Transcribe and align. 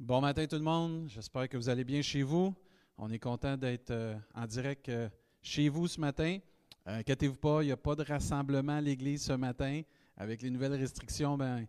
Bon 0.00 0.20
matin 0.20 0.46
tout 0.46 0.54
le 0.54 0.62
monde, 0.62 1.08
j'espère 1.08 1.48
que 1.48 1.56
vous 1.56 1.68
allez 1.68 1.82
bien 1.82 2.02
chez 2.02 2.22
vous. 2.22 2.54
On 2.98 3.10
est 3.10 3.18
content 3.18 3.56
d'être 3.56 3.90
euh, 3.90 4.14
en 4.32 4.46
direct 4.46 4.88
euh, 4.88 5.08
chez 5.42 5.68
vous 5.68 5.88
ce 5.88 6.00
matin. 6.00 6.38
Euh, 6.86 7.00
inquiétez-vous 7.00 7.34
pas, 7.34 7.64
il 7.64 7.66
n'y 7.66 7.72
a 7.72 7.76
pas 7.76 7.96
de 7.96 8.04
rassemblement 8.04 8.76
à 8.76 8.80
l'église 8.80 9.24
ce 9.24 9.32
matin. 9.32 9.82
Avec 10.16 10.40
les 10.40 10.50
nouvelles 10.50 10.74
restrictions, 10.74 11.36
ben, 11.36 11.66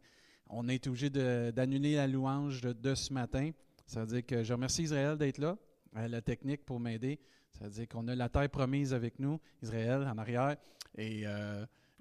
on 0.47 0.69
est 0.69 0.85
obligé 0.85 1.09
d'annuler 1.09 1.95
la 1.95 2.05
louange 2.05 2.61
de, 2.61 2.93
ce 2.93 3.11
matin. 3.11 3.49
Ça 3.87 4.01
veut 4.01 4.17
dire 4.17 4.23
que 4.23 4.43
je 4.43 4.53
remercie 4.53 4.83
Israël 4.83 5.17
d'être 5.17 5.39
là, 5.39 5.57
la 5.95 6.21
technique 6.21 6.63
pour 6.67 6.79
m'aider. 6.79 7.19
Ça 7.49 7.65
veut 7.65 7.71
dire 7.71 7.87
qu'on 7.87 8.07
a 8.09 8.13
la 8.13 8.29
terre 8.29 8.49
promise 8.49 8.93
avec 8.93 9.17
nous, 9.17 9.39
Israël 9.63 10.07
en 10.07 10.19
arrière. 10.19 10.55
Et 10.95 11.23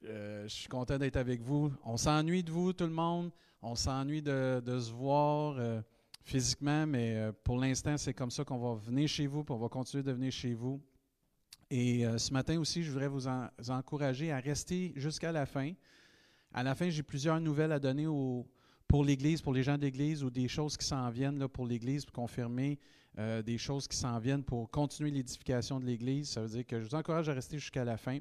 je 0.03 0.47
suis 0.49 0.69
content 0.69 0.99
d'être 0.99 1.17
avec 1.17 1.41
vous. 1.41 1.73
On 1.85 1.97
s'ennuie 1.97 2.45
de 2.45 2.51
vous, 2.53 2.75
tout 2.75 2.85
le 2.85 2.91
monde. 2.91 3.31
On 3.63 3.75
s'ennuie 3.75 4.21
de, 4.21 4.63
de, 4.65 4.79
se 4.79 4.93
voir 4.93 5.59
physiquement, 6.29 6.87
mais 6.87 7.17
euh, 7.17 7.33
pour 7.43 7.57
l'instant, 7.57 7.97
c'est 7.97 8.13
comme 8.13 8.31
ça 8.31 8.45
qu'on 8.45 8.59
va 8.59 8.75
venir 8.75 9.09
chez 9.09 9.27
vous, 9.27 9.45
puis 9.45 9.55
on 9.55 9.59
va 9.59 9.69
continuer 9.69 10.03
de 10.03 10.13
venir 10.13 10.31
chez 10.31 10.53
vous. 10.53 10.81
Et 11.71 12.07
euh, 12.07 12.19
ce 12.19 12.33
matin 12.33 12.61
aussi, 12.61 12.83
je 12.83 12.91
voudrais 12.91 13.09
vous, 13.09 13.27
encourager 13.71 14.31
à 14.31 14.39
rester 14.39 14.93
jusqu'à 14.95 15.33
la 15.33 15.47
fin. 15.47 15.73
À 16.53 16.63
la 16.63 16.75
fin, 16.75 16.91
j'ai 16.91 17.03
plusieurs 17.03 17.41
nouvelles 17.41 17.73
à 17.73 17.79
donner 17.79 18.07
pour 18.87 19.05
l'Église, 19.05 19.41
pour 19.41 19.55
les 19.55 19.63
gens 19.63 19.77
de 19.77 19.83
l'Église, 19.83 20.23
ou 20.23 20.31
des 20.31 20.49
choses 20.49 20.77
qui 20.77 20.87
s'en 20.87 21.09
viennent 21.11 21.49
pour 21.49 21.67
l'Église, 21.67 22.05
pour 22.05 22.15
confirmer 22.15 22.79
euh, 23.19 23.43
des 23.43 23.57
choses 23.57 23.89
qui 23.89 23.97
s'en 23.97 24.19
viennent 24.19 24.45
pour 24.45 24.71
continuer 24.71 25.11
l'édification 25.11 25.81
de 25.81 25.87
l'Église. 25.87 26.29
Ça 26.31 26.43
veut 26.43 26.49
dire 26.49 26.67
que 26.67 26.79
je 26.81 26.89
vous 26.89 26.95
encourage 26.95 27.29
à 27.31 27.33
rester 27.33 27.59
jusqu'à 27.59 27.85
la 27.85 27.97
fin. 27.97 28.19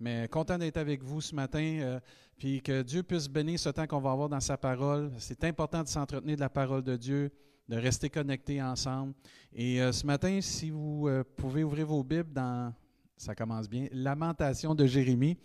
Mais 0.00 0.28
content 0.28 0.56
d'être 0.56 0.78
avec 0.78 1.02
vous 1.02 1.20
ce 1.20 1.34
matin, 1.34 1.78
euh, 1.82 2.00
puis 2.38 2.62
que 2.62 2.80
Dieu 2.80 3.02
puisse 3.02 3.28
bénir 3.28 3.58
ce 3.58 3.68
temps 3.68 3.86
qu'on 3.86 4.00
va 4.00 4.12
avoir 4.12 4.30
dans 4.30 4.40
sa 4.40 4.56
parole. 4.56 5.12
C'est 5.18 5.44
important 5.44 5.82
de 5.82 5.88
s'entretenir 5.88 6.36
de 6.36 6.40
la 6.40 6.48
parole 6.48 6.82
de 6.82 6.96
Dieu, 6.96 7.30
de 7.68 7.76
rester 7.76 8.08
connectés 8.08 8.62
ensemble. 8.62 9.12
Et 9.52 9.82
euh, 9.82 9.92
ce 9.92 10.06
matin, 10.06 10.38
si 10.40 10.70
vous 10.70 11.06
euh, 11.06 11.22
pouvez 11.36 11.64
ouvrir 11.64 11.86
vos 11.86 12.02
Bibles 12.02 12.32
dans, 12.32 12.72
ça 13.18 13.34
commence 13.34 13.68
bien, 13.68 13.88
Lamentation 13.92 14.74
de 14.74 14.86
Jérémie, 14.86 15.36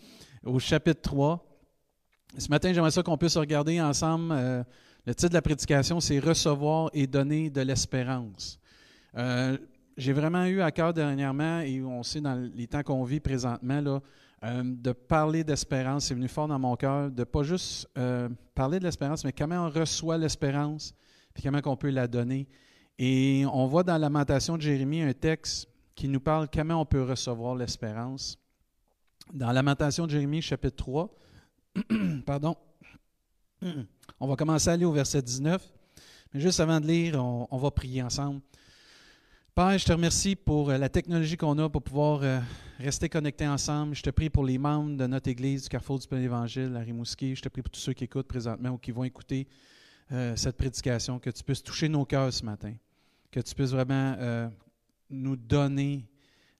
au 0.41 0.57
chapitre 0.57 1.01
3. 1.01 1.45
Ce 2.38 2.47
matin, 2.47 2.72
j'aimerais 2.72 2.91
ça 2.91 3.03
qu'on 3.03 3.17
puisse 3.17 3.35
regarder 3.35 3.81
ensemble. 3.81 4.33
le 4.33 5.16
titre 5.16 5.29
de 5.29 5.33
la 5.33 5.41
prédication, 5.41 5.99
c'est 5.99 6.19
Recevoir 6.19 6.89
et 6.94 7.07
donner 7.07 7.49
de 7.49 7.59
l'espérance. 7.59 8.57
J'ai 9.97 10.11
vraiment 10.13 10.45
eu 10.45 10.61
à 10.61 10.72
cœur 10.72 10.94
dernièrement, 10.94 11.59
et 11.59 11.81
on 11.81 12.03
sait 12.03 12.19
dans 12.19 12.35
les 12.35 12.67
temps 12.67 12.83
qu'on 12.83 13.03
vit 13.05 13.22
présentement, 13.22 13.79
là, 13.79 14.01
euh, 14.44 14.64
de 14.64 14.91
parler 14.91 15.44
d'espérance. 15.44 16.05
C'est 16.05 16.14
venu 16.14 16.28
fort 16.28 16.47
dans 16.47 16.59
mon 16.59 16.75
cœur, 16.75 17.09
de 17.09 17.23
pas 17.23 17.44
juste 17.44 17.88
euh, 17.97 18.30
parler 18.53 18.80
de 18.80 18.83
l'espérance, 18.83 19.23
mais 19.23 19.31
comment 19.31 19.66
on 19.66 19.69
reçoit 19.69 20.17
l'espérance, 20.17 20.94
puis 21.33 21.44
comment 21.44 21.61
on 21.66 21.78
peut 21.78 21.89
la 21.89 22.08
donner. 22.08 22.47
Et 22.97 23.45
on 23.52 23.66
voit 23.67 23.83
dans 23.83 23.94
la 23.94 24.00
Lamentation 24.00 24.58
de 24.58 24.61
Jérémie 24.61 25.02
un 25.02 25.13
texte 25.13 25.67
qui 25.95 26.08
nous 26.08 26.19
parle 26.19 26.47
comment 26.53 26.81
on 26.81 26.86
peut 26.86 27.03
recevoir 27.03 27.56
l'espérance. 27.56 28.38
Dans 29.33 29.47
la 29.47 29.53
Lamentation 29.53 30.06
de 30.06 30.11
Jérémie, 30.11 30.41
chapitre 30.41 30.75
3, 30.75 31.16
pardon, 32.25 32.56
on 34.19 34.28
va 34.28 34.36
commencer 34.36 34.69
à 34.69 34.73
aller 34.73 34.86
au 34.86 34.91
verset 34.91 35.22
19. 35.22 35.61
Mais 36.33 36.39
juste 36.39 36.59
avant 36.59 36.80
de 36.80 36.88
lire, 36.88 37.23
on 37.23 37.58
va 37.58 37.72
prier 37.72 38.03
ensemble. 38.03 38.41
Père, 39.55 39.77
je 39.77 39.85
te 39.85 39.93
remercie 39.93 40.35
pour 40.35 40.69
euh, 40.69 40.77
la 40.77 40.89
technologie 40.89 41.37
qu'on 41.37 41.57
a 41.59 41.69
pour 41.69 41.81
pouvoir 41.81 42.19
euh, 42.23 42.41
rester 42.77 43.07
connectés 43.07 43.47
ensemble. 43.47 43.95
Je 43.95 44.03
te 44.03 44.09
prie 44.09 44.29
pour 44.29 44.43
les 44.43 44.57
membres 44.57 44.97
de 44.97 45.07
notre 45.07 45.29
Église 45.29 45.63
du 45.63 45.69
Carrefour 45.69 45.97
du 45.97 46.05
Plein 46.09 46.19
Évangile 46.19 46.75
à 46.75 46.81
Rimouski. 46.81 47.37
Je 47.37 47.41
te 47.41 47.47
prie 47.47 47.61
pour 47.61 47.71
tous 47.71 47.79
ceux 47.79 47.93
qui 47.93 48.03
écoutent 48.03 48.27
présentement 48.27 48.71
ou 48.71 48.77
qui 48.77 48.91
vont 48.91 49.05
écouter 49.05 49.47
euh, 50.11 50.35
cette 50.35 50.57
prédication, 50.57 51.19
que 51.19 51.29
tu 51.29 51.41
puisses 51.41 51.63
toucher 51.63 51.87
nos 51.87 52.03
cœurs 52.03 52.33
ce 52.33 52.43
matin, 52.43 52.73
que 53.31 53.39
tu 53.39 53.55
puisses 53.55 53.71
vraiment 53.71 54.51
nous 55.09 55.37
donner 55.37 56.05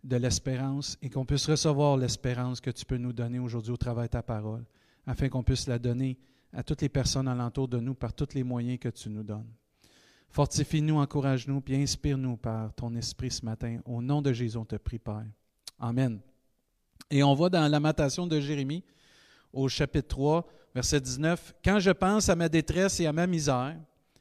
de 0.02 0.16
l'espérance 0.16 0.98
et 1.02 1.10
qu'on 1.10 1.26
puisse 1.26 1.50
recevoir 1.50 1.98
l'espérance 1.98 2.62
que 2.62 2.72
tu 2.72 2.86
peux 2.86 2.96
nous 2.96 3.12
donner 3.12 3.40
aujourd'hui 3.40 3.74
au 3.74 3.78
travers 3.78 4.06
de 4.06 4.10
ta 4.10 4.24
parole, 4.24 4.64
afin 5.06 5.28
qu'on 5.28 5.44
puisse 5.44 5.68
la 5.68 5.80
donner 5.80 6.18
à 6.54 6.64
toutes 6.64 6.82
les 6.82 6.88
personnes 6.88 7.28
alentour 7.28 7.68
de 7.68 7.78
nous 7.78 7.94
par 7.94 8.14
tous 8.14 8.34
les 8.36 8.44
moyens 8.44 8.80
que 8.80 8.88
tu 8.88 9.10
nous 9.10 9.24
donnes. 9.24 9.52
Fortifie-nous, 10.36 10.98
encourage-nous, 10.98 11.62
puis 11.62 11.78
inspire-nous 11.78 12.36
par 12.36 12.74
ton 12.74 12.94
esprit 12.96 13.32
ce 13.32 13.46
matin. 13.46 13.80
Au 13.86 14.02
nom 14.02 14.22
de 14.22 14.34
Jésus, 14.34 14.58
on 14.58 14.66
te 14.66 14.76
prie, 14.76 15.00
Père. 15.00 15.24
Amen. 15.80 16.20
Et 17.10 17.24
on 17.24 17.34
va 17.36 17.48
dans 17.48 17.62
la 17.62 17.70
lamentation 17.70 18.28
de 18.28 18.42
Jérémie, 18.42 18.84
au 19.54 19.70
chapitre 19.70 20.10
3, 20.10 20.46
verset 20.74 21.00
19. 21.00 21.56
Quand 21.64 21.80
je 21.80 21.92
pense 21.92 22.28
à 22.28 22.36
ma 22.36 22.50
détresse 22.50 23.00
et 23.00 23.06
à 23.06 23.14
ma 23.14 23.28
misère, 23.28 23.78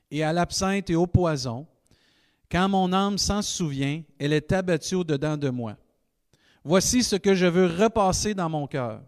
et 0.08 0.22
à 0.22 0.32
l'absinthe 0.32 0.88
et 0.88 0.94
au 0.94 1.08
poison, 1.08 1.66
quand 2.48 2.68
mon 2.68 2.92
âme 2.92 3.18
s'en 3.18 3.42
souvient, 3.42 4.00
elle 4.16 4.34
est 4.34 4.52
abattue 4.52 4.94
au-dedans 4.94 5.36
de 5.36 5.50
moi. 5.50 5.76
Voici 6.62 7.02
ce 7.02 7.16
que 7.16 7.34
je 7.34 7.46
veux 7.46 7.66
repasser 7.66 8.34
dans 8.34 8.48
mon 8.48 8.68
cœur, 8.68 9.02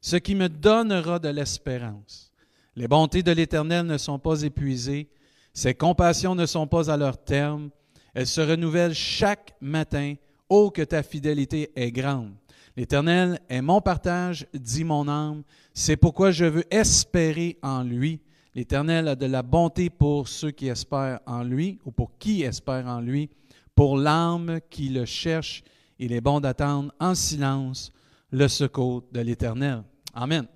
ce 0.00 0.14
qui 0.14 0.36
me 0.36 0.48
donnera 0.48 1.18
de 1.18 1.30
l'espérance. 1.30 2.30
Les 2.76 2.86
bontés 2.86 3.24
de 3.24 3.32
l'Éternel 3.32 3.84
ne 3.86 3.98
sont 3.98 4.20
pas 4.20 4.42
épuisées, 4.42 5.10
ses 5.58 5.74
compassions 5.74 6.36
ne 6.36 6.46
sont 6.46 6.68
pas 6.68 6.88
à 6.88 6.96
leur 6.96 7.18
terme. 7.18 7.70
Elles 8.14 8.28
se 8.28 8.40
renouvellent 8.40 8.94
chaque 8.94 9.56
matin. 9.60 10.14
Oh, 10.48 10.70
que 10.70 10.82
ta 10.82 11.02
fidélité 11.02 11.72
est 11.74 11.90
grande. 11.90 12.32
L'Éternel 12.76 13.40
est 13.48 13.60
mon 13.60 13.80
partage, 13.80 14.46
dit 14.54 14.84
mon 14.84 15.08
âme. 15.08 15.42
C'est 15.74 15.96
pourquoi 15.96 16.30
je 16.30 16.44
veux 16.44 16.64
espérer 16.72 17.58
en 17.60 17.82
lui. 17.82 18.20
L'Éternel 18.54 19.08
a 19.08 19.16
de 19.16 19.26
la 19.26 19.42
bonté 19.42 19.90
pour 19.90 20.28
ceux 20.28 20.52
qui 20.52 20.68
espèrent 20.68 21.18
en 21.26 21.42
lui, 21.42 21.80
ou 21.84 21.90
pour 21.90 22.16
qui 22.18 22.42
espèrent 22.42 22.86
en 22.86 23.00
lui, 23.00 23.28
pour 23.74 23.96
l'âme 23.96 24.60
qui 24.70 24.90
le 24.90 25.06
cherche. 25.06 25.64
Il 25.98 26.12
est 26.12 26.20
bon 26.20 26.38
d'attendre 26.38 26.92
en 27.00 27.16
silence 27.16 27.90
le 28.30 28.46
secours 28.46 29.02
de 29.10 29.18
l'Éternel. 29.22 29.82
Amen. 30.14 30.46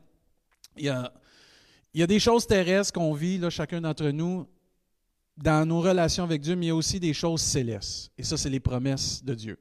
Il 0.76 0.84
y, 0.84 0.88
a, 0.90 1.12
il 1.92 2.00
y 2.02 2.04
a 2.04 2.06
des 2.06 2.20
choses 2.20 2.46
terrestres 2.46 2.92
qu'on 2.92 3.14
vit, 3.14 3.38
là, 3.38 3.50
chacun 3.50 3.80
d'entre 3.80 4.08
nous, 4.10 4.46
dans 5.36 5.66
nos 5.66 5.80
relations 5.80 6.24
avec 6.24 6.40
Dieu, 6.40 6.56
mais 6.56 6.66
il 6.66 6.68
y 6.68 6.72
a 6.72 6.74
aussi 6.74 7.00
des 7.00 7.14
choses 7.14 7.40
célestes. 7.40 8.10
Et 8.18 8.22
ça, 8.22 8.36
c'est 8.36 8.50
les 8.50 8.60
promesses 8.60 9.24
de 9.24 9.34
Dieu. 9.34 9.58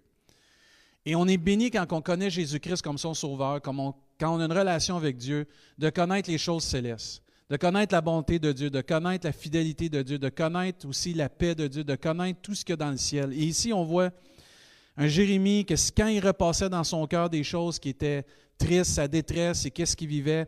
Et 1.05 1.15
on 1.15 1.27
est 1.27 1.37
béni 1.37 1.71
quand 1.71 1.91
on 1.91 2.01
connaît 2.01 2.29
Jésus-Christ 2.29 2.81
comme 2.81 2.97
son 2.97 3.13
sauveur, 3.13 3.61
quand 3.61 3.95
on 4.21 4.39
a 4.39 4.45
une 4.45 4.53
relation 4.53 4.97
avec 4.97 5.17
Dieu, 5.17 5.47
de 5.77 5.89
connaître 5.89 6.29
les 6.29 6.37
choses 6.37 6.63
célestes, 6.63 7.23
de 7.49 7.57
connaître 7.57 7.93
la 7.93 8.01
bonté 8.01 8.37
de 8.37 8.51
Dieu, 8.51 8.69
de 8.69 8.81
connaître 8.81 9.25
la 9.25 9.33
fidélité 9.33 9.89
de 9.89 10.03
Dieu, 10.03 10.19
de 10.19 10.29
connaître 10.29 10.87
aussi 10.87 11.13
la 11.13 11.27
paix 11.27 11.55
de 11.55 11.67
Dieu, 11.67 11.83
de 11.83 11.95
connaître 11.95 12.39
tout 12.41 12.53
ce 12.53 12.63
qu'il 12.63 12.73
y 12.73 12.73
a 12.73 12.77
dans 12.77 12.91
le 12.91 12.97
ciel. 12.97 13.33
Et 13.33 13.43
ici, 13.43 13.73
on 13.73 13.83
voit 13.83 14.11
un 14.95 15.07
Jérémie 15.07 15.65
que 15.65 15.73
quand 15.95 16.07
il 16.07 16.19
repassait 16.19 16.69
dans 16.69 16.83
son 16.83 17.07
cœur 17.07 17.29
des 17.29 17.43
choses 17.43 17.79
qui 17.79 17.89
étaient 17.89 18.23
tristes, 18.57 18.91
sa 18.91 19.07
détresse 19.07 19.65
et 19.65 19.71
qu'est-ce 19.71 19.95
qu'il 19.95 20.09
vivait, 20.09 20.45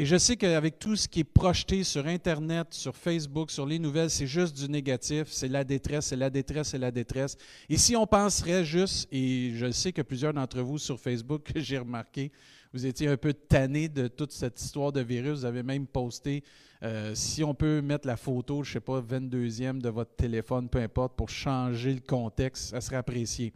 et 0.00 0.06
je 0.06 0.16
sais 0.16 0.34
qu'avec 0.34 0.78
tout 0.78 0.96
ce 0.96 1.06
qui 1.06 1.20
est 1.20 1.24
projeté 1.24 1.84
sur 1.84 2.06
Internet, 2.06 2.68
sur 2.70 2.96
Facebook, 2.96 3.50
sur 3.50 3.66
les 3.66 3.78
nouvelles, 3.78 4.08
c'est 4.08 4.26
juste 4.26 4.56
du 4.56 4.66
négatif, 4.66 5.24
c'est 5.28 5.46
la 5.46 5.62
détresse, 5.62 6.06
c'est 6.06 6.16
la 6.16 6.30
détresse, 6.30 6.68
c'est 6.68 6.78
la 6.78 6.90
détresse. 6.90 7.36
Et 7.68 7.76
si 7.76 7.94
on 7.96 8.06
penserait 8.06 8.64
juste, 8.64 9.06
et 9.12 9.52
je 9.54 9.70
sais 9.70 9.92
que 9.92 10.00
plusieurs 10.00 10.32
d'entre 10.32 10.62
vous 10.62 10.78
sur 10.78 10.98
Facebook, 10.98 11.52
j'ai 11.54 11.76
remarqué, 11.76 12.32
vous 12.72 12.86
étiez 12.86 13.08
un 13.08 13.18
peu 13.18 13.34
tanné 13.34 13.90
de 13.90 14.08
toute 14.08 14.32
cette 14.32 14.58
histoire 14.58 14.90
de 14.90 15.02
virus, 15.02 15.40
vous 15.40 15.44
avez 15.44 15.62
même 15.62 15.86
posté, 15.86 16.44
euh, 16.82 17.14
si 17.14 17.44
on 17.44 17.52
peut 17.52 17.82
mettre 17.82 18.06
la 18.06 18.16
photo, 18.16 18.62
je 18.62 18.70
ne 18.70 18.72
sais 18.72 18.80
pas, 18.80 19.02
22e 19.02 19.82
de 19.82 19.90
votre 19.90 20.16
téléphone, 20.16 20.70
peu 20.70 20.78
importe, 20.78 21.14
pour 21.14 21.28
changer 21.28 21.92
le 21.92 22.00
contexte, 22.00 22.70
ça 22.70 22.80
serait 22.80 22.96
apprécié. 22.96 23.52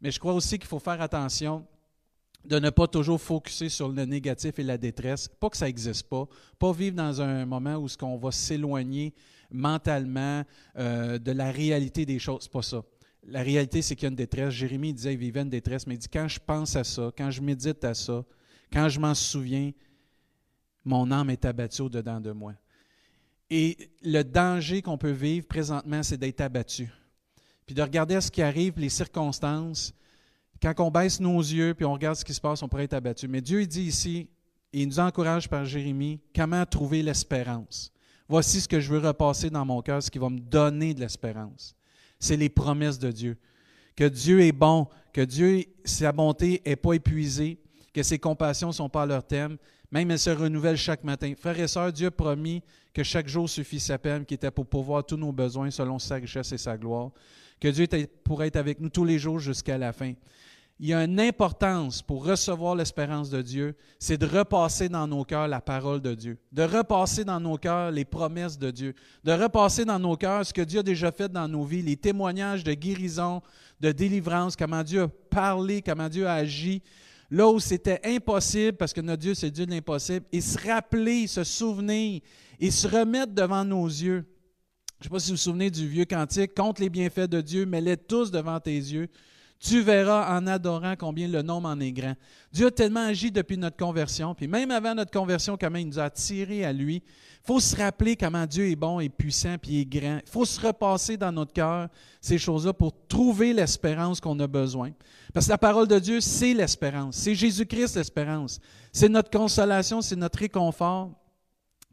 Mais 0.00 0.10
je 0.10 0.18
crois 0.18 0.32
aussi 0.32 0.58
qu'il 0.58 0.66
faut 0.66 0.78
faire 0.78 1.02
attention 1.02 1.66
de 2.44 2.58
ne 2.58 2.70
pas 2.70 2.86
toujours 2.86 3.20
focuser 3.20 3.68
sur 3.68 3.88
le 3.88 4.04
négatif 4.04 4.58
et 4.58 4.62
la 4.62 4.78
détresse. 4.78 5.28
Pas 5.28 5.50
que 5.50 5.56
ça 5.56 5.66
n'existe 5.66 6.08
pas. 6.08 6.26
Pas 6.58 6.72
vivre 6.72 6.96
dans 6.96 7.20
un 7.20 7.46
moment 7.46 7.76
où 7.76 7.88
ce 7.88 7.96
qu'on 7.96 8.16
va 8.16 8.30
s'éloigner 8.30 9.14
mentalement 9.50 10.42
euh, 10.76 11.18
de 11.18 11.32
la 11.32 11.50
réalité 11.50 12.04
des 12.04 12.18
choses. 12.18 12.48
pas 12.48 12.62
ça. 12.62 12.82
La 13.26 13.42
réalité, 13.42 13.80
c'est 13.80 13.96
qu'il 13.96 14.04
y 14.04 14.06
a 14.06 14.10
une 14.10 14.16
détresse. 14.16 14.50
Jérémie 14.50 14.92
disait 14.92 15.10
qu'il 15.10 15.20
vivait 15.20 15.42
une 15.42 15.48
détresse, 15.48 15.86
mais 15.86 15.94
il 15.94 15.98
dit 15.98 16.08
quand 16.08 16.28
je 16.28 16.38
pense 16.38 16.76
à 16.76 16.84
ça, 16.84 17.10
quand 17.16 17.30
je 17.30 17.40
médite 17.40 17.82
à 17.84 17.94
ça, 17.94 18.24
quand 18.72 18.88
je 18.88 19.00
m'en 19.00 19.14
souviens, 19.14 19.72
mon 20.84 21.10
âme 21.10 21.30
est 21.30 21.44
abattue 21.44 21.82
au-dedans 21.82 22.20
de 22.20 22.32
moi. 22.32 22.54
Et 23.48 23.90
le 24.02 24.22
danger 24.22 24.82
qu'on 24.82 24.98
peut 24.98 25.10
vivre 25.10 25.46
présentement, 25.46 26.02
c'est 26.02 26.18
d'être 26.18 26.40
abattu. 26.40 26.90
Puis 27.66 27.74
de 27.74 27.82
regarder 27.82 28.20
ce 28.20 28.30
qui 28.30 28.42
arrive, 28.42 28.78
les 28.78 28.90
circonstances, 28.90 29.94
quand 30.64 30.86
on 30.86 30.90
baisse 30.90 31.20
nos 31.20 31.38
yeux 31.38 31.74
puis 31.74 31.84
on 31.84 31.92
regarde 31.92 32.16
ce 32.16 32.24
qui 32.24 32.32
se 32.32 32.40
passe, 32.40 32.62
on 32.62 32.68
pourrait 32.68 32.84
être 32.84 32.94
abattu. 32.94 33.28
Mais 33.28 33.40
Dieu 33.40 33.60
il 33.60 33.68
dit 33.68 33.82
ici, 33.82 34.28
et 34.72 34.82
il 34.82 34.88
nous 34.88 34.98
encourage 34.98 35.48
par 35.48 35.64
Jérémie, 35.64 36.20
comment 36.34 36.64
trouver 36.64 37.02
l'espérance? 37.02 37.92
Voici 38.28 38.60
ce 38.60 38.68
que 38.68 38.80
je 38.80 38.90
veux 38.90 39.06
repasser 39.06 39.50
dans 39.50 39.64
mon 39.64 39.82
cœur, 39.82 40.02
ce 40.02 40.10
qui 40.10 40.18
va 40.18 40.30
me 40.30 40.40
donner 40.40 40.94
de 40.94 41.00
l'espérance. 41.00 41.76
C'est 42.18 42.36
les 42.36 42.48
promesses 42.48 42.98
de 42.98 43.12
Dieu. 43.12 43.36
Que 43.94 44.04
Dieu 44.04 44.40
est 44.40 44.52
bon, 44.52 44.88
que 45.12 45.20
Dieu, 45.20 45.64
sa 45.84 46.10
bonté 46.10 46.62
n'est 46.64 46.76
pas 46.76 46.94
épuisée, 46.94 47.58
que 47.92 48.02
ses 48.02 48.18
compassions 48.18 48.68
ne 48.68 48.72
sont 48.72 48.88
pas 48.88 49.02
à 49.02 49.06
leur 49.06 49.24
thème, 49.24 49.58
Même 49.90 50.10
elle 50.10 50.18
se 50.18 50.30
renouvelle 50.30 50.76
chaque 50.76 51.04
matin. 51.04 51.34
Frères 51.38 51.60
et 51.60 51.68
sœurs, 51.68 51.92
Dieu 51.92 52.08
a 52.08 52.10
promis 52.10 52.62
que 52.92 53.04
chaque 53.04 53.28
jour 53.28 53.48
suffit 53.48 53.78
sa 53.78 53.98
peine, 53.98 54.24
qui 54.24 54.34
était 54.34 54.50
pour 54.50 54.66
pourvoir 54.66 55.04
tous 55.04 55.16
nos 55.16 55.30
besoins 55.30 55.70
selon 55.70 56.00
sa 56.00 56.16
richesse 56.16 56.50
et 56.50 56.58
sa 56.58 56.76
gloire. 56.76 57.10
Que 57.60 57.68
Dieu 57.68 57.86
pourrait 58.24 58.48
être 58.48 58.56
avec 58.56 58.80
nous 58.80 58.88
tous 58.88 59.04
les 59.04 59.20
jours 59.20 59.38
jusqu'à 59.38 59.78
la 59.78 59.92
fin 59.92 60.14
il 60.80 60.88
y 60.88 60.94
a 60.94 61.04
une 61.04 61.20
importance 61.20 62.02
pour 62.02 62.26
recevoir 62.26 62.74
l'espérance 62.74 63.30
de 63.30 63.40
Dieu, 63.40 63.76
c'est 64.00 64.18
de 64.18 64.26
repasser 64.26 64.88
dans 64.88 65.06
nos 65.06 65.24
cœurs 65.24 65.46
la 65.46 65.60
parole 65.60 66.00
de 66.00 66.14
Dieu, 66.14 66.36
de 66.50 66.62
repasser 66.64 67.24
dans 67.24 67.38
nos 67.38 67.56
cœurs 67.56 67.92
les 67.92 68.04
promesses 68.04 68.58
de 68.58 68.72
Dieu, 68.72 68.94
de 69.22 69.32
repasser 69.32 69.84
dans 69.84 70.00
nos 70.00 70.16
cœurs 70.16 70.44
ce 70.44 70.52
que 70.52 70.62
Dieu 70.62 70.80
a 70.80 70.82
déjà 70.82 71.12
fait 71.12 71.30
dans 71.30 71.46
nos 71.46 71.64
vies, 71.64 71.82
les 71.82 71.96
témoignages 71.96 72.64
de 72.64 72.74
guérison, 72.74 73.40
de 73.80 73.92
délivrance, 73.92 74.56
comment 74.56 74.82
Dieu 74.82 75.02
a 75.02 75.08
parlé, 75.08 75.80
comment 75.80 76.08
Dieu 76.08 76.26
a 76.26 76.34
agi, 76.34 76.82
là 77.30 77.48
où 77.48 77.60
c'était 77.60 78.00
impossible, 78.04 78.76
parce 78.76 78.92
que 78.92 79.00
notre 79.00 79.22
Dieu, 79.22 79.34
c'est 79.34 79.52
Dieu 79.52 79.66
de 79.66 79.70
l'impossible, 79.70 80.26
et 80.32 80.40
se 80.40 80.58
rappeler, 80.66 81.28
se 81.28 81.44
souvenir, 81.44 82.20
et 82.58 82.70
se 82.72 82.88
remettre 82.88 83.32
devant 83.32 83.64
nos 83.64 83.86
yeux. 83.86 84.24
Je 85.00 85.04
ne 85.04 85.04
sais 85.04 85.08
pas 85.10 85.18
si 85.20 85.30
vous 85.30 85.36
vous 85.36 85.42
souvenez 85.42 85.70
du 85.70 85.86
vieux 85.86 86.04
cantique, 86.04 86.52
contre 86.54 86.80
les 86.80 86.90
bienfaits 86.90 87.30
de 87.30 87.40
Dieu, 87.40 87.64
mets-les 87.64 87.96
tous 87.96 88.32
devant 88.32 88.58
tes 88.58 88.76
yeux 88.76 89.08
tu 89.64 89.80
verras 89.80 90.36
en 90.38 90.46
adorant 90.46 90.94
combien 90.94 91.26
le 91.26 91.40
nombre 91.40 91.68
en 91.70 91.80
est 91.80 91.90
grand. 91.90 92.14
Dieu 92.52 92.66
a 92.66 92.70
tellement 92.70 93.06
agi 93.06 93.30
depuis 93.30 93.56
notre 93.56 93.78
conversion, 93.78 94.34
puis 94.34 94.46
même 94.46 94.70
avant 94.70 94.94
notre 94.94 95.10
conversion, 95.10 95.56
comment 95.58 95.78
il 95.78 95.88
nous 95.88 95.98
a 95.98 96.04
attirés 96.04 96.66
à 96.66 96.72
lui. 96.72 96.96
Il 96.96 97.46
faut 97.46 97.60
se 97.60 97.74
rappeler 97.74 98.14
comment 98.14 98.44
Dieu 98.44 98.68
est 98.68 98.76
bon 98.76 99.00
et 99.00 99.08
puissant, 99.08 99.56
puis 99.56 99.80
est 99.80 99.86
grand. 99.86 100.18
Il 100.22 100.30
faut 100.30 100.44
se 100.44 100.60
repasser 100.60 101.16
dans 101.16 101.32
notre 101.32 101.54
cœur 101.54 101.88
ces 102.20 102.36
choses-là 102.36 102.74
pour 102.74 102.92
trouver 103.08 103.54
l'espérance 103.54 104.20
qu'on 104.20 104.38
a 104.38 104.46
besoin. 104.46 104.90
Parce 105.32 105.46
que 105.46 105.52
la 105.52 105.58
parole 105.58 105.88
de 105.88 105.98
Dieu, 105.98 106.20
c'est 106.20 106.52
l'espérance. 106.52 107.16
C'est 107.16 107.34
Jésus-Christ 107.34 107.96
l'espérance. 107.96 108.60
C'est 108.92 109.08
notre 109.08 109.30
consolation, 109.30 110.02
c'est 110.02 110.16
notre 110.16 110.40
réconfort. 110.40 111.10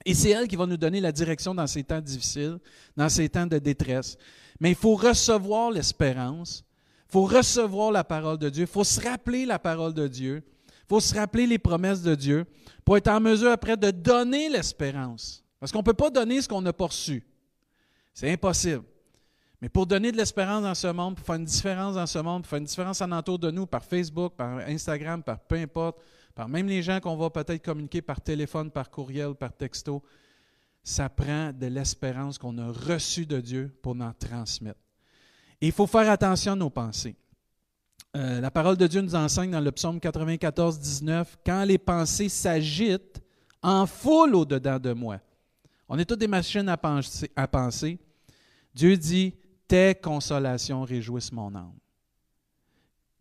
Et 0.05 0.13
c'est 0.13 0.31
elle 0.31 0.49
qui 0.49 0.57
va 0.57 0.65
nous 0.65 0.77
donner 0.77 0.99
la 0.99 1.13
direction 1.13 1.55
dans 1.55 1.67
ces 1.67 1.85
temps 1.85 2.01
difficiles, 2.01 2.57
dans 2.97 3.07
ces 3.07 3.29
temps 3.29 3.47
de 3.47 3.59
détresse. 3.59 4.17
Mais 4.59 4.71
il 4.71 4.75
faut 4.75 4.95
recevoir 4.95 5.71
l'espérance 5.71 6.65
faut 7.11 7.25
recevoir 7.25 7.91
la 7.91 8.05
parole 8.05 8.37
de 8.37 8.49
Dieu. 8.49 8.63
Il 8.63 8.71
faut 8.71 8.85
se 8.85 9.01
rappeler 9.01 9.45
la 9.45 9.59
parole 9.59 9.93
de 9.93 10.07
Dieu. 10.07 10.43
Il 10.67 10.87
faut 10.87 11.01
se 11.01 11.13
rappeler 11.13 11.45
les 11.45 11.59
promesses 11.59 12.01
de 12.01 12.15
Dieu 12.15 12.45
pour 12.85 12.95
être 12.95 13.09
en 13.09 13.19
mesure 13.19 13.51
après 13.51 13.75
de 13.75 13.91
donner 13.91 14.49
l'espérance. 14.49 15.43
Parce 15.59 15.73
qu'on 15.73 15.79
ne 15.79 15.83
peut 15.83 15.93
pas 15.93 16.09
donner 16.09 16.41
ce 16.41 16.47
qu'on 16.47 16.61
n'a 16.61 16.71
pas 16.71 16.85
reçu. 16.85 17.23
C'est 18.13 18.31
impossible. 18.31 18.83
Mais 19.61 19.67
pour 19.67 19.85
donner 19.85 20.11
de 20.11 20.17
l'espérance 20.17 20.63
dans 20.63 20.73
ce 20.73 20.87
monde, 20.87 21.15
pour 21.17 21.25
faire 21.25 21.35
une 21.35 21.45
différence 21.45 21.95
dans 21.95 22.07
ce 22.07 22.19
monde, 22.19 22.43
pour 22.43 22.49
faire 22.49 22.59
une 22.59 22.65
différence 22.65 23.01
en 23.01 23.11
entour 23.11 23.37
de 23.37 23.51
nous, 23.51 23.67
par 23.67 23.83
Facebook, 23.83 24.33
par 24.35 24.59
Instagram, 24.59 25.21
par 25.21 25.39
peu 25.39 25.55
importe, 25.55 26.01
par 26.33 26.47
même 26.47 26.67
les 26.67 26.81
gens 26.81 26.99
qu'on 27.01 27.17
va 27.17 27.29
peut-être 27.29 27.63
communiquer 27.63 28.01
par 28.01 28.21
téléphone, 28.21 28.71
par 28.71 28.89
courriel, 28.89 29.35
par 29.35 29.53
texto, 29.53 30.01
ça 30.81 31.09
prend 31.09 31.51
de 31.51 31.67
l'espérance 31.67 32.37
qu'on 32.37 32.57
a 32.57 32.71
reçue 32.71 33.25
de 33.25 33.39
Dieu 33.39 33.77
pour 33.81 33.95
en 33.97 34.13
transmettre 34.13 34.79
il 35.61 35.71
faut 35.71 35.87
faire 35.87 36.09
attention 36.09 36.53
à 36.53 36.55
nos 36.55 36.69
pensées. 36.69 37.15
Euh, 38.17 38.41
la 38.41 38.51
parole 38.51 38.75
de 38.75 38.87
Dieu 38.87 39.01
nous 39.01 39.15
enseigne 39.15 39.51
dans 39.51 39.61
le 39.61 39.71
psaume 39.71 39.99
94, 39.99 40.79
19, 40.79 41.37
quand 41.45 41.63
les 41.63 41.77
pensées 41.77 42.29
s'agitent 42.29 43.21
en 43.61 43.85
foule 43.85 44.35
au-dedans 44.35 44.79
de 44.79 44.91
moi. 44.91 45.19
On 45.87 45.97
est 45.97 46.05
toutes 46.05 46.19
des 46.19 46.27
machines 46.27 46.67
à 46.67 46.77
penser, 46.77 47.31
à 47.35 47.47
penser. 47.47 47.99
Dieu 48.73 48.97
dit, 48.97 49.33
tes 49.67 49.95
consolations 49.95 50.83
réjouissent 50.83 51.31
mon 51.31 51.53
âme. 51.55 51.73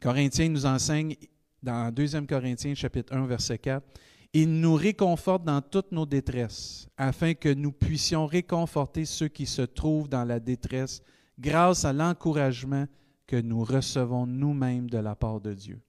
Corinthiens 0.01 0.49
nous 0.49 0.67
enseigne 0.67 1.15
dans 1.63 1.93
2 1.93 2.23
Corinthiens 2.23 2.75
chapitre 2.75 3.15
1 3.15 3.27
verset 3.27 3.59
4, 3.59 3.85
il 4.33 4.61
nous 4.61 4.75
réconforte 4.75 5.45
dans 5.45 5.61
toutes 5.61 5.93
nos 5.93 6.07
détresses, 6.07 6.89
afin 6.97 7.35
que 7.35 7.53
nous 7.53 7.73
puissions 7.73 8.27
réconforter 8.27 9.05
ceux 9.05 9.29
qui 9.29 9.47
se 9.47 9.63
trouvent 9.63 10.09
dans 10.09 10.25
la 10.25 10.41
détresse 10.41 11.03
grâce 11.41 11.85
à 11.85 11.93
l'encouragement 11.93 12.87
que 13.27 13.41
nous 13.41 13.65
recevons 13.65 14.27
nous-mêmes 14.27 14.91
de 14.91 14.99
la 14.99 15.17
part 15.17 15.41
de 15.41 15.55
Dieu. 15.55 15.81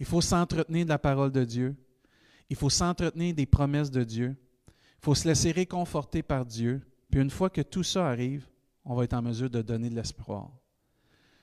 Il 0.00 0.06
faut 0.06 0.20
s'entretenir 0.20 0.84
de 0.84 0.90
la 0.90 0.98
parole 0.98 1.32
de 1.32 1.44
Dieu. 1.44 1.76
Il 2.50 2.56
faut 2.56 2.70
s'entretenir 2.70 3.34
des 3.34 3.46
promesses 3.46 3.90
de 3.90 4.02
Dieu. 4.02 4.36
Il 4.68 5.04
faut 5.04 5.14
se 5.14 5.28
laisser 5.28 5.52
réconforter 5.52 6.22
par 6.22 6.44
Dieu. 6.44 6.80
Puis 7.10 7.20
une 7.20 7.30
fois 7.30 7.50
que 7.50 7.60
tout 7.60 7.82
ça 7.82 8.08
arrive, 8.08 8.48
on 8.84 8.94
va 8.94 9.04
être 9.04 9.14
en 9.14 9.22
mesure 9.22 9.50
de 9.50 9.62
donner 9.62 9.90
de 9.90 9.94
l'espoir. 9.94 10.50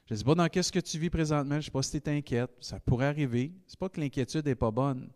Je 0.08 0.14
ne 0.14 0.18
sais 0.18 0.24
pas 0.24 0.36
dans 0.36 0.48
qu'est-ce 0.50 0.72
que 0.72 0.80
tu 0.80 1.00
vis 1.00 1.10
présentement, 1.10 1.56
je 1.56 1.58
ne 1.58 1.62
sais 1.62 1.72
pas 1.72 1.82
si 1.82 2.02
tu 2.02 2.10
es 2.10 2.18
inquiète. 2.18 2.52
Ça 2.60 2.80
pourrait 2.80 3.08
arriver. 3.08 3.54
Ce 3.68 3.74
n'est 3.74 3.78
pas 3.80 3.90
que 3.90 4.00
l'inquiétude 4.00 4.46
n'est 4.46 4.56
pas 4.56 4.72
bonne, 4.72 5.10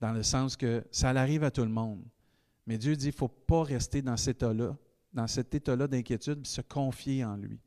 dans 0.00 0.12
le 0.12 0.22
sens 0.22 0.56
que 0.56 0.84
ça 0.90 1.10
arrive 1.10 1.44
à 1.44 1.50
tout 1.50 1.62
le 1.62 1.68
monde. 1.68 2.02
Mais 2.66 2.78
Dieu 2.78 2.96
dit 2.96 3.06
qu'il 3.06 3.14
ne 3.14 3.18
faut 3.18 3.28
pas 3.28 3.62
rester 3.62 4.02
dans 4.02 4.16
cet 4.16 4.38
état-là 4.38 4.76
dans 5.14 5.26
cet 5.26 5.54
état-là 5.54 5.86
d'inquiétude, 5.86 6.42
puis 6.42 6.50
se 6.50 6.60
confier 6.60 7.24
en 7.24 7.36
lui, 7.36 7.58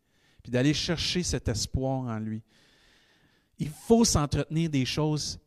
puis 0.44 0.52
d'aller 0.52 0.74
chercher 0.74 1.24
cet 1.24 1.48
espoir 1.48 2.02
en 2.02 2.20
lui. 2.20 2.42
Il 3.58 3.70
faut 3.70 4.06
s'entretenir 4.06 4.70
des 4.70 4.86
choses 4.86 5.40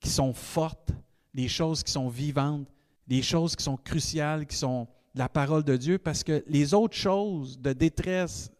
qui 0.00 0.10
sont 0.10 0.34
fortes, 0.34 0.90
des 1.32 1.48
choses 1.48 1.82
qui 1.82 1.92
sont 1.92 2.08
vivantes, 2.08 2.68
des 3.06 3.22
choses 3.22 3.56
qui 3.56 3.64
sont 3.64 3.76
cruciales, 3.76 4.46
qui 4.46 4.56
sont 4.56 4.88
de 5.14 5.20
la 5.20 5.28
parole 5.28 5.64
de 5.64 5.76
Dieu, 5.76 5.98
parce 5.98 6.22
que 6.22 6.44
les 6.46 6.74
autres 6.74 6.96
choses 6.96 7.58
de 7.58 7.72
détresse, 7.72 8.50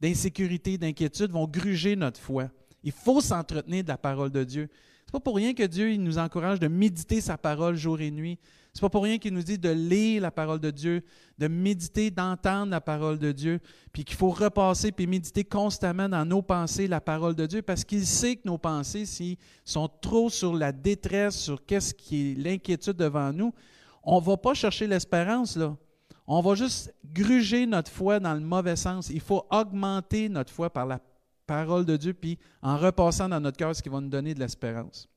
d'insécurité, 0.00 0.78
d'inquiétude 0.78 1.32
vont 1.32 1.46
gruger 1.46 1.96
notre 1.96 2.20
foi. 2.20 2.50
Il 2.82 2.92
faut 2.92 3.20
s'entretenir 3.20 3.82
de 3.82 3.88
la 3.88 3.98
parole 3.98 4.30
de 4.30 4.44
Dieu. 4.44 4.68
Ce 4.70 5.08
n'est 5.08 5.12
pas 5.12 5.20
pour 5.20 5.36
rien 5.36 5.54
que 5.54 5.64
Dieu 5.64 5.92
il 5.92 6.02
nous 6.02 6.18
encourage 6.18 6.60
de 6.60 6.68
méditer 6.68 7.20
sa 7.20 7.36
parole 7.36 7.76
jour 7.76 8.00
et 8.00 8.10
nuit. 8.10 8.38
Ce 8.74 8.78
n'est 8.78 8.86
pas 8.86 8.90
pour 8.90 9.04
rien 9.04 9.18
qu'il 9.18 9.34
nous 9.34 9.42
dit 9.42 9.58
de 9.58 9.70
lire 9.70 10.22
la 10.22 10.30
parole 10.30 10.60
de 10.60 10.70
Dieu, 10.70 11.02
de 11.38 11.48
méditer, 11.48 12.10
d'entendre 12.10 12.70
la 12.70 12.80
parole 12.80 13.18
de 13.18 13.32
Dieu, 13.32 13.60
puis 13.92 14.04
qu'il 14.04 14.16
faut 14.16 14.30
repasser 14.30 14.92
puis 14.92 15.06
méditer 15.06 15.44
constamment 15.44 16.08
dans 16.08 16.24
nos 16.24 16.42
pensées 16.42 16.86
la 16.86 17.00
parole 17.00 17.34
de 17.34 17.46
Dieu, 17.46 17.62
parce 17.62 17.84
qu'il 17.84 18.06
sait 18.06 18.36
que 18.36 18.46
nos 18.46 18.58
pensées, 18.58 19.06
s'ils 19.06 19.36
sont 19.64 19.88
trop 20.00 20.30
sur 20.30 20.54
la 20.54 20.72
détresse, 20.72 21.36
sur 21.36 21.64
qu'est-ce 21.64 21.94
qui 21.94 22.32
est 22.32 22.34
l'inquiétude 22.34 22.96
devant 22.96 23.32
nous, 23.32 23.52
on 24.02 24.20
ne 24.20 24.24
va 24.24 24.36
pas 24.36 24.54
chercher 24.54 24.86
l'espérance. 24.86 25.58
On 26.26 26.40
va 26.40 26.54
juste 26.54 26.94
gruger 27.04 27.66
notre 27.66 27.90
foi 27.90 28.20
dans 28.20 28.34
le 28.34 28.40
mauvais 28.40 28.76
sens. 28.76 29.10
Il 29.10 29.20
faut 29.20 29.44
augmenter 29.50 30.28
notre 30.28 30.52
foi 30.52 30.70
par 30.70 30.86
la 30.86 31.00
parole 31.46 31.84
de 31.84 31.96
Dieu, 31.96 32.14
puis 32.14 32.38
en 32.62 32.76
repassant 32.76 33.28
dans 33.28 33.40
notre 33.40 33.56
cœur 33.56 33.74
ce 33.74 33.82
qui 33.82 33.88
va 33.88 34.00
nous 34.00 34.08
donner 34.08 34.34
de 34.34 34.40
l'espérance. 34.40 35.08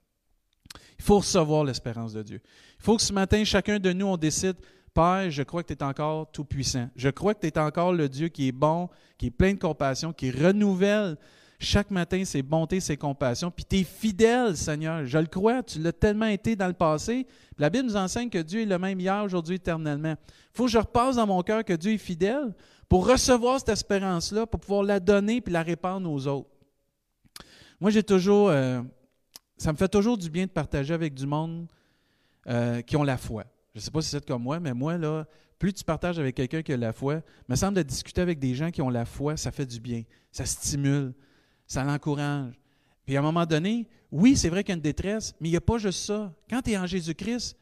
Il 0.98 1.04
faut 1.04 1.18
recevoir 1.20 1.64
l'espérance 1.64 2.14
de 2.14 2.24
Dieu. 2.24 2.42
Il 2.80 2.84
faut 2.84 2.96
que 2.96 3.02
ce 3.02 3.14
matin, 3.14 3.44
chacun 3.44 3.80
de 3.80 3.92
nous, 3.92 4.06
on 4.06 4.18
décide, 4.18 4.56
Père, 4.94 5.32
je 5.32 5.44
crois 5.44 5.64
que 5.64 5.74
tu 5.74 5.80
es 5.80 5.84
encore 5.84 6.30
tout 6.32 6.44
puissant. 6.44 6.90
Je 6.96 7.10
crois 7.10 7.34
que 7.34 7.40
tu 7.40 7.48
es 7.48 7.58
encore 7.58 7.94
le 7.94 8.10
Dieu 8.10 8.28
qui 8.28 8.50
est 8.50 8.52
bon, 8.52 8.90
qui 9.18 9.28
est 9.28 9.32
plein 9.32 9.54
de 9.54 9.60
compassion, 9.60 10.12
qui 10.12 10.32
renouvelle 10.32 11.18
chaque 11.60 11.92
matin 11.92 12.26
ses 12.26 12.42
bontés, 12.42 12.80
ses 12.80 12.98
compassions. 12.98 13.52
Puis 13.52 13.64
tu 13.64 13.78
es 13.78 13.84
fidèle, 13.84 14.58
Seigneur. 14.58 15.06
Je 15.06 15.18
le 15.18 15.28
crois, 15.28 15.64
tu 15.64 15.80
l'as 15.80 15.94
tellement 15.94 16.26
été 16.26 16.56
dans 16.56 16.68
le 16.68 16.74
passé. 16.74 17.26
La 17.58 17.70
Bible 17.70 17.86
nous 17.86 17.96
enseigne 17.96 18.30
que 18.30 18.40
Dieu 18.40 18.62
est 18.62 18.66
le 18.66 18.80
même 18.80 19.00
hier, 19.00 19.24
aujourd'hui, 19.24 19.56
éternellement. 19.56 20.16
Il 20.28 20.58
faut 20.58 20.66
que 20.66 20.72
je 20.72 20.80
repasse 20.80 21.16
dans 21.16 21.28
mon 21.28 21.42
cœur 21.42 21.64
que 21.64 21.74
Dieu 21.74 21.94
est 21.94 21.98
fidèle 21.98 22.54
pour 22.90 23.08
recevoir 23.08 23.60
cette 23.60 23.70
espérance-là, 23.70 24.46
pour 24.46 24.60
pouvoir 24.60 24.84
la 24.84 25.00
donner 25.00 25.40
puis 25.40 25.54
la 25.54 25.64
répandre 25.64 26.12
aux 26.12 26.28
autres. 26.28 26.50
Moi, 27.80 27.92
j'ai 27.92 28.04
toujours, 28.04 28.50
euh, 28.50 28.82
ça 29.62 29.72
me 29.72 29.78
fait 29.78 29.88
toujours 29.88 30.18
du 30.18 30.28
bien 30.28 30.48
de 30.48 30.50
partager 30.50 30.92
avec 30.92 31.14
du 31.14 31.28
monde 31.28 31.68
euh, 32.48 32.82
qui 32.82 32.98
ont 32.98 33.04
la 33.04 33.18
foi. 33.18 33.44
Je 33.76 33.80
ne 33.80 33.84
sais 33.84 33.92
pas 33.92 34.02
si 34.02 34.10
c'est 34.10 34.26
comme 34.26 34.42
moi, 34.42 34.60
mais 34.60 34.74
moi, 34.74 34.98
là, 34.98 35.28
plus 35.60 35.72
tu 35.72 35.84
partages 35.84 36.18
avec 36.18 36.36
quelqu'un 36.36 36.64
qui 36.64 36.74
a 36.74 36.78
la 36.78 36.92
foi, 36.92 37.22
me 37.48 37.56
semble 37.56 37.76
de 37.76 37.84
discuter 37.84 38.22
avec 38.22 38.40
des 38.40 38.56
gens 38.56 38.72
qui 38.72 38.82
ont 38.82 38.90
la 38.90 39.06
foi, 39.06 39.38
ça 39.38 39.52
fait 39.52 39.68
du 39.68 39.80
bien, 39.80 40.02
ça 40.32 40.46
stimule, 40.46 41.14
ça 41.68 41.84
l'encourage. 41.84 42.56
Puis 43.06 43.16
à 43.16 43.20
un 43.20 43.22
moment 43.22 43.46
donné, 43.46 43.88
oui, 44.12 44.36
c'est 44.36 44.50
vrai 44.50 44.64
qu'il 44.64 44.72
y 44.72 44.74
a 44.74 44.78
une 44.78 44.82
détresse, 44.82 45.36
mais 45.40 45.50
il 45.50 45.52
n'y 45.52 45.58
a 45.58 45.62
pas 45.62 45.78
juste 45.78 46.06
ça. 46.06 46.34
Quand 46.50 46.64
tu 46.64 46.72
es 46.72 46.78
en 46.80 46.88
Jésus-Christ, 46.88 47.56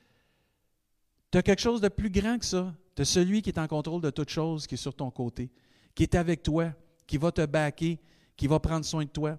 tu 1.32 1.38
as 1.38 1.44
quelque 1.44 1.62
chose 1.62 1.82
de 1.82 1.89
plus 1.89 2.10
grand 2.10 2.39
que 2.39 2.46
ça. 2.46 2.74
Tu 2.96 3.01
as 3.01 3.06
celui 3.06 3.41
qui 3.41 3.50
est 3.50 3.60
en 3.60 3.68
contrôle 3.68 4.01
de 4.01 4.10
toutes 4.10 4.29
choses, 4.29 4.68
qui 4.68 4.75
est 4.75 4.77
sur 4.77 4.96
ton 4.96 5.12
côté, 5.12 5.51
qui 5.94 6.03
est 6.03 6.15
avec 6.15 6.44
toi, 6.44 6.72
qui 7.06 7.18
va 7.18 7.29
te 7.34 7.46
baquer, 7.46 8.00
qui 8.38 8.48
va 8.48 8.58
prendre 8.58 8.86
soin 8.86 9.03
de 9.03 9.10
toi. 9.10 9.38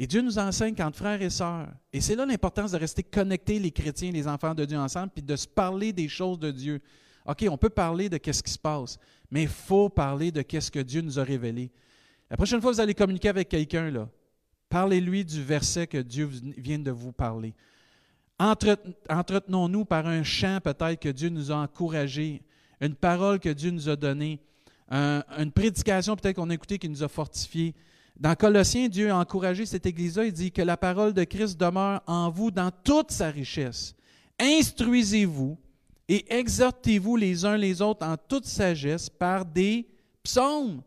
Et 0.00 0.06
Dieu 0.06 0.22
nous 0.22 0.38
enseigne 0.38 0.76
qu'entre 0.76 0.96
frères 0.96 1.20
et 1.20 1.28
sœurs, 1.28 1.68
et 1.92 2.00
c'est 2.00 2.14
là 2.14 2.24
l'importance 2.24 2.70
de 2.70 2.76
rester 2.78 3.02
connectés, 3.02 3.58
les 3.58 3.72
chrétiens, 3.72 4.12
les 4.12 4.28
enfants 4.28 4.54
de 4.54 4.64
Dieu 4.64 4.78
ensemble, 4.78 5.10
puis 5.12 5.24
de 5.24 5.34
se 5.34 5.48
parler 5.48 5.92
des 5.92 6.06
choses 6.06 6.38
de 6.38 6.52
Dieu. 6.52 6.80
OK, 7.26 7.44
on 7.50 7.58
peut 7.58 7.68
parler 7.68 8.08
de 8.08 8.16
qu'est-ce 8.16 8.40
qui 8.40 8.52
se 8.52 8.58
passe, 8.60 8.96
mais 9.28 9.42
il 9.42 9.48
faut 9.48 9.88
parler 9.88 10.30
de 10.30 10.42
qu'est-ce 10.42 10.70
que 10.70 10.78
Dieu 10.78 11.00
nous 11.00 11.18
a 11.18 11.24
révélé. 11.24 11.72
La 12.30 12.36
prochaine 12.36 12.60
fois 12.60 12.70
que 12.70 12.76
vous 12.76 12.80
allez 12.80 12.94
communiquer 12.94 13.28
avec 13.28 13.48
quelqu'un, 13.48 13.90
là, 13.90 14.08
parlez-lui 14.68 15.24
du 15.24 15.42
verset 15.42 15.88
que 15.88 15.98
Dieu 15.98 16.30
vient 16.56 16.78
de 16.78 16.92
vous 16.92 17.10
parler. 17.10 17.52
Entretenons-nous 18.38 19.84
par 19.84 20.06
un 20.06 20.22
chant 20.22 20.60
peut-être 20.62 21.00
que 21.00 21.08
Dieu 21.08 21.28
nous 21.28 21.50
a 21.50 21.56
encouragé, 21.56 22.44
une 22.80 22.94
parole 22.94 23.40
que 23.40 23.48
Dieu 23.48 23.72
nous 23.72 23.88
a 23.88 23.96
donnée, 23.96 24.38
une 24.92 25.50
prédication 25.52 26.14
peut-être 26.14 26.36
qu'on 26.36 26.50
a 26.50 26.54
écoutée 26.54 26.78
qui 26.78 26.88
nous 26.88 27.02
a 27.02 27.08
fortifiés. 27.08 27.74
Dans 28.18 28.34
Colossiens, 28.34 28.88
Dieu 28.88 29.10
a 29.10 29.16
encouragé 29.16 29.64
cette 29.64 29.86
Église-là. 29.86 30.24
Il 30.24 30.32
dit 30.32 30.50
que 30.50 30.62
la 30.62 30.76
parole 30.76 31.12
de 31.12 31.22
Christ 31.22 31.58
demeure 31.58 32.02
en 32.06 32.30
vous 32.30 32.50
dans 32.50 32.70
toute 32.82 33.12
sa 33.12 33.30
richesse. 33.30 33.94
Instruisez-vous 34.40 35.56
et 36.08 36.24
exhortez-vous 36.34 37.16
les 37.16 37.44
uns 37.44 37.56
les 37.56 37.80
autres 37.80 38.04
en 38.04 38.16
toute 38.16 38.46
sagesse 38.46 39.08
par 39.08 39.44
des 39.44 39.86
psaumes, 40.24 40.82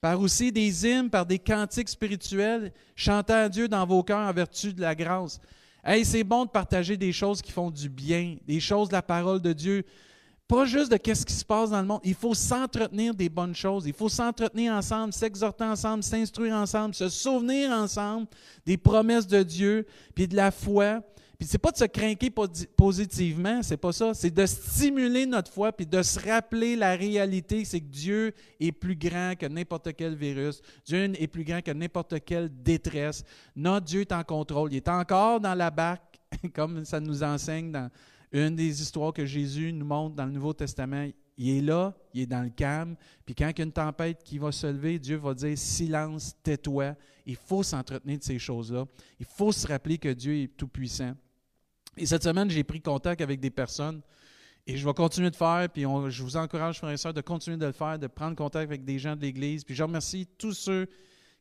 par 0.00 0.18
aussi 0.20 0.52
des 0.52 0.86
hymnes, 0.86 1.10
par 1.10 1.26
des 1.26 1.38
cantiques 1.38 1.88
spirituels, 1.88 2.72
chantant 2.96 3.34
à 3.34 3.48
Dieu 3.50 3.68
dans 3.68 3.84
vos 3.84 4.02
cœurs 4.02 4.26
en 4.26 4.32
vertu 4.32 4.72
de 4.72 4.80
la 4.80 4.94
grâce. 4.94 5.40
Hey, 5.84 6.02
c'est 6.04 6.24
bon 6.24 6.46
de 6.46 6.50
partager 6.50 6.96
des 6.96 7.12
choses 7.12 7.42
qui 7.42 7.52
font 7.52 7.70
du 7.70 7.90
bien, 7.90 8.36
des 8.46 8.60
choses 8.60 8.88
de 8.88 8.94
la 8.94 9.02
parole 9.02 9.42
de 9.42 9.52
Dieu. 9.52 9.84
Pas 10.46 10.66
juste 10.66 10.92
de 10.92 10.98
qu'est-ce 10.98 11.24
qui 11.24 11.32
se 11.32 11.44
passe 11.44 11.70
dans 11.70 11.80
le 11.80 11.86
monde. 11.86 12.00
Il 12.04 12.14
faut 12.14 12.34
s'entretenir 12.34 13.14
des 13.14 13.30
bonnes 13.30 13.54
choses. 13.54 13.86
Il 13.86 13.94
faut 13.94 14.10
s'entretenir 14.10 14.74
ensemble, 14.74 15.12
s'exhorter 15.12 15.64
ensemble, 15.64 16.02
s'instruire 16.02 16.54
ensemble, 16.54 16.94
se 16.94 17.08
souvenir 17.08 17.70
ensemble 17.70 18.26
des 18.66 18.76
promesses 18.76 19.26
de 19.26 19.42
Dieu, 19.42 19.86
puis 20.14 20.28
de 20.28 20.36
la 20.36 20.50
foi. 20.50 21.00
Puis 21.38 21.48
c'est 21.48 21.58
pas 21.58 21.72
de 21.72 21.78
se 21.78 21.84
craquer 21.84 22.30
positivement, 22.76 23.62
c'est 23.62 23.78
pas 23.78 23.92
ça. 23.92 24.12
C'est 24.12 24.30
de 24.30 24.44
stimuler 24.44 25.24
notre 25.24 25.50
foi, 25.50 25.72
puis 25.72 25.86
de 25.86 26.02
se 26.02 26.20
rappeler 26.20 26.76
la 26.76 26.94
réalité, 26.94 27.64
c'est 27.64 27.80
que 27.80 27.90
Dieu 27.90 28.34
est 28.60 28.72
plus 28.72 28.96
grand 28.96 29.34
que 29.36 29.46
n'importe 29.46 29.96
quel 29.96 30.14
virus. 30.14 30.60
Dieu 30.84 31.10
est 31.18 31.26
plus 31.26 31.44
grand 31.44 31.62
que 31.62 31.72
n'importe 31.72 32.22
quelle 32.24 32.50
détresse. 32.62 33.24
Notre 33.56 33.86
Dieu 33.86 34.02
est 34.02 34.12
en 34.12 34.22
contrôle. 34.22 34.72
Il 34.72 34.76
est 34.76 34.88
encore 34.88 35.40
dans 35.40 35.54
la 35.54 35.70
barque, 35.70 36.20
comme 36.54 36.84
ça 36.84 37.00
nous 37.00 37.22
enseigne 37.22 37.72
dans 37.72 37.90
une 38.32 38.56
des 38.56 38.82
histoires 38.82 39.12
que 39.12 39.24
Jésus 39.24 39.72
nous 39.72 39.86
montre 39.86 40.16
dans 40.16 40.26
le 40.26 40.32
Nouveau 40.32 40.52
Testament, 40.52 41.08
il 41.36 41.58
est 41.58 41.62
là, 41.62 41.94
il 42.12 42.22
est 42.22 42.26
dans 42.26 42.42
le 42.42 42.50
calme, 42.50 42.96
puis 43.24 43.34
quand 43.34 43.48
il 43.48 43.58
y 43.58 43.62
a 43.62 43.64
une 43.64 43.72
tempête 43.72 44.22
qui 44.22 44.38
va 44.38 44.52
se 44.52 44.66
lever, 44.66 44.98
Dieu 44.98 45.16
va 45.16 45.34
dire 45.34 45.56
silence, 45.58 46.34
tais-toi. 46.42 46.94
Il 47.26 47.36
faut 47.36 47.62
s'entretenir 47.62 48.18
de 48.18 48.22
ces 48.22 48.38
choses-là. 48.38 48.84
Il 49.18 49.26
faut 49.26 49.50
se 49.50 49.66
rappeler 49.66 49.98
que 49.98 50.10
Dieu 50.10 50.42
est 50.42 50.56
tout-puissant. 50.56 51.14
Et 51.96 52.06
cette 52.06 52.22
semaine, 52.22 52.50
j'ai 52.50 52.64
pris 52.64 52.80
contact 52.80 53.20
avec 53.20 53.40
des 53.40 53.50
personnes 53.50 54.02
et 54.66 54.76
je 54.76 54.86
vais 54.86 54.94
continuer 54.94 55.30
de 55.30 55.36
faire, 55.36 55.68
puis 55.72 55.82
je 55.82 56.22
vous 56.22 56.36
encourage, 56.36 56.78
frères 56.78 56.90
et 56.90 56.96
sœurs, 56.96 57.14
de 57.14 57.20
continuer 57.20 57.56
de 57.56 57.66
le 57.66 57.72
faire, 57.72 57.98
de 57.98 58.06
prendre 58.06 58.34
contact 58.36 58.64
avec 58.64 58.84
des 58.84 58.98
gens 58.98 59.14
de 59.14 59.20
l'Église. 59.20 59.64
Puis 59.64 59.74
je 59.74 59.82
remercie 59.82 60.26
tous 60.38 60.54
ceux 60.54 60.88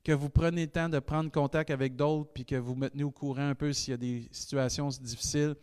que 0.04 0.12
vous 0.12 0.30
prenez 0.30 0.64
le 0.64 0.72
temps 0.72 0.90
de 0.90 1.00
prendre 1.00 1.32
contact 1.32 1.70
avec 1.70 1.96
d'autres, 1.96 2.32
puis 2.34 2.44
que 2.44 2.56
vous 2.56 2.76
maintenez 2.76 3.04
au 3.04 3.12
courant 3.12 3.48
un 3.48 3.56
peu 3.56 3.72
s'il 3.72 3.92
y 3.92 3.94
a 3.94 3.98
des 3.98 4.28
situations 4.32 4.90
difficiles 4.90 5.56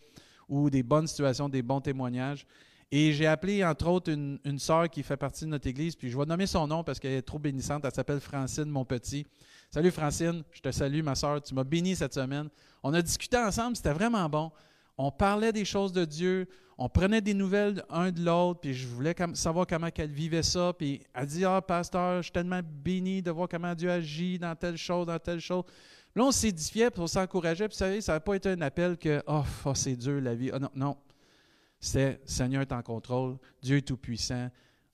ou 0.51 0.69
des 0.69 0.83
bonnes 0.83 1.07
situations, 1.07 1.49
des 1.49 1.63
bons 1.63 1.81
témoignages. 1.81 2.47
Et 2.93 3.13
j'ai 3.13 3.27
appelé, 3.27 3.65
entre 3.65 3.87
autres, 3.87 4.11
une, 4.11 4.59
sœur 4.59 4.91
qui 4.91 5.05
fait 5.05 5.17
partie 5.17 5.45
de 5.45 5.51
notre 5.51 5.69
église, 5.69 5.95
puis 5.95 6.11
je 6.11 6.19
vais 6.19 6.27
nommer 6.27 6.47
son 6.47 6.67
nom 6.67 6.83
parce 6.83 6.99
qu'elle 6.99 7.13
est 7.13 7.23
trop 7.23 7.39
bénissante. 7.39 7.85
Elle 7.85 7.95
s'appelle 7.95 8.19
Francine, 8.19 8.65
mon 8.65 8.85
petit. 8.85 9.25
Salut 9.71 9.93
Francine, 9.93 10.43
je 10.51 10.61
te 10.61 10.73
salue, 10.73 11.01
ma 11.01 11.15
sœur. 11.15 11.41
Tu 11.41 11.55
m'as 11.55 11.63
béni 11.63 11.95
cette 11.95 12.13
semaine. 12.13 12.49
On 12.83 12.93
a 12.93 13.01
discuté 13.01 13.37
ensemble, 13.37 13.77
c'était 13.77 13.93
vraiment 13.93 14.29
bon. 14.29 14.51
On 14.99 15.13
parlait 15.13 15.53
des 15.53 15.65
choses 15.65 15.93
de 15.93 16.05
Dieu, 16.05 16.49
on 16.77 16.89
prenait 16.89 17.21
des 17.21 17.33
nouvelles 17.35 17.85
un 17.91 18.11
de 18.11 18.21
l'autre, 18.25 18.61
puis 18.61 18.75
je 18.75 18.89
voulais 18.89 19.15
savoir 19.35 19.67
comment 19.69 19.89
elle 19.95 20.11
vivait 20.11 20.43
ça. 20.43 20.73
Puis 20.77 21.01
elle 21.15 21.27
dit 21.27 21.45
Ah, 21.45 21.63
pasteur, 21.63 22.17
je 22.17 22.23
suis 22.23 22.33
tellement 22.33 22.61
béni 22.65 23.23
de 23.23 23.31
voir 23.31 23.49
comment 23.49 23.75
Dieu 23.75 23.91
agit 23.91 24.39
dans 24.39 24.57
telle 24.57 24.77
chose, 24.77 25.07
dans 25.07 25.19
telle 25.19 25.41
chose. 25.41 25.63
Là, 26.17 26.25
on 26.25 26.33
s'édifiait, 26.33 26.91
puis 26.91 27.01
on 27.01 27.07
s'encourageait, 27.07 27.69
puis 27.69 27.77
vous 27.79 28.01
ça 28.01 28.13
n'a 28.13 28.21
pas 28.21 28.35
été 28.35 28.49
un 28.49 28.61
appel 28.63 28.99
que, 28.99 29.23
oh, 29.27 29.45
oh 29.65 29.75
c'est 29.75 29.97
dur 29.97 30.21
la 30.21 30.35
vie. 30.35 30.51
Oh, 30.53 30.59
non, 30.59 30.71
non. 30.75 30.97
C'était, 31.79 32.21
Seigneur 32.25 32.63
est 32.63 32.73
en 32.73 32.83
contrôle, 32.83 33.39
Dieu 33.63 33.79
est 33.79 33.87
tout-puissant. 33.87 34.51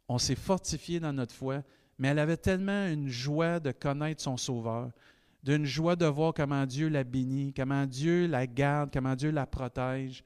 On 0.08 0.18
s'est 0.18 0.36
fortifié 0.36 1.00
dans 1.00 1.12
notre 1.12 1.34
foi, 1.34 1.62
mais 1.98 2.08
elle 2.08 2.18
avait 2.18 2.36
tellement 2.36 2.86
une 2.86 3.08
joie 3.08 3.58
de 3.58 3.72
connaître 3.72 4.22
son 4.22 4.36
Sauveur, 4.36 4.90
d'une 5.42 5.64
joie 5.64 5.96
de 5.96 6.06
voir 6.06 6.34
comment 6.34 6.64
Dieu 6.66 6.88
la 6.88 7.02
bénit, 7.02 7.52
comment 7.54 7.86
Dieu 7.86 8.26
la 8.26 8.46
garde, 8.46 8.90
comment 8.92 9.16
Dieu 9.16 9.30
la 9.30 9.46
protège 9.46 10.22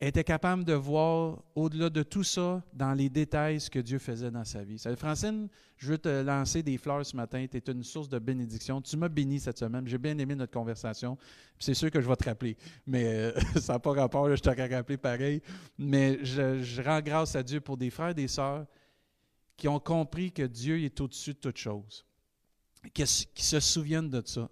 était 0.00 0.24
capable 0.24 0.64
de 0.64 0.74
voir 0.74 1.42
au-delà 1.54 1.88
de 1.88 2.02
tout 2.02 2.24
ça, 2.24 2.62
dans 2.72 2.92
les 2.92 3.08
détails, 3.08 3.60
ce 3.60 3.70
que 3.70 3.78
Dieu 3.78 3.98
faisait 3.98 4.30
dans 4.30 4.44
sa 4.44 4.62
vie. 4.62 4.78
Francine, 4.96 5.48
je 5.78 5.88
veux 5.88 5.98
te 5.98 6.22
lancer 6.22 6.62
des 6.62 6.76
fleurs 6.76 7.04
ce 7.04 7.16
matin. 7.16 7.46
Tu 7.50 7.56
es 7.56 7.70
une 7.70 7.82
source 7.82 8.08
de 8.08 8.18
bénédiction. 8.18 8.82
Tu 8.82 8.96
m'as 8.96 9.08
béni 9.08 9.40
cette 9.40 9.58
semaine. 9.58 9.86
J'ai 9.86 9.96
bien 9.96 10.16
aimé 10.18 10.34
notre 10.34 10.52
conversation. 10.52 11.16
C'est 11.58 11.72
sûr 11.72 11.90
que 11.90 12.00
je 12.00 12.08
vais 12.08 12.16
te 12.16 12.24
rappeler. 12.24 12.56
Mais 12.86 13.06
euh, 13.06 13.40
ça 13.60 13.74
n'a 13.74 13.78
pas 13.78 13.92
rapport, 13.92 14.34
je 14.34 14.42
t'aurais 14.42 14.74
rappelé 14.74 14.98
pareil. 14.98 15.40
Mais 15.78 16.18
je, 16.22 16.82
rends 16.82 17.00
grâce 17.00 17.34
à 17.34 17.42
Dieu 17.42 17.60
pour 17.60 17.78
des 17.78 17.88
frères 17.88 18.10
et 18.10 18.14
des 18.14 18.28
sœurs 18.28 18.66
qui 19.56 19.68
ont 19.68 19.80
compris 19.80 20.30
que 20.30 20.42
Dieu 20.42 20.82
est 20.82 21.00
au-dessus 21.00 21.32
de 21.32 21.38
toute 21.38 21.56
chose, 21.56 22.04
qui 22.92 23.06
se 23.06 23.60
souviennent 23.60 24.10
de 24.10 24.22
ça. 24.26 24.50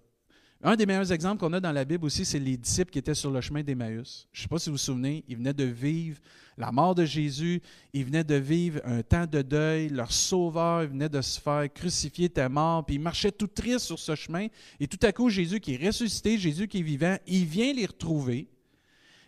Un 0.67 0.75
des 0.75 0.87
meilleurs 0.87 1.11
exemples 1.11 1.39
qu'on 1.39 1.53
a 1.53 1.59
dans 1.59 1.71
la 1.71 1.85
Bible 1.85 2.05
aussi, 2.05 2.25
c'est 2.25 2.39
les 2.39 2.57
disciples 2.57 2.89
qui 2.89 2.97
étaient 2.97 3.13
sur 3.13 3.29
le 3.29 3.39
chemin 3.39 3.61
d'Emmaüs. 3.61 4.27
Je 4.33 4.39
ne 4.39 4.41
sais 4.41 4.47
pas 4.47 4.57
si 4.57 4.71
vous 4.71 4.73
vous 4.73 4.79
souvenez, 4.79 5.23
ils 5.27 5.37
venaient 5.37 5.53
de 5.53 5.63
vivre 5.63 6.19
la 6.57 6.71
mort 6.71 6.95
de 6.95 7.05
Jésus, 7.05 7.61
ils 7.93 8.03
venaient 8.03 8.23
de 8.23 8.33
vivre 8.33 8.81
un 8.83 9.03
temps 9.03 9.27
de 9.27 9.43
deuil, 9.43 9.89
leur 9.89 10.11
sauveur 10.11 10.87
venait 10.87 11.07
de 11.07 11.21
se 11.21 11.39
faire 11.39 11.71
crucifier, 11.71 12.25
était 12.25 12.49
mort, 12.49 12.83
puis 12.83 12.95
ils 12.95 12.99
marchaient 12.99 13.31
tout 13.31 13.45
tristes 13.45 13.85
sur 13.85 13.99
ce 13.99 14.15
chemin. 14.15 14.47
Et 14.79 14.87
tout 14.87 14.97
à 15.03 15.11
coup, 15.11 15.29
Jésus 15.29 15.59
qui 15.59 15.75
est 15.75 15.85
ressuscité, 15.85 16.35
Jésus 16.39 16.67
qui 16.67 16.79
est 16.79 16.81
vivant, 16.81 17.15
il 17.27 17.45
vient 17.45 17.71
les 17.71 17.85
retrouver. 17.85 18.47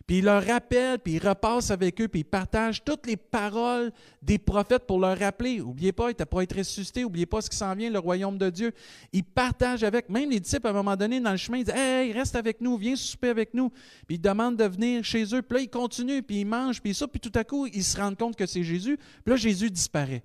Puis 0.07 0.19
il 0.19 0.23
leur 0.23 0.41
rappelle, 0.41 0.99
puis 0.99 1.15
il 1.15 1.27
repasse 1.27 1.69
avec 1.69 1.99
eux, 1.99 2.07
puis 2.07 2.21
il 2.21 2.23
partage 2.23 2.81
toutes 2.81 3.05
les 3.05 3.17
paroles 3.17 3.91
des 4.21 4.37
prophètes 4.37 4.87
pour 4.87 5.01
leur 5.01 5.19
rappeler. 5.19 5.57
N'oubliez 5.57 5.91
pas, 5.91 6.05
il 6.05 6.07
n'était 6.11 6.25
pas 6.25 6.43
être 6.43 6.57
ressuscité, 6.57 7.01
n'oubliez 7.01 7.25
pas 7.25 7.41
ce 7.41 7.49
qui 7.49 7.57
s'en 7.57 7.75
vient, 7.75 7.89
le 7.89 7.99
royaume 7.99 8.37
de 8.37 8.49
Dieu. 8.49 8.71
Il 9.11 9.25
partage 9.25 9.83
avec, 9.83 10.07
même 10.07 10.29
les 10.29 10.39
disciples, 10.39 10.67
à 10.67 10.69
un 10.69 10.73
moment 10.73 10.95
donné, 10.95 11.19
dans 11.19 11.31
le 11.31 11.37
chemin, 11.37 11.57
ils 11.57 11.65
disent 11.65 11.75
Hey, 11.75 12.13
reste 12.13 12.37
avec 12.37 12.61
nous, 12.61 12.77
viens 12.77 12.95
souper 12.95 13.27
avec 13.27 13.53
nous. 13.53 13.69
Puis 14.07 14.15
il 14.15 14.21
demande 14.21 14.55
de 14.55 14.63
venir 14.63 15.03
chez 15.03 15.25
eux. 15.35 15.41
Puis 15.41 15.57
là, 15.57 15.63
ils 15.63 15.69
continuent, 15.69 16.21
puis 16.21 16.39
ils 16.39 16.45
mangent, 16.45 16.81
puis 16.81 16.93
ça, 16.93 17.05
puis 17.05 17.19
tout 17.19 17.37
à 17.37 17.43
coup, 17.43 17.67
ils 17.67 17.83
se 17.83 17.97
rendent 17.97 18.17
compte 18.17 18.37
que 18.37 18.45
c'est 18.45 18.63
Jésus. 18.63 18.95
Puis 18.95 19.31
là, 19.31 19.35
Jésus 19.35 19.69
disparaît. 19.69 20.23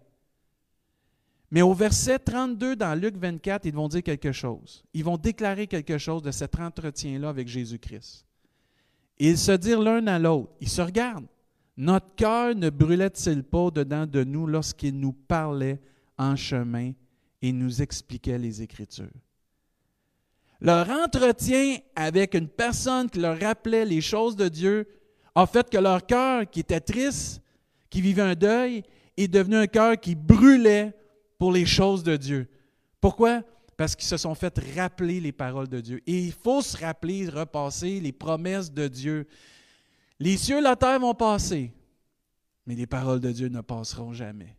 Mais 1.51 1.63
au 1.63 1.75
verset 1.75 2.21
32 2.21 2.77
dans 2.77 2.95
Luc 2.95 3.17
24, 3.17 3.67
ils 3.67 3.75
vont 3.75 3.89
dire 3.89 4.05
quelque 4.05 4.31
chose. 4.31 4.85
Ils 4.95 5.05
vont 5.05 5.17
déclarer 5.17 5.67
quelque 5.67 5.99
chose 5.99 6.23
de 6.23 6.31
cet 6.31 6.61
entretien-là 6.61 7.29
avec 7.29 7.49
Jésus-Christ. 7.49 8.25
Ils 9.25 9.39
se 9.39 9.53
dirent 9.53 9.81
l'un 9.81 10.05
à 10.09 10.19
l'autre, 10.19 10.51
ils 10.61 10.69
se 10.69 10.83
regardent. 10.83 11.29
Notre 11.77 12.13
cœur 12.17 12.57
ne 12.57 12.71
brûlait-il 12.71 13.45
pas 13.45 13.71
dedans 13.71 14.05
de 14.05 14.25
nous 14.25 14.49
lorsqu'il 14.49 14.99
nous 14.99 15.13
parlait 15.13 15.81
en 16.19 16.35
chemin 16.35 16.91
et 17.41 17.53
nous 17.53 17.81
expliquait 17.81 18.37
les 18.37 18.63
Écritures? 18.63 19.07
Leur 20.61 20.91
entretien 20.91 21.77
avec 21.95 22.35
une 22.35 22.49
personne 22.49 23.09
qui 23.09 23.21
leur 23.21 23.39
rappelait 23.39 23.85
les 23.85 24.01
choses 24.01 24.35
de 24.35 24.49
Dieu 24.49 24.89
a 25.37 25.47
fait 25.47 25.71
que 25.71 25.79
leur 25.79 26.05
cœur, 26.05 26.51
qui 26.51 26.59
était 26.59 26.81
triste, 26.81 27.41
qui 27.89 28.01
vivait 28.01 28.23
un 28.23 28.35
deuil, 28.35 28.83
est 29.17 29.29
devenu 29.29 29.55
un 29.55 29.69
cœur 29.69 30.01
qui 30.01 30.17
brûlait 30.17 30.93
pour 31.39 31.53
les 31.53 31.65
choses 31.65 32.03
de 32.03 32.17
Dieu. 32.17 32.49
Pourquoi? 33.01 33.43
Parce 33.77 33.97
qu'ils 33.97 34.09
se 34.09 34.17
sont 34.17 34.35
fait 34.35 34.59
rappeler 34.77 35.21
les 35.21 35.33
paroles 35.33 35.69
de 35.69 35.81
Dieu. 35.81 36.03
Et 36.07 36.19
il 36.19 36.33
faut 36.33 36.63
se 36.63 36.77
rappeler, 36.77 37.29
repasser 37.29 38.01
les 38.01 38.13
promesses 38.13 38.73
de 38.73 38.89
Dieu. 38.89 39.27
Les 40.19 40.37
cieux 40.37 40.59
et 40.59 40.63
la 40.63 40.77
terre 40.77 41.01
vont 41.01 41.15
passer, 41.15 41.73
mais 42.67 42.75
les 42.75 42.87
paroles 42.87 43.21
de 43.21 43.33
Dieu 43.33 43.49
ne 43.49 43.61
passeront 43.61 44.13
jamais. 44.13 44.57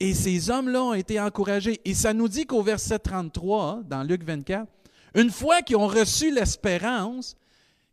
Et 0.00 0.14
ces 0.14 0.50
hommes-là 0.50 0.82
ont 0.82 0.94
été 0.94 1.20
encouragés. 1.20 1.80
Et 1.84 1.94
ça 1.94 2.12
nous 2.12 2.28
dit 2.28 2.46
qu'au 2.46 2.62
verset 2.62 2.98
33, 2.98 3.64
hein, 3.64 3.82
dans 3.86 4.02
Luc 4.02 4.22
24, 4.22 4.70
une 5.14 5.30
fois 5.30 5.62
qu'ils 5.62 5.76
ont 5.76 5.86
reçu 5.86 6.32
l'espérance, 6.32 7.36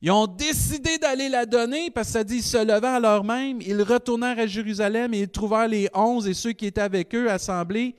ils 0.01 0.11
ont 0.11 0.25
décidé 0.25 0.97
d'aller 0.97 1.29
la 1.29 1.45
donner 1.45 1.91
parce 1.91 2.07
que 2.07 2.13
ça 2.13 2.23
dit, 2.23 2.41
se 2.41 2.57
levant 2.57 2.95
à 2.95 2.99
leur-même, 2.99 3.61
ils 3.61 3.83
retournèrent 3.83 4.39
à 4.39 4.47
Jérusalem 4.47 5.13
et 5.13 5.21
ils 5.21 5.29
trouvèrent 5.29 5.67
les 5.67 5.89
onze 5.93 6.27
et 6.27 6.33
ceux 6.33 6.53
qui 6.53 6.65
étaient 6.65 6.81
avec 6.81 7.13
eux 7.13 7.29
assemblés 7.29 7.95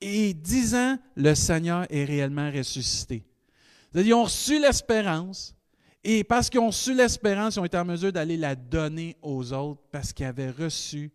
et 0.00 0.34
disant 0.34 0.98
le 1.14 1.34
Seigneur 1.34 1.86
est 1.90 2.04
réellement 2.04 2.50
ressuscité. 2.50 3.24
Ils 3.94 4.12
ont 4.12 4.24
reçu 4.24 4.60
l'espérance, 4.60 5.54
et 6.04 6.22
parce 6.22 6.50
qu'ils 6.50 6.60
ont 6.60 6.68
reçu 6.68 6.94
l'espérance, 6.94 7.56
ils 7.56 7.60
ont 7.60 7.64
été 7.64 7.78
en 7.78 7.84
mesure 7.84 8.12
d'aller 8.12 8.36
la 8.36 8.54
donner 8.54 9.16
aux 9.22 9.52
autres 9.52 9.82
parce 9.90 10.12
qu'ils 10.12 10.26
avaient 10.26 10.50
reçu 10.50 11.10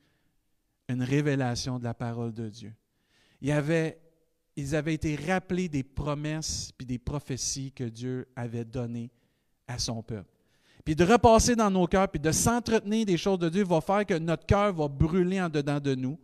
une 0.89 1.03
révélation 1.03 1.79
de 1.79 1.83
la 1.83 1.93
parole 1.93 2.33
de 2.33 2.49
Dieu. 2.49 2.73
Ils 3.41 3.51
avaient, 3.51 3.99
ils 4.55 4.75
avaient 4.75 4.95
été 4.95 5.15
rappelés 5.15 5.69
des 5.69 5.83
promesses 5.83 6.71
et 6.79 6.85
des 6.85 6.97
prophéties 6.99 7.71
que 7.71 7.85
Dieu 7.85 8.27
avait 8.35 8.65
données 8.65 9.11
à 9.67 9.79
son 9.79 10.01
peuple. 10.03 10.29
Puis 10.83 10.95
de 10.95 11.03
repasser 11.03 11.55
dans 11.55 11.69
nos 11.69 11.87
cœurs, 11.87 12.09
puis 12.09 12.19
de 12.19 12.31
s'entretenir 12.31 13.05
des 13.05 13.17
choses 13.17 13.39
de 13.39 13.49
Dieu 13.49 13.63
va 13.63 13.81
faire 13.81 14.05
que 14.05 14.15
notre 14.15 14.45
cœur 14.45 14.73
va 14.73 14.87
brûler 14.87 15.41
en 15.41 15.49
dedans 15.49 15.79
de 15.79 15.95
nous. 15.95 16.19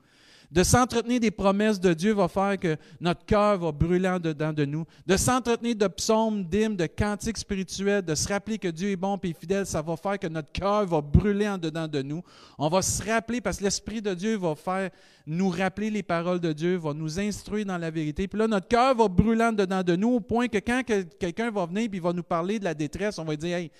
De 0.49 0.63
s'entretenir 0.63 1.19
des 1.19 1.31
promesses 1.31 1.79
de 1.79 1.93
Dieu 1.93 2.13
va 2.13 2.29
faire 2.29 2.57
que 2.57 2.77
notre 3.01 3.25
cœur 3.25 3.57
va 3.57 3.71
brûler 3.71 4.07
en 4.07 4.19
dedans 4.19 4.53
de 4.53 4.63
nous. 4.63 4.85
De 5.05 5.17
s'entretenir 5.17 5.75
de 5.75 5.87
psaumes, 5.87 6.43
d'hymnes, 6.45 6.77
de 6.77 6.85
cantiques 6.85 7.37
spirituels, 7.37 8.01
de 8.01 8.15
se 8.15 8.29
rappeler 8.29 8.57
que 8.57 8.69
Dieu 8.69 8.91
est 8.91 8.95
bon 8.95 9.19
et 9.23 9.33
fidèle, 9.33 9.65
ça 9.65 9.81
va 9.81 9.97
faire 9.97 10.17
que 10.17 10.27
notre 10.27 10.51
cœur 10.51 10.85
va 10.85 11.01
brûler 11.01 11.49
en 11.49 11.57
dedans 11.57 11.87
de 11.87 12.01
nous. 12.01 12.23
On 12.57 12.69
va 12.69 12.81
se 12.81 13.03
rappeler 13.03 13.41
parce 13.41 13.57
que 13.57 13.65
l'Esprit 13.65 14.01
de 14.01 14.13
Dieu 14.13 14.37
va 14.37 14.55
faire 14.55 14.89
nous 15.25 15.49
rappeler 15.49 15.89
les 15.89 16.03
paroles 16.03 16.39
de 16.39 16.53
Dieu, 16.53 16.77
va 16.77 16.93
nous 16.93 17.19
instruire 17.19 17.65
dans 17.65 17.77
la 17.77 17.91
vérité. 17.91 18.27
Puis 18.29 18.39
là, 18.39 18.47
notre 18.47 18.69
cœur 18.69 18.95
va 18.95 19.09
brûler 19.09 19.43
en 19.43 19.51
dedans 19.51 19.83
de 19.83 19.97
nous 19.97 20.13
au 20.13 20.19
point 20.21 20.47
que 20.47 20.59
quand 20.59 20.81
quelqu'un 21.19 21.51
va 21.51 21.65
venir 21.65 21.89
et 21.91 21.99
va 21.99 22.13
nous 22.13 22.23
parler 22.23 22.57
de 22.59 22.63
la 22.63 22.73
détresse, 22.73 23.19
on 23.19 23.25
va 23.25 23.35
dire 23.35 23.57
Hey, 23.57 23.71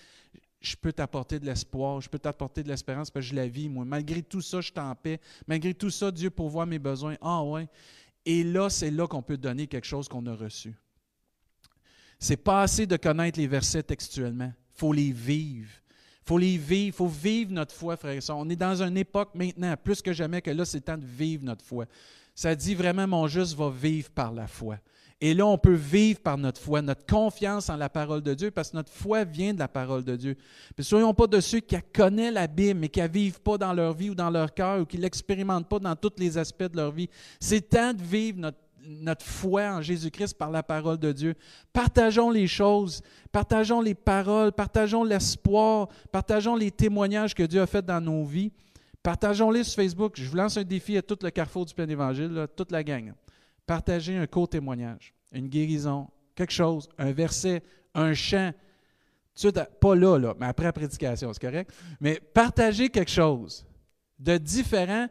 je 0.60 0.76
peux 0.76 0.92
t'apporter 0.92 1.40
de 1.40 1.46
l'espoir, 1.46 2.02
je 2.02 2.10
peux 2.10 2.20
t'apporter 2.20 2.64
de 2.64 2.68
l'espérance 2.68 3.12
parce 3.12 3.26
que 3.26 3.30
je 3.30 3.36
la 3.36 3.48
vis, 3.48 3.70
moi. 3.70 3.86
Malgré 3.86 4.24
tout 4.24 4.42
ça, 4.42 4.62
je 4.62 4.72
t'en 4.72 4.94
paix. 4.96 5.20
Malgré 5.48 5.74
tout 5.74 5.90
ça, 5.90 6.12
Dieu 6.12 6.30
pourvoit 6.30 6.66
mes 6.66 6.80
besoins. 6.80 7.16
Ah 7.22 7.44
ouais. 7.44 7.68
Et 8.26 8.44
là, 8.44 8.70
c'est 8.70 8.92
là 8.92 9.08
qu'on 9.08 9.22
peut 9.22 9.38
donner 9.38 9.68
quelque 9.68 9.88
chose 9.88 10.08
qu'on 10.08 10.26
a 10.26 10.36
reçu. 10.36 10.76
C'est 12.20 12.38
pas 12.38 12.64
assez 12.64 12.88
de 12.88 12.98
connaître 12.98 13.40
les 13.40 13.48
versets 13.48 13.84
textuellement. 13.84 14.52
Il 14.56 14.80
faut 14.80 14.94
les 14.94 15.12
vivre. 15.12 15.70
Il 16.24 16.28
faut 16.28 16.38
les 16.38 16.58
vivre. 16.58 16.88
Il 16.88 16.94
faut 16.94 17.08
vivre 17.08 17.52
notre 17.52 17.74
foi, 17.74 17.96
frères 17.96 18.14
et 18.14 18.22
sœurs. 18.22 18.38
On 18.38 18.50
est 18.50 18.56
dans 18.56 18.82
une 18.82 18.98
époque 18.98 19.36
maintenant, 19.36 19.76
plus 19.78 20.02
que 20.02 20.12
jamais, 20.12 20.42
que 20.42 20.52
là, 20.52 20.66
c'est 20.66 20.82
temps 20.82 20.98
de 20.98 21.06
vivre 21.06 21.46
notre 21.46 21.64
foi. 21.64 21.86
Ça 22.34 22.56
dit 22.56 22.76
vraiment, 22.76 23.08
mon 23.08 23.28
juste 23.28 23.56
va 23.56 23.70
vivre 23.70 24.10
par 24.10 24.34
la 24.34 24.48
foi. 24.48 24.78
Et 25.19 25.33
là, 25.33 25.47
on 25.47 25.57
peut 25.57 25.74
vivre 25.74 26.19
par 26.19 26.38
notre 26.38 26.62
foi, 26.62 26.81
notre 26.83 27.05
confiance 27.07 27.69
en 27.71 27.75
la 27.75 27.89
parole 27.89 28.21
de 28.21 28.36
Dieu, 28.36 28.51
parce 28.51 28.69
que 28.69 28.77
notre 28.77 28.91
foi 28.91 29.24
vient 29.24 29.51
de 29.51 29.59
la 29.59 29.67
parole 29.67 30.03
de 30.03 30.15
Dieu. 30.15 30.36
Ne 30.77 30.83
soyons 30.83 31.13
pas 31.13 31.25
de 31.25 31.39
ceux 31.39 31.59
qui 31.59 31.75
connaissent 31.91 32.33
la 32.33 32.45
Bible, 32.45 32.79
mais 32.81 32.89
qui 32.89 33.01
ne 33.01 33.07
vivent 33.07 33.41
pas 33.41 33.57
dans 33.57 33.74
leur 33.74 33.93
vie 33.93 34.12
ou 34.12 34.15
dans 34.15 34.29
leur 34.29 34.53
cœur, 34.53 34.81
ou 34.81 34.86
qui 34.86 34.97
ne 34.97 35.01
l'expérimentent 35.01 35.67
pas 35.67 35.79
dans 35.79 35.95
tous 35.95 36.13
les 36.19 36.38
aspects 36.38 36.71
de 36.71 36.77
leur 36.77 36.91
vie. 36.91 37.09
C'est 37.39 37.67
temps 37.67 37.93
de 37.93 38.03
vivre 38.03 38.51
notre, 38.86 39.25
foi 39.25 39.63
en 39.63 39.81
Jésus-Christ 39.81 40.36
par 40.36 40.51
la 40.51 40.62
parole 40.62 41.00
de 41.00 41.12
Dieu. 41.12 41.33
Partageons 41.74 42.29
les 42.29 42.47
choses, 42.47 43.01
partageons 43.31 43.81
les 43.81 43.95
paroles, 43.95 44.51
partageons 44.51 45.03
l'espoir, 45.03 45.89
partageons 46.12 46.55
les 46.55 46.69
témoignages 46.69 47.33
que 47.33 47.43
Dieu 47.43 47.59
a 47.59 47.65
faits 47.65 47.86
dans 47.86 48.00
nos 48.00 48.24
vies. 48.24 48.51
Partageons-les 49.01 49.63
sur 49.63 49.81
Facebook. 49.81 50.13
Je 50.15 50.29
vous 50.29 50.38
lance 50.38 50.57
un 50.57 50.63
défi 50.63 50.95
à 50.95 51.01
tout 51.01 51.17
le 51.24 51.31
carrefour 51.31 51.65
du 51.65 51.74
plein 51.74 51.88
évangile, 51.89 52.47
toute 52.55 52.71
la 52.71 52.83
gang 52.83 53.13
partager 53.67 54.17
un 54.17 54.25
court 54.25 54.50
témoignage, 54.50 55.13
une 55.31 55.47
guérison, 55.47 56.09
quelque 56.33 56.53
chose, 56.53 56.89
un 56.97 57.12
verset, 57.12 57.62
un 57.93 58.15
chant. 58.15 58.51
Pas 59.79 59.93
là, 59.93 60.17
là, 60.17 60.33
mais 60.39 60.47
après 60.47 60.65
la 60.65 60.74
prédication, 60.74 61.31
c'est 61.31 61.41
correct. 61.41 61.71
Mais 62.00 62.19
partager 62.19 62.89
quelque 62.89 63.12
chose 63.12 63.63
de 64.17 64.38
différent, 64.38 65.07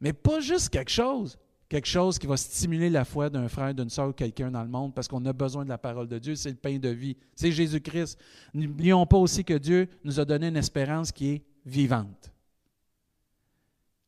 mais 0.00 0.14
pas 0.14 0.40
juste 0.40 0.70
quelque 0.70 0.90
chose. 0.90 1.36
Quelque 1.68 1.88
chose 1.88 2.16
qui 2.16 2.28
va 2.28 2.36
stimuler 2.36 2.88
la 2.88 3.04
foi 3.04 3.28
d'un 3.28 3.48
frère, 3.48 3.74
d'une 3.74 3.90
soeur 3.90 4.10
ou 4.10 4.12
quelqu'un 4.12 4.52
dans 4.52 4.62
le 4.62 4.68
monde 4.68 4.94
parce 4.94 5.08
qu'on 5.08 5.24
a 5.26 5.32
besoin 5.32 5.64
de 5.64 5.68
la 5.68 5.78
parole 5.78 6.06
de 6.06 6.16
Dieu. 6.20 6.36
C'est 6.36 6.50
le 6.50 6.56
pain 6.56 6.78
de 6.78 6.88
vie. 6.88 7.16
C'est 7.34 7.50
Jésus-Christ. 7.50 8.16
N'oublions 8.54 9.04
pas 9.04 9.16
aussi 9.16 9.44
que 9.44 9.54
Dieu 9.54 9.88
nous 10.04 10.20
a 10.20 10.24
donné 10.24 10.46
une 10.46 10.56
espérance 10.56 11.10
qui 11.10 11.30
est 11.30 11.42
vivante. 11.64 12.30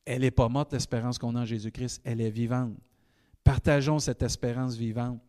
Elle 0.04 0.20
n'est 0.20 0.30
pas 0.30 0.48
morte, 0.48 0.72
l'espérance 0.72 1.18
qu'on 1.18 1.34
a 1.34 1.40
en 1.40 1.44
Jésus-Christ. 1.44 2.00
Elle 2.04 2.20
est 2.20 2.30
vivante. 2.30 2.76
Partageons 3.48 3.98
cette 3.98 4.22
espérance 4.22 4.76
vivante. 4.76 5.22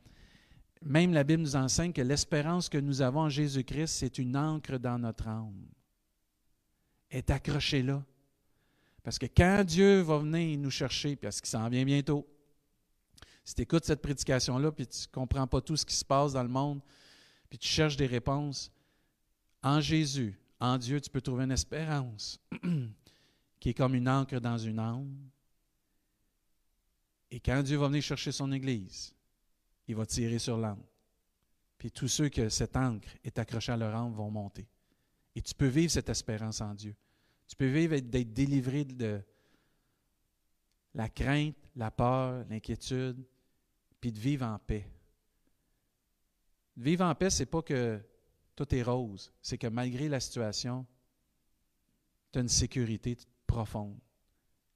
Même 0.82 1.14
la 1.14 1.24
Bible 1.24 1.42
nous 1.42 1.56
enseigne 1.56 1.94
que 1.94 2.02
l'espérance 2.02 2.68
que 2.68 2.78
nous 2.78 3.02
avons 3.02 3.22
en 3.22 3.30
Jésus-Christ, 3.30 3.88
c'est 3.88 4.18
une 4.18 4.36
encre 4.36 4.78
dans 4.78 5.00
notre 5.00 5.30
âme. 5.30 5.66
Est 7.10 7.30
accrochée 7.30 7.82
là. 7.82 8.04
Parce 9.04 9.18
que 9.18 9.26
quand 9.26 9.64
Dieu 9.66 10.02
va 10.02 10.18
venir 10.18 10.60
nous 10.60 10.70
chercher, 10.70 11.16
parce 11.16 11.40
qu'il 11.40 11.50
s'en 11.50 11.70
vient 11.70 11.86
bientôt, 11.86 12.28
si 13.46 13.56
tu 13.56 13.62
écoutes 13.62 13.86
cette 13.86 14.02
prédication-là, 14.02 14.74
puis 14.74 14.86
tu 14.86 15.08
ne 15.08 15.14
comprends 15.14 15.48
pas 15.48 15.62
tout 15.62 15.78
ce 15.78 15.86
qui 15.86 15.96
se 15.96 16.04
passe 16.04 16.34
dans 16.34 16.44
le 16.44 16.50
monde, 16.50 16.82
puis 17.50 17.58
tu 17.58 17.70
cherches 17.70 17.96
des 17.96 18.06
réponses, 18.06 18.70
en 19.64 19.80
Jésus, 19.80 20.38
en 20.60 20.78
Dieu, 20.78 21.00
tu 21.00 21.10
peux 21.10 21.22
trouver 21.22 21.46
une 21.46 21.54
espérance 21.54 22.38
qui 23.62 23.70
est 23.70 23.74
comme 23.74 23.96
une 23.96 24.10
encre 24.10 24.42
dans 24.42 24.58
une 24.58 24.80
âme, 24.80 25.08
et 27.32 27.40
quand 27.40 27.62
Dieu 27.64 27.78
va 27.78 27.88
venir 27.88 28.02
chercher 28.02 28.32
son 28.32 28.52
Église, 28.52 29.16
il 29.88 29.96
va 29.96 30.06
tirer 30.06 30.40
sur 30.40 30.58
l'encre. 30.58 30.84
Puis 31.78 31.92
tous 31.92 32.08
ceux 32.08 32.30
que 32.30 32.50
cette 32.50 32.76
encre 32.76 33.10
est 33.24 33.40
accrochée 33.40 33.72
à 33.72 33.78
leur 33.78 33.96
âme 33.96 34.14
vont 34.14 34.30
monter. 34.30 34.68
Et 35.36 35.42
tu 35.42 35.54
peux 35.54 35.68
vivre 35.68 35.92
cette 35.92 36.10
espérance 36.10 36.62
en 36.62 36.74
Dieu. 36.74 36.96
Tu 37.48 37.56
peux 37.56 37.68
vivre 37.68 37.98
d'être 38.00 38.34
délivré 38.34 38.84
de 38.84 39.22
la 40.94 41.10
crainte, 41.10 41.56
la 41.76 41.92
peur, 41.92 42.46
l'inquiétude, 42.50 43.26
puis 44.02 44.12
de 44.12 44.20
vivre 44.20 44.46
en 44.46 44.60
paix. 44.60 44.88
Vivre 46.76 47.06
en 47.06 47.16
paix, 47.16 47.30
ce 47.30 47.44
n'est 47.44 47.46
pas 47.46 47.62
que 47.62 48.02
tout 48.56 48.76
est 48.76 48.84
rose, 48.84 49.32
c'est 49.42 49.58
que 49.58 49.68
malgré 49.68 50.10
la 50.10 50.20
situation, 50.20 50.86
tu 52.32 52.40
as 52.40 52.42
une 52.42 52.50
sécurité 52.50 53.18
profonde, 53.48 54.00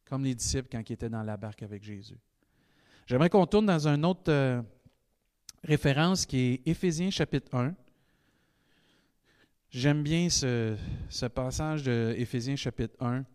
comme 0.05 0.23
les 0.23 0.35
disciples 0.35 0.69
quand 0.71 0.89
ils 0.89 0.93
étaient 0.93 1.09
dans 1.09 1.23
la 1.23 1.37
barque 1.37 1.63
avec 1.63 1.83
Jésus. 1.83 2.19
J'aimerais 3.05 3.29
qu'on 3.29 3.45
tourne 3.45 3.65
dans 3.65 3.87
une 3.87 4.05
autre 4.05 4.31
euh, 4.31 4.61
référence 5.63 6.25
qui 6.25 6.37
est 6.37 6.67
Éphésiens 6.67 7.09
chapitre 7.09 7.53
1. 7.53 7.75
J'aime 9.69 10.03
bien 10.03 10.29
ce, 10.29 10.77
passage 11.33 11.83
de 11.83 12.13
Éphésiens 12.17 12.55
chapitre 12.55 12.95
1. 13.03 13.25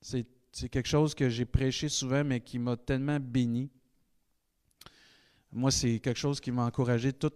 C'est, 0.00 0.26
quelque 0.70 0.88
chose 0.88 1.14
que 1.14 1.28
j'ai 1.28 1.44
prêché 1.44 1.88
souvent, 1.88 2.24
mais 2.24 2.40
qui 2.40 2.58
m'a 2.58 2.76
tellement 2.76 3.20
béni. 3.20 3.70
Moi, 5.52 5.70
c'est 5.70 5.98
quelque 5.98 6.18
chose 6.18 6.40
qui 6.40 6.50
m'a 6.50 6.64
encouragé 6.64 7.12
tout, 7.12 7.32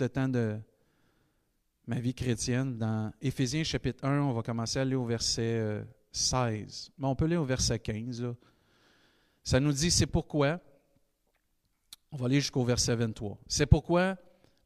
le 0.00 0.08
temps 0.08 0.28
de 0.28 0.58
ma 1.86 2.00
vie 2.00 2.14
chrétienne. 2.14 2.76
Dans 2.76 3.12
Éphésiens 3.20 3.62
chapitre 3.62 4.04
1, 4.04 4.20
on 4.20 4.32
va 4.32 4.42
commencer 4.42 4.80
à 4.80 4.82
aller 4.82 4.96
au 4.96 5.04
verset 5.04 5.84
16. 6.10 6.88
Euh, 6.88 6.92
mais 6.98 7.06
on 7.06 7.14
peut 7.14 7.26
aller 7.26 7.36
au 7.36 7.44
verset 7.44 7.78
15. 7.78 8.34
Ça 9.44 9.60
nous 9.60 9.72
dit, 9.72 9.92
c'est 9.92 10.06
pourquoi? 10.06 10.60
On 12.12 12.16
va 12.16 12.26
aller 12.26 12.40
jusqu'au 12.40 12.64
verset 12.64 12.94
23. 12.96 13.38
C'est 13.46 13.66
pourquoi, 13.66 14.16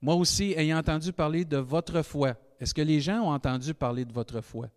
moi 0.01 0.15
aussi, 0.15 0.55
ayant 0.57 0.79
entendu 0.79 1.13
parler 1.13 1.45
de 1.45 1.59
votre 1.59 2.03
foi, 2.03 2.37
est-ce 2.59 2.75
que 2.75 2.83
les 2.83 3.01
gens 3.01 3.21
ont 3.21 3.33
entendu 3.33 3.75
parler 3.75 4.05
de 4.05 4.13
votre 4.13 4.41
foi? 4.41 4.69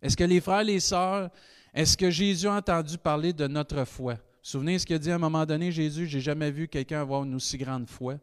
Est-ce 0.00 0.16
que 0.16 0.24
les 0.24 0.40
frères, 0.40 0.64
les 0.64 0.80
sœurs, 0.80 1.30
est-ce 1.74 1.96
que 1.96 2.10
Jésus 2.10 2.46
a 2.46 2.54
entendu 2.54 2.96
parler 2.96 3.32
de 3.32 3.46
notre 3.46 3.84
foi? 3.84 4.14
Vous, 4.14 4.20
vous 4.20 4.22
souvenez 4.42 4.78
ce 4.78 4.86
qu'il 4.86 4.98
dit 4.98 5.10
à 5.10 5.16
un 5.16 5.18
moment 5.18 5.44
donné, 5.44 5.70
Jésus, 5.70 6.06
j'ai 6.06 6.20
jamais 6.20 6.50
vu 6.50 6.68
quelqu'un 6.68 7.02
avoir 7.02 7.24
une 7.24 7.34
aussi 7.34 7.58
grande 7.58 7.88
foi. 7.88 8.18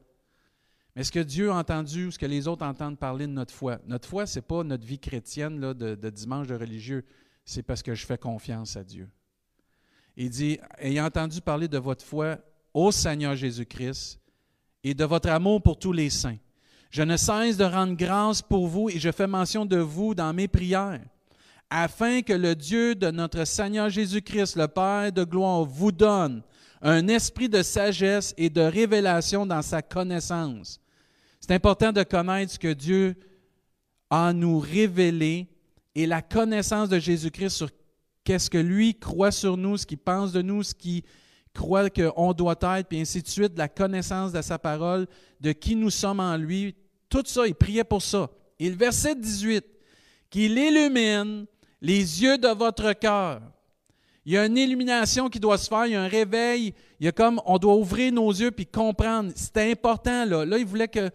Mais 0.95 1.01
est-ce 1.01 1.11
que 1.11 1.19
Dieu 1.19 1.51
a 1.51 1.55
entendu 1.55 2.05
ou 2.05 2.07
est-ce 2.09 2.17
que 2.17 2.25
les 2.25 2.47
autres 2.47 2.65
entendent 2.65 2.97
parler 2.97 3.27
de 3.27 3.31
notre 3.31 3.53
foi? 3.53 3.79
Notre 3.85 4.07
foi, 4.09 4.25
ce 4.25 4.39
n'est 4.39 4.43
pas 4.43 4.63
notre 4.63 4.85
vie 4.85 4.97
chrétienne 4.97 5.59
là, 5.59 5.75
de, 5.75 5.93
de 5.93 6.09
dimanche 6.09 6.47
de 6.47 6.55
religieux, 6.55 7.05
c'est 7.45 7.61
parce 7.61 7.83
que 7.83 7.93
je 7.93 8.05
fais 8.05 8.17
confiance 8.17 8.75
à 8.75 8.83
Dieu. 8.83 9.07
Il 10.15 10.31
dit, 10.31 10.59
ayant 10.79 11.05
entendu 11.05 11.39
parler 11.39 11.67
de 11.67 11.77
votre 11.77 12.03
foi, 12.03 12.39
au 12.77 12.91
Seigneur 12.91 13.35
Jésus-Christ 13.35 14.19
et 14.83 14.93
de 14.93 15.03
votre 15.03 15.29
amour 15.29 15.63
pour 15.63 15.79
tous 15.79 15.93
les 15.93 16.11
saints. 16.11 16.37
Je 16.91 17.01
ne 17.01 17.17
cesse 17.17 17.57
de 17.57 17.63
rendre 17.63 17.95
grâce 17.95 18.43
pour 18.43 18.67
vous 18.67 18.87
et 18.89 18.99
je 18.99 19.11
fais 19.11 19.25
mention 19.25 19.65
de 19.65 19.77
vous 19.77 20.13
dans 20.13 20.31
mes 20.31 20.47
prières, 20.47 21.03
afin 21.71 22.21
que 22.21 22.33
le 22.33 22.55
Dieu 22.55 22.93
de 22.93 23.09
notre 23.09 23.45
Seigneur 23.45 23.89
Jésus-Christ, 23.89 24.57
le 24.57 24.67
Père 24.67 25.11
de 25.11 25.23
gloire, 25.23 25.65
vous 25.65 25.91
donne 25.91 26.43
un 26.83 27.07
esprit 27.07 27.49
de 27.49 27.63
sagesse 27.63 28.35
et 28.37 28.51
de 28.51 28.61
révélation 28.61 29.47
dans 29.47 29.63
sa 29.63 29.81
connaissance. 29.81 30.79
C'est 31.39 31.55
important 31.55 31.91
de 31.91 32.03
connaître 32.03 32.53
ce 32.53 32.59
que 32.59 32.73
Dieu 32.73 33.15
a 34.11 34.31
nous 34.33 34.59
révélé 34.59 35.47
et 35.95 36.05
la 36.05 36.21
connaissance 36.21 36.89
de 36.89 36.99
Jésus-Christ 36.99 37.49
sur 37.57 37.69
qu'est-ce 38.23 38.51
que 38.51 38.59
lui 38.59 38.93
croit 38.99 39.31
sur 39.31 39.57
nous, 39.57 39.77
ce 39.77 39.85
qu'il 39.87 39.97
pense 39.97 40.31
de 40.31 40.43
nous, 40.43 40.61
ce 40.61 40.75
qui 40.75 41.03
croit 41.57 41.89
qu'on 41.89 42.33
doit 42.33 42.55
être, 42.61 42.87
puis 42.87 43.01
ainsi 43.01 43.21
de 43.21 43.27
suite, 43.27 43.57
la 43.57 43.67
connaissance 43.67 44.31
de 44.31 44.41
sa 44.41 44.59
parole, 44.59 45.07
de 45.41 45.51
qui 45.51 45.75
nous 45.75 45.89
sommes 45.89 46.19
en 46.19 46.37
lui. 46.37 46.75
Tout 47.09 47.23
ça, 47.25 47.47
il 47.47 47.55
priait 47.55 47.83
pour 47.83 48.01
ça. 48.01 48.29
Et 48.59 48.69
le 48.69 48.75
verset 48.75 49.15
18, 49.15 49.65
qu'il 50.29 50.57
illumine 50.57 51.45
les 51.81 52.21
yeux 52.21 52.37
de 52.37 52.47
votre 52.49 52.93
cœur. 52.93 53.41
Il 54.25 54.33
y 54.33 54.37
a 54.37 54.45
une 54.45 54.57
illumination 54.57 55.29
qui 55.29 55.39
doit 55.39 55.57
se 55.57 55.67
faire, 55.67 55.85
il 55.85 55.93
y 55.93 55.95
a 55.95 56.03
un 56.03 56.07
réveil, 56.07 56.73
il 56.99 57.05
y 57.05 57.09
a 57.09 57.11
comme, 57.11 57.41
on 57.45 57.57
doit 57.57 57.75
ouvrir 57.75 58.11
nos 58.11 58.29
yeux 58.29 58.51
puis 58.51 58.65
comprendre. 58.65 59.31
C'est 59.35 59.71
important, 59.71 60.25
là. 60.25 60.45
Là, 60.45 60.57
il 60.57 60.65
voulait 60.65 60.89
que 60.89 61.09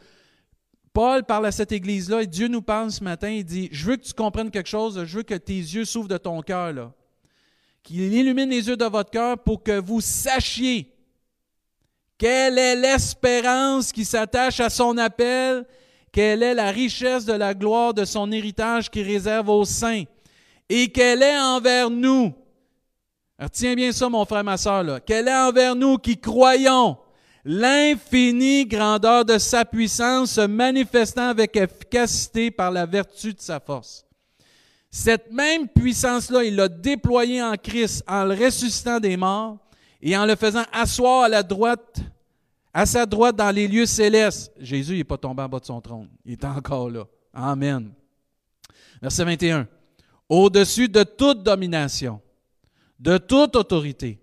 Paul 0.92 1.24
parle 1.24 1.46
à 1.46 1.52
cette 1.52 1.72
église-là 1.72 2.22
et 2.22 2.26
Dieu 2.26 2.48
nous 2.48 2.62
parle 2.62 2.90
ce 2.90 3.04
matin. 3.04 3.28
Il 3.28 3.44
dit 3.44 3.68
Je 3.70 3.86
veux 3.86 3.96
que 3.96 4.04
tu 4.04 4.14
comprennes 4.14 4.50
quelque 4.50 4.68
chose, 4.68 5.04
je 5.04 5.16
veux 5.18 5.22
que 5.22 5.34
tes 5.34 5.58
yeux 5.58 5.84
s'ouvrent 5.84 6.08
de 6.08 6.18
ton 6.18 6.40
cœur. 6.42 6.72
Là 6.72 6.92
qu'il 7.82 8.12
illumine 8.12 8.50
les 8.50 8.68
yeux 8.68 8.76
de 8.76 8.84
votre 8.84 9.10
cœur 9.10 9.38
pour 9.38 9.62
que 9.62 9.80
vous 9.80 10.00
sachiez 10.00 10.92
quelle 12.22 12.56
est 12.56 12.76
l'espérance 12.76 13.90
qui 13.90 14.04
s'attache 14.04 14.60
à 14.60 14.70
son 14.70 14.96
appel, 14.96 15.66
quelle 16.12 16.44
est 16.44 16.54
la 16.54 16.70
richesse 16.70 17.24
de 17.24 17.32
la 17.32 17.52
gloire 17.52 17.94
de 17.94 18.04
son 18.04 18.30
héritage 18.30 18.88
qui 18.88 19.02
réserve 19.02 19.48
aux 19.48 19.64
saints, 19.64 20.04
et 20.68 20.92
quelle 20.92 21.22
est 21.22 21.38
envers 21.38 21.90
nous. 21.90 22.32
Retiens 23.40 23.74
bien 23.74 23.90
ça, 23.90 24.08
mon 24.08 24.24
frère, 24.24 24.44
ma 24.44 24.56
soeur. 24.56 25.00
Quelle 25.04 25.26
est 25.26 25.34
envers 25.34 25.74
nous 25.74 25.98
qui 25.98 26.16
croyons 26.16 26.96
l'infinie 27.44 28.66
grandeur 28.66 29.24
de 29.24 29.38
sa 29.38 29.64
puissance 29.64 30.32
se 30.32 30.42
manifestant 30.42 31.30
avec 31.30 31.56
efficacité 31.56 32.52
par 32.52 32.70
la 32.70 32.86
vertu 32.86 33.34
de 33.34 33.40
sa 33.40 33.58
force. 33.58 34.06
Cette 34.94 35.32
même 35.32 35.68
puissance-là, 35.68 36.44
il 36.44 36.54
l'a 36.54 36.68
déployée 36.68 37.42
en 37.42 37.54
Christ 37.54 38.04
en 38.06 38.24
le 38.24 38.34
ressuscitant 38.34 39.00
des 39.00 39.16
morts 39.16 39.56
et 40.02 40.14
en 40.14 40.26
le 40.26 40.36
faisant 40.36 40.64
asseoir 40.70 41.24
à 41.24 41.28
la 41.30 41.42
droite, 41.42 41.98
à 42.74 42.84
sa 42.84 43.06
droite 43.06 43.34
dans 43.34 43.50
les 43.50 43.66
lieux 43.66 43.86
célestes. 43.86 44.52
Jésus 44.60 44.98
n'est 44.98 45.04
pas 45.04 45.16
tombé 45.16 45.42
en 45.42 45.48
bas 45.48 45.60
de 45.60 45.64
son 45.64 45.80
trône. 45.80 46.10
Il 46.26 46.32
est 46.32 46.44
encore 46.44 46.90
là. 46.90 47.06
Amen. 47.32 47.90
Verset 49.00 49.24
21. 49.24 49.66
Au-dessus 50.28 50.90
de 50.90 51.04
toute 51.04 51.42
domination, 51.42 52.20
de 53.00 53.16
toute 53.16 53.56
autorité, 53.56 54.20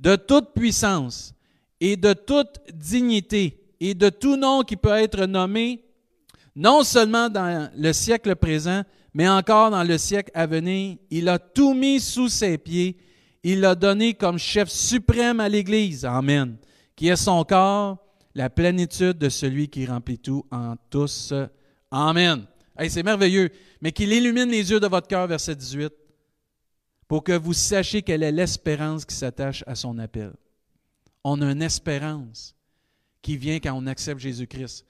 de 0.00 0.16
toute 0.16 0.54
puissance 0.54 1.34
et 1.80 1.98
de 1.98 2.14
toute 2.14 2.60
dignité 2.72 3.62
et 3.78 3.92
de 3.92 4.08
tout 4.08 4.36
nom 4.36 4.62
qui 4.62 4.76
peut 4.76 4.88
être 4.88 5.26
nommé, 5.26 5.84
non 6.56 6.82
seulement 6.82 7.28
dans 7.28 7.70
le 7.76 7.92
siècle 7.92 8.34
présent, 8.36 8.84
mais 9.14 9.28
encore 9.28 9.70
dans 9.70 9.84
le 9.84 9.98
siècle 9.98 10.30
à 10.34 10.46
venir. 10.46 10.96
Il 11.10 11.28
a 11.28 11.38
tout 11.38 11.74
mis 11.74 12.00
sous 12.00 12.28
ses 12.28 12.58
pieds. 12.58 12.96
Il 13.42 13.60
l'a 13.60 13.74
donné 13.74 14.14
comme 14.14 14.38
chef 14.38 14.68
suprême 14.68 15.40
à 15.40 15.48
l'Église. 15.48 16.04
Amen. 16.04 16.56
Qui 16.96 17.08
est 17.08 17.16
son 17.16 17.44
corps, 17.44 17.98
la 18.34 18.50
plénitude 18.50 19.18
de 19.18 19.28
celui 19.28 19.68
qui 19.68 19.86
remplit 19.86 20.18
tout 20.18 20.44
en 20.50 20.74
tous. 20.90 21.32
Amen. 21.90 22.44
c'est 22.88 23.02
merveilleux. 23.02 23.50
Mais 23.80 23.92
qu'il 23.92 24.12
illumine 24.12 24.50
les 24.50 24.70
yeux 24.70 24.80
de 24.80 24.86
votre 24.86 25.06
cœur, 25.06 25.26
verset 25.26 25.54
18, 25.54 25.92
pour 27.06 27.22
que 27.22 27.32
vous 27.32 27.52
sachiez 27.54 28.02
quelle 28.02 28.22
est 28.22 28.32
l'espérance 28.32 29.04
qui 29.04 29.14
s'attache 29.14 29.64
à 29.66 29.74
son 29.74 29.98
appel. 29.98 30.32
On 31.24 31.40
a 31.40 31.50
une 31.50 31.62
espérance 31.62 32.54
qui 33.22 33.36
vient 33.36 33.58
quand 33.58 33.72
on 33.74 33.86
accepte 33.86 34.20
Jésus-Christ. 34.20 34.84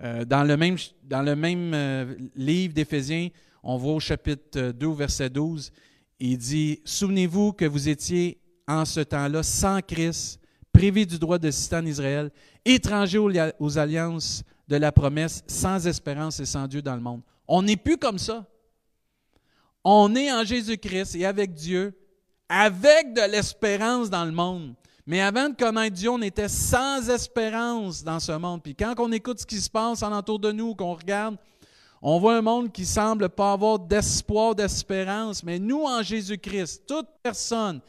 Euh, 0.00 0.24
dans 0.24 0.44
le 0.44 0.56
même, 0.56 0.76
dans 1.02 1.22
le 1.22 1.34
même 1.34 1.72
euh, 1.74 2.14
livre 2.36 2.72
d'Éphésiens, 2.72 3.28
on 3.62 3.76
voit 3.76 3.94
au 3.94 4.00
chapitre 4.00 4.72
2, 4.72 4.92
verset 4.92 5.30
12, 5.30 5.72
il 6.20 6.38
dit, 6.38 6.80
Souvenez-vous 6.84 7.52
que 7.52 7.64
vous 7.64 7.88
étiez 7.88 8.40
en 8.66 8.84
ce 8.84 9.00
temps-là 9.00 9.42
sans 9.42 9.80
Christ, 9.80 10.40
privé 10.72 11.06
du 11.06 11.18
droit 11.18 11.38
de 11.38 11.50
citer 11.50 11.76
en 11.76 11.86
Israël, 11.86 12.30
étranger 12.64 13.18
aux, 13.18 13.78
alliances 13.78 14.44
de 14.68 14.76
la 14.76 14.92
promesse, 14.92 15.42
sans 15.46 15.86
espérance 15.86 16.38
et 16.40 16.46
sans 16.46 16.66
Dieu 16.66 16.82
dans 16.82 16.94
le 16.94 17.00
monde. 17.00 17.22
On 17.46 17.62
n'est 17.62 17.76
plus 17.76 17.96
comme 17.96 18.18
ça. 18.18 18.46
On 19.82 20.14
est 20.14 20.30
en 20.30 20.44
Jésus-Christ 20.44 21.14
et 21.14 21.24
avec 21.24 21.54
Dieu, 21.54 21.98
avec 22.48 23.14
de 23.14 23.30
l'espérance 23.30 24.10
dans 24.10 24.24
le 24.24 24.32
monde. 24.32 24.74
Mais 25.06 25.22
avant 25.22 25.48
de 25.48 25.54
connaître 25.54 25.96
Dieu, 25.96 26.10
on 26.10 26.20
était 26.20 26.48
sans 26.48 27.08
espérance 27.08 28.04
dans 28.04 28.20
ce 28.20 28.32
monde. 28.32 28.62
Puis 28.62 28.74
quand 28.74 28.94
on 28.98 29.10
écoute 29.10 29.40
ce 29.40 29.46
qui 29.46 29.60
se 29.60 29.70
passe 29.70 30.02
en 30.02 30.12
entour 30.12 30.38
de 30.38 30.52
nous, 30.52 30.74
qu'on 30.74 30.94
regarde, 30.94 31.36
on 32.00 32.18
voit 32.18 32.36
un 32.36 32.42
monde 32.42 32.72
qui 32.72 32.86
semble 32.86 33.28
pas 33.28 33.52
avoir 33.52 33.78
d'espoir, 33.78 34.54
d'espérance. 34.54 35.42
Mais 35.42 35.58
nous, 35.58 35.82
en 35.82 36.02
Jésus-Christ, 36.02 36.84
toute 36.86 37.08
personne 37.22 37.80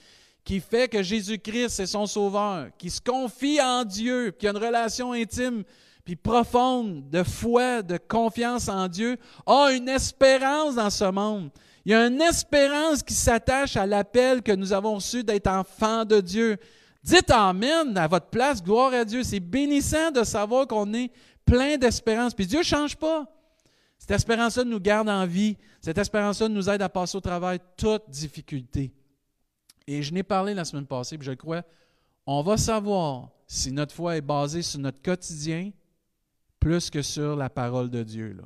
qui 0.43 0.59
fait 0.59 0.87
que 0.87 1.03
Jésus-Christ 1.03 1.79
est 1.79 1.85
son 1.85 2.07
sauveur, 2.07 2.69
qui 2.77 2.89
se 2.89 3.01
confie 3.01 3.61
en 3.61 3.83
Dieu, 3.83 4.31
qui 4.31 4.47
a 4.47 4.51
une 4.51 4.57
relation 4.57 5.11
intime 5.11 5.63
puis 6.03 6.15
profonde 6.15 7.07
de 7.11 7.21
foi, 7.21 7.83
de 7.83 7.97
confiance 7.97 8.67
en 8.67 8.87
Dieu, 8.87 9.17
a 9.45 9.71
une 9.71 9.87
espérance 9.89 10.73
dans 10.73 10.89
ce 10.89 11.03
monde. 11.03 11.51
Il 11.85 11.91
y 11.91 11.95
a 11.95 12.07
une 12.07 12.21
espérance 12.21 13.03
qui 13.03 13.13
s'attache 13.13 13.77
à 13.77 13.85
l'appel 13.85 14.41
que 14.41 14.51
nous 14.51 14.73
avons 14.73 14.95
reçu 14.95 15.23
d'être 15.23 15.47
enfants 15.47 16.05
de 16.05 16.19
Dieu. 16.19 16.57
Dites 17.03 17.29
Amen 17.29 17.95
à 17.95 18.07
votre 18.07 18.27
place, 18.27 18.63
gloire 18.63 18.93
à 18.93 19.05
Dieu. 19.05 19.23
C'est 19.23 19.39
bénissant 19.39 20.09
de 20.09 20.23
savoir 20.23 20.65
qu'on 20.67 20.93
est 20.95 21.11
plein 21.45 21.77
d'espérance. 21.77 22.33
Puis 22.33 22.47
Dieu 22.47 22.59
ne 22.59 22.63
change 22.63 22.95
pas. 22.95 23.25
Cette 23.99 24.11
espérance-là 24.11 24.63
nous 24.63 24.79
garde 24.79 25.09
en 25.09 25.27
vie. 25.27 25.57
Cette 25.81 25.97
espérance-là 25.97 26.47
nous 26.47 26.69
aide 26.69 26.81
à 26.81 26.89
passer 26.89 27.17
au 27.17 27.21
travail 27.21 27.59
toute 27.77 28.09
difficulté. 28.09 28.93
Et 29.85 30.01
je 30.01 30.13
n'ai 30.13 30.23
parlé 30.23 30.53
la 30.53 30.65
semaine 30.65 30.87
passée, 30.87 31.17
puis 31.17 31.25
je 31.25 31.33
crois, 31.33 31.63
on 32.25 32.41
va 32.41 32.57
savoir 32.57 33.29
si 33.45 33.71
notre 33.71 33.93
foi 33.93 34.17
est 34.17 34.21
basée 34.21 34.61
sur 34.61 34.79
notre 34.79 35.01
quotidien 35.01 35.71
plus 36.59 36.89
que 36.89 37.01
sur 37.01 37.35
la 37.35 37.49
parole 37.49 37.89
de 37.89 38.03
Dieu. 38.03 38.37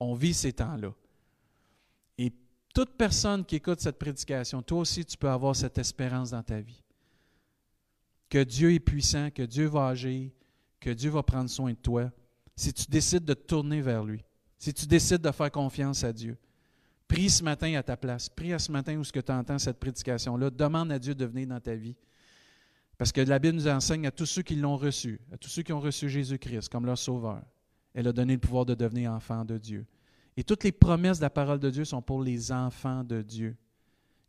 On 0.00 0.14
vit 0.14 0.34
ces 0.34 0.52
temps-là. 0.52 0.92
Et 2.18 2.32
toute 2.74 2.96
personne 2.96 3.44
qui 3.44 3.56
écoute 3.56 3.80
cette 3.80 3.98
prédication, 3.98 4.62
toi 4.62 4.80
aussi, 4.80 5.04
tu 5.04 5.16
peux 5.16 5.28
avoir 5.28 5.54
cette 5.54 5.78
espérance 5.78 6.30
dans 6.30 6.42
ta 6.42 6.60
vie. 6.60 6.82
Que 8.28 8.42
Dieu 8.42 8.72
est 8.72 8.80
puissant, 8.80 9.30
que 9.30 9.42
Dieu 9.42 9.66
va 9.66 9.88
agir, 9.88 10.30
que 10.80 10.90
Dieu 10.90 11.10
va 11.10 11.22
prendre 11.22 11.50
soin 11.50 11.72
de 11.72 11.78
toi, 11.78 12.10
si 12.56 12.72
tu 12.72 12.86
décides 12.88 13.24
de 13.24 13.34
te 13.34 13.46
tourner 13.46 13.80
vers 13.80 14.04
lui, 14.04 14.24
si 14.64 14.72
tu 14.72 14.86
décides 14.86 15.20
de 15.20 15.30
faire 15.30 15.50
confiance 15.50 16.04
à 16.04 16.12
Dieu. 16.12 16.38
Prie 17.06 17.28
ce 17.28 17.44
matin 17.44 17.74
à 17.74 17.82
ta 17.82 17.98
place. 17.98 18.30
Prie 18.30 18.54
à 18.54 18.58
ce 18.58 18.72
matin 18.72 18.96
où 18.96 19.04
ce 19.04 19.12
que 19.12 19.20
tu 19.20 19.30
entends 19.30 19.58
cette 19.58 19.78
prédication-là. 19.78 20.48
Demande 20.48 20.90
à 20.90 20.98
Dieu 20.98 21.14
de 21.14 21.26
venir 21.26 21.48
dans 21.48 21.60
ta 21.60 21.74
vie. 21.74 21.94
Parce 22.96 23.12
que 23.12 23.20
la 23.20 23.38
Bible 23.38 23.56
nous 23.56 23.68
enseigne 23.68 24.06
à 24.06 24.10
tous 24.10 24.24
ceux 24.24 24.40
qui 24.40 24.56
l'ont 24.56 24.78
reçu, 24.78 25.20
à 25.30 25.36
tous 25.36 25.50
ceux 25.50 25.62
qui 25.62 25.74
ont 25.74 25.80
reçu 25.80 26.08
Jésus-Christ 26.08 26.70
comme 26.70 26.86
leur 26.86 26.96
sauveur. 26.96 27.42
Elle 27.92 28.08
a 28.08 28.12
donné 28.14 28.32
le 28.32 28.40
pouvoir 28.40 28.64
de 28.64 28.74
devenir 28.74 29.12
enfant 29.12 29.44
de 29.44 29.58
Dieu. 29.58 29.84
Et 30.34 30.44
toutes 30.44 30.64
les 30.64 30.72
promesses 30.72 31.18
de 31.18 31.24
la 31.24 31.30
parole 31.30 31.58
de 31.58 31.68
Dieu 31.68 31.84
sont 31.84 32.00
pour 32.00 32.22
les 32.22 32.50
enfants 32.50 33.04
de 33.04 33.20
Dieu. 33.20 33.58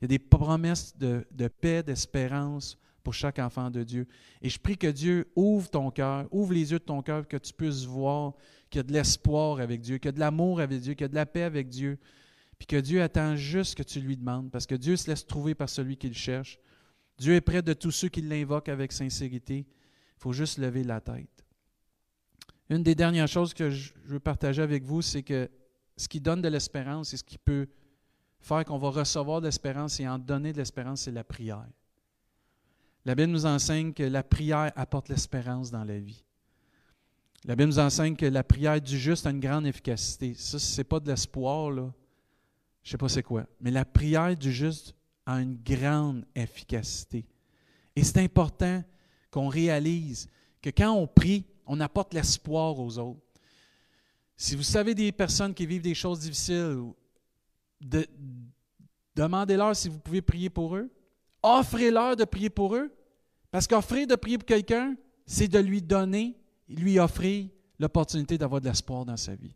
Il 0.01 0.03
y 0.03 0.05
a 0.05 0.07
des 0.09 0.19
promesses 0.19 0.97
de, 0.97 1.47
paix, 1.47 1.81
d'espérance 1.81 2.77
pour 3.05 3.13
chaque 3.13 3.39
enfant 3.39 3.71
de 3.71 3.83
Dieu. 3.83 4.05
Et 4.41 4.49
je 4.49 4.59
prie 4.59 4.77
que 4.77 4.87
Dieu 4.87 5.31
ouvre 5.33 5.69
ton 5.69 5.91
cœur, 5.91 6.27
ouvre 6.29 6.51
les 6.51 6.73
yeux 6.73 6.79
de 6.79 6.83
ton 6.83 7.01
cœur, 7.01 7.25
que 7.25 7.37
tu 7.37 7.53
puisses 7.53 7.85
voir 7.85 8.33
qu'il 8.75 8.79
y 8.79 8.85
a 8.85 8.87
de 8.87 8.93
l'espoir 8.93 9.61
avec 9.61 9.79
Dieu, 9.79 9.97
qu'il 9.97 10.07
y 10.07 10.09
a 10.09 10.11
de 10.11 10.19
l'amour 10.19 10.59
avec 10.59 10.81
Dieu, 10.81 10.93
qu'il 10.93 11.03
y 11.03 11.05
a 11.05 11.09
de 11.09 11.15
la 11.15 11.25
paix 11.25 11.43
avec 11.43 11.69
Dieu, 11.69 11.97
puis 12.57 12.67
que 12.67 12.75
Dieu 12.75 13.01
attend 13.01 13.37
juste 13.37 13.75
que 13.75 13.83
tu 13.83 14.01
lui 14.01 14.17
demandes, 14.17 14.51
parce 14.51 14.65
que 14.65 14.75
Dieu 14.75 14.97
se 14.97 15.09
laisse 15.09 15.25
trouver 15.25 15.55
par 15.55 15.69
celui 15.69 15.95
qui 15.95 16.09
le 16.09 16.13
cherche. 16.13 16.59
Dieu 17.17 17.35
est 17.35 17.41
près 17.41 17.61
de 17.61 17.71
tous 17.71 17.91
ceux 17.91 18.09
qui 18.09 18.21
l'invoquent 18.21 18.69
avec 18.69 18.91
sincérité. 18.91 19.59
Il 19.59 20.19
faut 20.19 20.33
juste 20.33 20.57
lever 20.57 20.83
la 20.83 20.99
tête. 20.99 21.45
Une 22.69 22.83
des 22.83 22.95
dernières 22.95 23.29
choses 23.29 23.53
que 23.53 23.69
je 23.69 23.93
veux 24.05 24.19
partager 24.19 24.61
avec 24.61 24.83
vous, 24.83 25.01
c'est 25.01 25.23
que 25.23 25.49
ce 25.95 26.09
qui 26.09 26.19
donne 26.19 26.41
de 26.41 26.49
l'espérance 26.49 27.13
et 27.13 27.17
ce 27.17 27.23
qui 27.23 27.37
peut 27.37 27.67
faire 28.41 28.65
qu'on 28.65 28.77
va 28.77 28.89
recevoir 28.89 29.39
de 29.39 29.45
l'espérance 29.45 30.01
et 30.01 30.07
en 30.07 30.19
donner 30.19 30.51
de 30.51 30.57
l'espérance, 30.57 31.01
c'est 31.01 31.11
la 31.11 31.23
prière. 31.23 31.67
La 33.05 33.15
Bible 33.15 33.31
nous 33.31 33.45
enseigne 33.45 33.93
que 33.93 34.03
la 34.03 34.23
prière 34.23 34.73
apporte 34.75 35.07
l'espérance 35.07 35.71
dans 35.71 35.85
la 35.85 35.99
vie. 35.99 36.24
La 37.47 37.55
Bible 37.55 37.69
nous 37.69 37.79
enseigne 37.79 38.15
que 38.15 38.25
la 38.25 38.43
prière 38.43 38.81
du 38.81 38.97
juste 38.97 39.27
a 39.27 39.29
une 39.29 39.39
grande 39.39 39.67
efficacité. 39.67 40.33
Ça, 40.35 40.57
ce 40.57 40.77
n'est 40.77 40.83
pas 40.83 40.99
de 40.99 41.07
l'espoir, 41.07 41.69
là. 41.69 41.93
Je 42.81 42.89
ne 42.89 42.91
sais 42.91 42.97
pas 42.97 43.09
c'est 43.09 43.23
quoi. 43.23 43.45
Mais 43.61 43.71
la 43.71 43.85
prière 43.85 44.35
du 44.35 44.51
juste 44.51 44.95
a 45.25 45.41
une 45.41 45.55
grande 45.55 46.25
efficacité. 46.35 47.25
Et 47.95 48.03
c'est 48.03 48.19
important 48.19 48.83
qu'on 49.29 49.47
réalise 49.47 50.27
que 50.61 50.69
quand 50.69 50.91
on 50.91 51.07
prie, 51.07 51.45
on 51.65 51.79
apporte 51.79 52.13
l'espoir 52.13 52.79
aux 52.79 52.97
autres. 52.97 53.19
Si 54.37 54.55
vous 54.55 54.63
savez 54.63 54.93
des 54.93 55.11
personnes 55.11 55.53
qui 55.53 55.65
vivent 55.65 55.81
des 55.81 55.93
choses 55.93 56.19
difficiles, 56.19 56.91
demandez-leur 59.15 59.75
si 59.75 59.87
vous 59.87 59.99
pouvez 59.99 60.21
prier 60.21 60.49
pour 60.49 60.75
eux. 60.75 60.89
Offrez-leur 61.41 62.15
de 62.15 62.25
prier 62.25 62.49
pour 62.49 62.75
eux. 62.75 62.91
Parce 63.51 63.67
qu'offrir 63.67 64.07
de 64.07 64.15
prier 64.15 64.37
pour 64.37 64.45
quelqu'un, 64.45 64.95
c'est 65.25 65.47
de 65.47 65.59
lui 65.59 65.81
donner, 65.81 66.35
lui 66.69 66.99
offrir 66.99 67.47
l'opportunité 67.79 68.37
d'avoir 68.37 68.61
de 68.61 68.67
l'espoir 68.67 69.05
dans 69.05 69.17
sa 69.17 69.35
vie. 69.35 69.55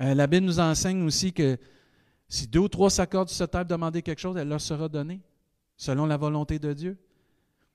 Euh, 0.00 0.14
la 0.14 0.26
Bible 0.26 0.46
nous 0.46 0.60
enseigne 0.60 1.02
aussi 1.02 1.32
que 1.32 1.58
si 2.28 2.46
deux 2.46 2.60
ou 2.60 2.68
trois 2.68 2.90
s'accordent 2.90 3.28
sur 3.28 3.38
cette 3.38 3.50
table 3.50 3.68
demander 3.68 4.02
quelque 4.02 4.20
chose, 4.20 4.36
elle 4.36 4.48
leur 4.48 4.60
sera 4.60 4.88
donnée, 4.88 5.20
selon 5.76 6.06
la 6.06 6.16
volonté 6.16 6.58
de 6.58 6.72
Dieu. 6.72 6.98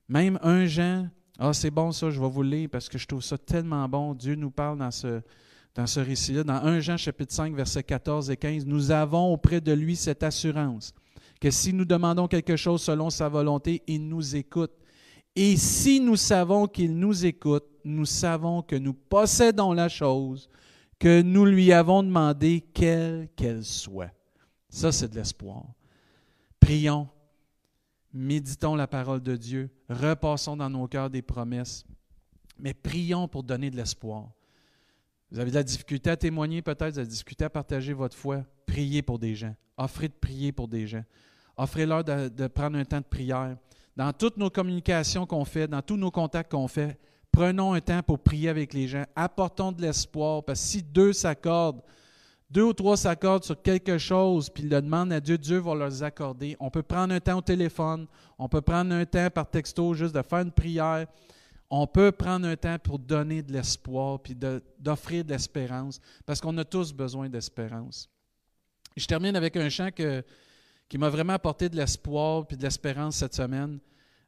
Même 0.07 0.39
un 0.41 0.65
Jean, 0.65 1.09
ah 1.39 1.53
c'est 1.53 1.71
bon 1.71 1.91
ça, 1.91 2.11
je 2.11 2.21
vais 2.21 2.29
vous 2.29 2.43
le 2.43 2.49
lire 2.49 2.69
parce 2.71 2.87
que 2.87 2.97
je 2.97 3.07
trouve 3.07 3.23
ça 3.23 3.37
tellement 3.37 3.87
bon. 3.89 4.13
Dieu 4.13 4.35
nous 4.35 4.51
parle 4.51 4.77
dans 4.77 4.91
ce, 4.91 5.99
récit-là. 5.99 6.43
Dans 6.43 6.53
1 6.53 6.79
Jean 6.81 6.97
chapitre 6.97 7.33
5, 7.33 7.55
versets 7.55 7.83
14 7.83 8.29
et 8.29 8.37
15, 8.37 8.65
nous 8.65 8.91
avons 8.91 9.33
auprès 9.33 9.59
de 9.59 9.71
lui 9.71 9.95
cette 9.95 10.23
assurance 10.23 10.93
que 11.41 11.49
si 11.49 11.73
nous 11.73 11.83
demandons 11.83 12.27
quelque 12.27 12.55
chose 12.55 12.81
selon 12.81 13.09
sa 13.09 13.27
volonté, 13.27 13.81
il 13.87 14.07
nous 14.07 14.35
écoute. 14.35 14.71
Et 15.35 15.57
si 15.57 15.99
nous 15.99 16.15
savons 16.15 16.67
qu'il 16.67 16.97
nous 16.97 17.25
écoute, 17.25 17.65
nous 17.83 18.05
savons 18.05 18.61
que 18.61 18.75
nous 18.75 18.93
possédons 18.93 19.73
la 19.73 19.89
chose 19.89 20.49
que 20.99 21.21
nous 21.21 21.45
lui 21.45 21.73
avons 21.73 22.03
demandé, 22.03 22.61
quelle 22.73 23.27
qu'elle 23.35 23.63
soit. 23.65 24.11
Ça, 24.69 24.91
c'est 24.91 25.09
de 25.09 25.15
l'espoir. 25.15 25.65
Prions, 26.59 27.09
méditons 28.13 28.75
la 28.75 28.87
parole 28.87 29.21
de 29.21 29.35
Dieu, 29.35 29.69
repassons 29.89 30.55
dans 30.55 30.69
nos 30.69 30.87
cœurs 30.87 31.09
des 31.09 31.21
promesses, 31.21 31.85
mais 32.57 32.73
prions 32.73 33.27
pour 33.27 33.43
donner 33.43 33.69
de 33.69 33.75
l'espoir. 33.75 34.31
Vous 35.29 35.39
avez 35.39 35.49
de 35.49 35.55
la 35.55 35.63
difficulté 35.63 36.09
à 36.11 36.15
témoigner 36.15 36.61
peut-être, 36.61 36.95
de 36.95 37.01
la 37.01 37.05
difficulté 37.05 37.43
à 37.43 37.49
partager 37.49 37.91
votre 37.91 38.15
foi. 38.15 38.45
Priez 38.65 39.01
pour 39.01 39.19
des 39.19 39.35
gens. 39.35 39.55
Offrez 39.75 40.07
de 40.07 40.13
prier 40.13 40.51
pour 40.51 40.67
des 40.67 40.85
gens. 40.85 41.03
Offrez-leur 41.57 42.03
de, 42.03 42.47
prendre 42.47 42.77
un 42.77 42.85
temps 42.85 42.99
de 42.99 43.05
prière. 43.05 43.57
Dans 43.95 44.13
toutes 44.13 44.37
nos 44.37 44.49
communications 44.49 45.25
qu'on 45.25 45.43
fait, 45.43 45.67
dans 45.67 45.81
tous 45.81 45.97
nos 45.97 46.11
contacts 46.11 46.51
qu'on 46.51 46.67
fait, 46.67 46.99
prenons 47.33 47.73
un 47.73 47.81
temps 47.81 48.01
pour 48.01 48.19
prier 48.19 48.47
avec 48.47 48.73
les 48.73 48.87
gens. 48.87 49.03
Apportons 49.15 49.73
de 49.73 49.81
l'espoir, 49.81 50.43
parce 50.45 50.61
que 50.61 50.67
si 50.67 50.83
deux 50.83 51.11
s'accordent 51.11 51.81
deux 52.53 52.61
ou 52.61 52.73
trois 52.73 52.95
s'accordent 52.95 53.43
sur 53.43 53.59
quelque 53.59 53.97
chose, 53.97 54.47
puis 54.47 54.61
le 54.63 54.79
demandent 54.79 55.11
à 55.11 55.19
Dieu, 55.19 55.39
Dieu 55.39 55.57
va 55.57 55.73
leur 55.73 56.03
accorder. 56.03 56.55
On 56.59 56.69
peut 56.69 56.83
prendre 56.83 57.11
un 57.11 57.19
temps 57.19 57.39
au 57.39 57.41
téléphone, 57.41 58.05
on 58.37 58.47
peut 58.47 58.61
prendre 58.61 58.93
un 58.93 59.05
temps 59.05 59.31
par 59.31 59.49
texto 59.49 59.95
juste 59.95 60.13
de 60.13 60.21
faire 60.21 60.41
une 60.41 60.51
prière. 60.51 61.07
On 61.71 61.87
peut 61.87 62.11
prendre 62.11 62.47
un 62.47 62.55
temps 62.55 62.77
pour 62.77 62.99
donner 62.99 63.41
de 63.41 63.51
l'espoir, 63.51 64.19
puis 64.19 64.35
d'offrir 64.79 65.25
de, 65.25 65.31
l'espérance, 65.31 65.99
parce 66.27 66.39
qu'on 66.39 66.55
a 66.59 66.63
tous 66.63 66.93
besoin 66.93 67.27
d'espérance. 67.27 68.07
Je 68.95 69.07
termine 69.07 69.35
avec 69.35 69.57
un 69.57 69.69
chant 69.69 69.89
qui 69.91 70.97
m'a 70.99 71.09
vraiment 71.09 71.33
apporté 71.33 71.69
de 71.69 71.75
l'espoir 71.75 72.45
et 72.51 72.55
de 72.55 72.61
l'espérance 72.61 73.15
cette 73.15 73.33
semaine. 73.33 73.79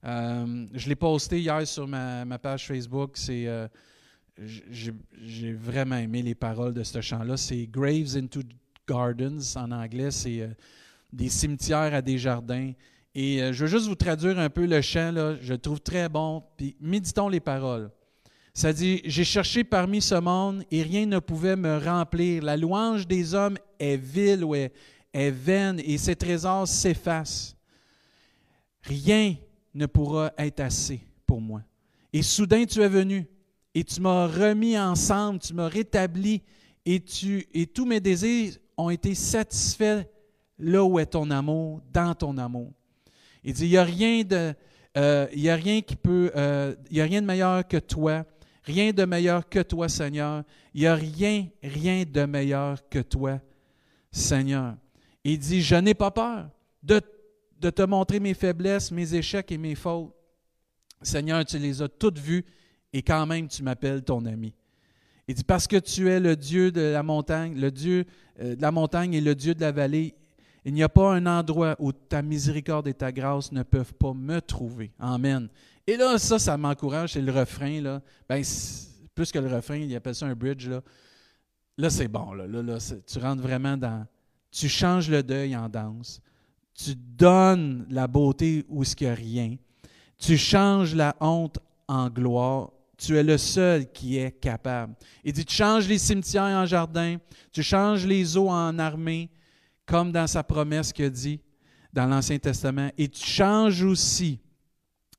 Euh, 0.06 0.68
je 0.74 0.88
l'ai 0.88 0.96
posté 0.96 1.40
hier 1.40 1.66
sur 1.68 1.88
ma, 1.88 2.38
page 2.38 2.68
Facebook. 2.68 3.12
C'est, 3.16 3.48
euh, 3.48 3.68
j'ai, 4.38 5.54
vraiment 5.54 5.96
aimé 5.96 6.22
les 6.22 6.36
paroles 6.36 6.74
de 6.74 6.84
ce 6.84 7.02
chant-là. 7.02 7.38
C'est 7.38 7.66
Graves 7.66 8.16
into 8.16 8.42
Gardens 8.88 9.56
en 9.56 9.72
anglais. 9.72 10.12
C'est 10.12 10.42
euh, 10.42 10.50
des 11.12 11.30
cimetières 11.30 11.94
à 11.94 12.02
des 12.02 12.18
jardins. 12.18 12.72
Et 13.16 13.38
je 13.54 13.64
veux 13.64 13.70
juste 13.70 13.88
vous 13.88 13.96
traduire 13.96 14.38
un 14.40 14.50
peu 14.50 14.66
le 14.66 14.82
chant. 14.82 15.12
Là. 15.12 15.38
Je 15.42 15.54
le 15.54 15.60
trouve 15.60 15.80
très 15.80 16.10
bon. 16.10 16.44
Puis 16.58 16.76
méditons 16.82 17.30
les 17.30 17.40
paroles. 17.40 17.90
Ça 18.54 18.74
dit 18.74 19.02
J'ai 19.06 19.24
cherché 19.24 19.64
parmi 19.64 20.02
ce 20.02 20.16
monde 20.16 20.64
et 20.70 20.84
rien 20.84 21.06
ne 21.06 21.20
pouvait 21.20 21.56
me 21.56 21.78
remplir. 21.78 22.44
La 22.44 22.58
louange 22.58 23.08
des 23.08 23.34
hommes 23.34 23.58
est 23.80 23.96
vile 23.96 24.44
ou 24.44 24.54
est, 24.54 24.74
est 25.14 25.32
vaine 25.32 25.80
et 25.80 25.98
ses 25.98 26.18
trésors 26.18 26.68
s'effacent. 26.68 27.56
Rien 28.84 29.38
ne 29.76 29.86
pourra 29.86 30.32
être 30.38 30.62
assez 30.62 31.02
pour 31.28 31.42
moi. 31.42 31.62
Et 32.12 32.24
soudain 32.24 32.66
tu 32.66 32.82
es 32.82 32.88
venu 32.88 33.28
et 33.76 33.84
tu 33.84 34.02
m'as 34.02 34.26
remis 34.26 34.80
ensemble, 34.80 35.40
tu 35.40 35.54
m'as 35.54 35.68
rétabli 35.68 36.42
et, 36.86 37.02
tu, 37.02 37.46
et 37.54 37.68
tous 37.68 37.86
mes 37.86 38.00
désirs 38.00 38.54
ont 38.78 38.90
été 38.90 39.14
satisfaits 39.14 40.06
là 40.58 40.84
où 40.84 40.98
est 40.98 41.08
ton 41.08 41.30
amour, 41.30 41.82
dans 41.92 42.16
ton 42.16 42.38
amour. 42.38 42.72
Il 43.44 43.54
dit, 43.54 43.66
il 43.66 43.72
n'y 43.72 43.78
a 43.78 43.84
rien 43.84 44.24
de... 44.24 44.54
Euh, 44.98 45.28
a 45.28 45.56
rien 45.56 45.82
qui 45.82 45.98
peut, 45.98 46.32
euh, 46.38 46.74
il 46.90 46.96
y 46.96 47.02
a 47.02 47.04
rien 47.04 47.22
de 47.22 47.28
meilleur 47.28 47.68
que 47.68 47.76
toi, 47.76 48.24
rien 48.64 48.94
de 48.94 49.04
meilleur 49.04 49.50
que 49.50 49.60
toi, 49.60 49.90
Seigneur. 49.90 50.44
Il 50.74 50.82
n'y 50.82 50.88
a 50.88 50.96
rien, 50.96 51.48
rien 51.62 52.06
de 52.10 52.26
meilleur 52.26 52.88
que 52.88 53.00
toi, 53.00 53.42
Seigneur. 54.10 54.78
Il 55.26 55.38
dit, 55.38 55.62
je 55.62 55.76
n'ai 55.76 55.94
pas 55.94 56.12
peur 56.12 56.50
de 56.82 57.02
de 57.66 57.72
te 57.72 57.82
montrer 57.82 58.20
mes 58.20 58.36
faiblesses, 58.36 58.92
mes 58.92 59.16
échecs 59.16 59.52
et 59.52 59.58
mes 59.58 59.74
fautes. 59.74 60.14
Seigneur, 61.02 61.44
tu 61.46 61.58
les 61.58 61.82
as 61.82 61.90
toutes 61.90 62.20
vues 62.20 62.46
et 62.94 63.02
quand 63.02 63.26
même 63.26 63.48
tu 63.48 63.64
m'appelles 63.64 64.04
ton 64.04 64.24
ami. 64.26 64.54
Il 65.28 65.34
dit, 65.34 65.44
parce 65.44 65.66
que 65.66 65.78
tu 65.78 66.08
es 66.08 66.20
le 66.20 66.36
Dieu 66.36 66.72
de 66.72 66.82
la 66.82 67.02
montagne, 67.02 67.60
le 67.60 67.72
Dieu 67.72 68.06
euh, 68.40 68.56
de 68.56 68.62
la 68.62 68.72
montagne 68.72 69.16
et 69.16 69.22
le 69.22 69.34
Dieu 69.34 69.56
de 69.56 69.62
la 69.62 69.72
vallée, 69.72 70.14
il 70.64 70.76
n'y 70.76 70.84
a 70.84 70.90
pas 70.90 71.12
un 71.12 71.26
endroit 71.26 71.76
où 71.80 71.92
ta 71.92 72.22
miséricorde 72.22 72.88
et 72.88 72.94
ta 72.94 73.12
grâce 73.12 73.52
ne 73.52 73.64
peuvent 73.64 73.96
pas 73.96 74.14
me 74.14 74.40
trouver. 74.42 74.92
Amen. 75.00 75.50
Et 75.88 75.98
là, 75.98 76.20
ça, 76.20 76.38
ça 76.38 76.58
m'encourage, 76.58 77.14
c'est 77.14 77.22
le 77.22 77.32
refrain. 77.32 77.82
Là. 77.82 78.02
Ben, 78.30 78.44
plus 79.16 79.32
que 79.32 79.40
le 79.40 79.48
refrain, 79.48 79.78
il 79.78 79.96
appelle 79.96 80.14
ça 80.14 80.28
un 80.28 80.36
bridge. 80.36 80.68
Là, 80.68 80.82
là 81.80 81.90
c'est 81.90 82.08
bon. 82.08 82.34
Là, 82.34 82.46
là, 82.46 82.62
là 82.62 82.78
tu 83.08 83.20
rentres 83.20 83.42
vraiment 83.42 83.76
dans... 83.76 84.06
Tu 84.52 84.70
changes 84.70 85.10
le 85.10 85.24
deuil 85.24 85.56
en 85.56 85.68
danse. 85.68 86.22
Tu 86.76 86.94
donnes 86.96 87.86
la 87.90 88.08
beauté 88.08 88.66
où 88.68 88.84
il 88.84 88.90
n'y 89.02 89.08
a 89.08 89.14
rien. 89.14 89.56
Tu 90.18 90.38
changes 90.38 90.94
la 90.94 91.16
honte 91.22 91.58
en 91.88 92.10
gloire. 92.10 92.72
Tu 92.98 93.18
es 93.18 93.24
le 93.24 93.38
seul 93.38 93.92
qui 93.92 94.18
est 94.18 94.32
capable. 94.40 94.96
Il 95.24 95.34
dit, 95.34 95.46
tu 95.46 95.56
changes 95.56 95.88
les 95.88 95.98
cimetières 95.98 96.44
en 96.44 96.66
jardin, 96.66 97.18
tu 97.52 97.62
changes 97.62 98.06
les 98.06 98.38
eaux 98.38 98.50
en 98.50 98.80
armée, 98.80 99.30
comme 99.86 100.12
dans 100.12 100.28
sa 100.28 100.44
promesse 100.44 100.94
qu'il 100.94 101.10
dit 101.10 101.42
dans 101.92 102.06
l'Ancien 102.06 102.38
Testament. 102.38 102.90
Et 102.98 103.10
tu 103.10 103.26
changes 103.26 103.84
aussi 103.84 104.40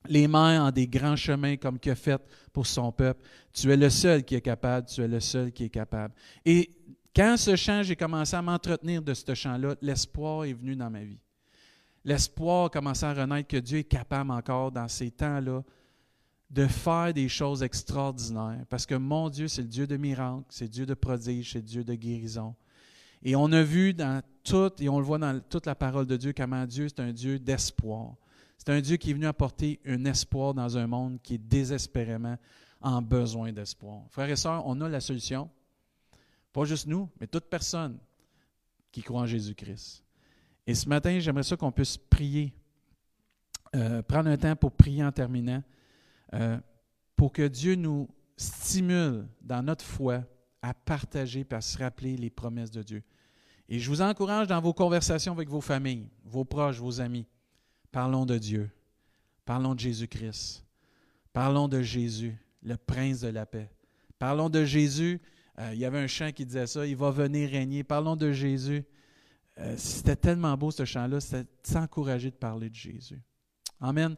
les 0.08 0.26
mers 0.26 0.62
en 0.62 0.70
des 0.70 0.86
grands 0.86 1.16
chemins 1.16 1.56
comme 1.56 1.78
qu'il 1.78 1.92
a 1.92 1.96
fait 1.96 2.20
pour 2.52 2.66
son 2.66 2.92
peuple. 2.92 3.22
Tu 3.52 3.70
es 3.70 3.76
le 3.76 3.90
seul 3.90 4.24
qui 4.24 4.34
est 4.34 4.40
capable, 4.40 4.86
tu 4.86 5.02
es 5.02 5.08
le 5.08 5.20
seul 5.20 5.52
qui 5.52 5.64
est 5.64 5.70
capable. 5.70 6.14
Et 6.44 6.70
quand 7.14 7.36
ce 7.36 7.56
chant, 7.56 7.82
j'ai 7.82 7.96
commencé 7.96 8.36
à 8.36 8.42
m'entretenir 8.42 9.02
de 9.02 9.12
ce 9.14 9.34
chant-là, 9.34 9.74
l'espoir 9.82 10.44
est 10.44 10.52
venu 10.52 10.76
dans 10.76 10.90
ma 10.90 11.02
vie 11.02 11.18
l'espoir 12.06 12.70
commençait 12.70 13.04
à 13.04 13.12
renaître 13.12 13.48
que 13.48 13.56
Dieu 13.56 13.78
est 13.78 13.84
capable 13.84 14.30
encore 14.30 14.70
dans 14.70 14.86
ces 14.86 15.10
temps-là 15.10 15.62
de 16.48 16.66
faire 16.68 17.12
des 17.12 17.28
choses 17.28 17.64
extraordinaires. 17.64 18.64
Parce 18.70 18.86
que 18.86 18.94
mon 18.94 19.28
Dieu, 19.28 19.48
c'est 19.48 19.62
le 19.62 19.68
Dieu 19.68 19.88
de 19.88 19.96
miracles, 19.96 20.44
c'est 20.48 20.68
Dieu 20.68 20.86
de 20.86 20.94
prodiges, 20.94 21.52
c'est 21.52 21.62
Dieu 21.62 21.82
de 21.82 21.94
guérison. 21.94 22.54
Et 23.22 23.34
on 23.34 23.50
a 23.50 23.62
vu 23.62 23.92
dans 23.92 24.22
tout, 24.44 24.70
et 24.78 24.88
on 24.88 25.00
le 25.00 25.04
voit 25.04 25.18
dans 25.18 25.40
toute 25.50 25.66
la 25.66 25.74
parole 25.74 26.06
de 26.06 26.16
Dieu, 26.16 26.32
comment 26.32 26.64
Dieu, 26.64 26.88
c'est 26.88 27.00
un 27.00 27.12
Dieu 27.12 27.40
d'espoir. 27.40 28.14
C'est 28.56 28.70
un 28.70 28.80
Dieu 28.80 28.96
qui 28.96 29.10
est 29.10 29.14
venu 29.14 29.26
apporter 29.26 29.80
un 29.84 30.04
espoir 30.04 30.54
dans 30.54 30.78
un 30.78 30.86
monde 30.86 31.18
qui 31.20 31.34
est 31.34 31.38
désespérément 31.38 32.38
en 32.80 33.02
besoin 33.02 33.52
d'espoir. 33.52 34.04
Frères 34.10 34.30
et 34.30 34.36
sœurs, 34.36 34.62
on 34.64 34.80
a 34.80 34.88
la 34.88 35.00
solution. 35.00 35.50
Pas 36.52 36.64
juste 36.64 36.86
nous, 36.86 37.10
mais 37.20 37.26
toute 37.26 37.46
personne 37.46 37.98
qui 38.92 39.02
croit 39.02 39.22
en 39.22 39.26
Jésus-Christ. 39.26 40.05
Et 40.66 40.74
ce 40.74 40.88
matin, 40.88 41.18
j'aimerais 41.18 41.42
ça 41.42 41.56
qu'on 41.56 41.70
puisse 41.70 41.96
prier, 41.96 42.52
euh, 43.74 44.02
prendre 44.02 44.28
un 44.28 44.36
temps 44.36 44.56
pour 44.56 44.72
prier 44.72 45.04
en 45.04 45.12
terminant, 45.12 45.62
euh, 46.34 46.58
pour 47.14 47.32
que 47.32 47.46
Dieu 47.46 47.74
nous 47.74 48.08
stimule 48.36 49.26
dans 49.40 49.62
notre 49.62 49.84
foi 49.84 50.24
à 50.60 50.74
partager 50.74 51.46
et 51.48 51.54
à 51.54 51.60
se 51.60 51.78
rappeler 51.78 52.16
les 52.16 52.30
promesses 52.30 52.70
de 52.70 52.82
Dieu. 52.82 53.02
Et 53.68 53.78
je 53.78 53.88
vous 53.88 54.02
encourage 54.02 54.46
dans 54.48 54.60
vos 54.60 54.72
conversations 54.72 55.32
avec 55.32 55.48
vos 55.48 55.60
familles, 55.60 56.08
vos 56.24 56.44
proches, 56.44 56.78
vos 56.78 57.00
amis. 57.00 57.26
Parlons 57.90 58.26
de 58.26 58.38
Dieu. 58.38 58.70
Parlons 59.44 59.74
de 59.74 59.80
Jésus-Christ. 59.80 60.64
Parlons 61.32 61.68
de 61.68 61.82
Jésus, 61.82 62.36
le 62.62 62.76
prince 62.76 63.20
de 63.20 63.28
la 63.28 63.46
paix. 63.46 63.70
Parlons 64.18 64.48
de 64.48 64.64
Jésus. 64.64 65.20
Euh, 65.58 65.70
il 65.72 65.78
y 65.78 65.84
avait 65.84 65.98
un 65.98 66.06
chant 66.06 66.32
qui 66.32 66.44
disait 66.46 66.66
ça, 66.66 66.86
il 66.86 66.96
va 66.96 67.10
venir 67.10 67.50
régner. 67.50 67.84
Parlons 67.84 68.16
de 68.16 68.32
Jésus, 68.32 68.84
euh, 69.58 69.74
c'était 69.76 70.16
tellement 70.16 70.56
beau 70.56 70.70
ce 70.70 70.84
chant-là, 70.84 71.20
c'était 71.20 71.46
s'encourager 71.62 72.30
de 72.30 72.36
parler 72.36 72.68
de 72.68 72.74
Jésus. 72.74 73.20
Amen. 73.80 74.16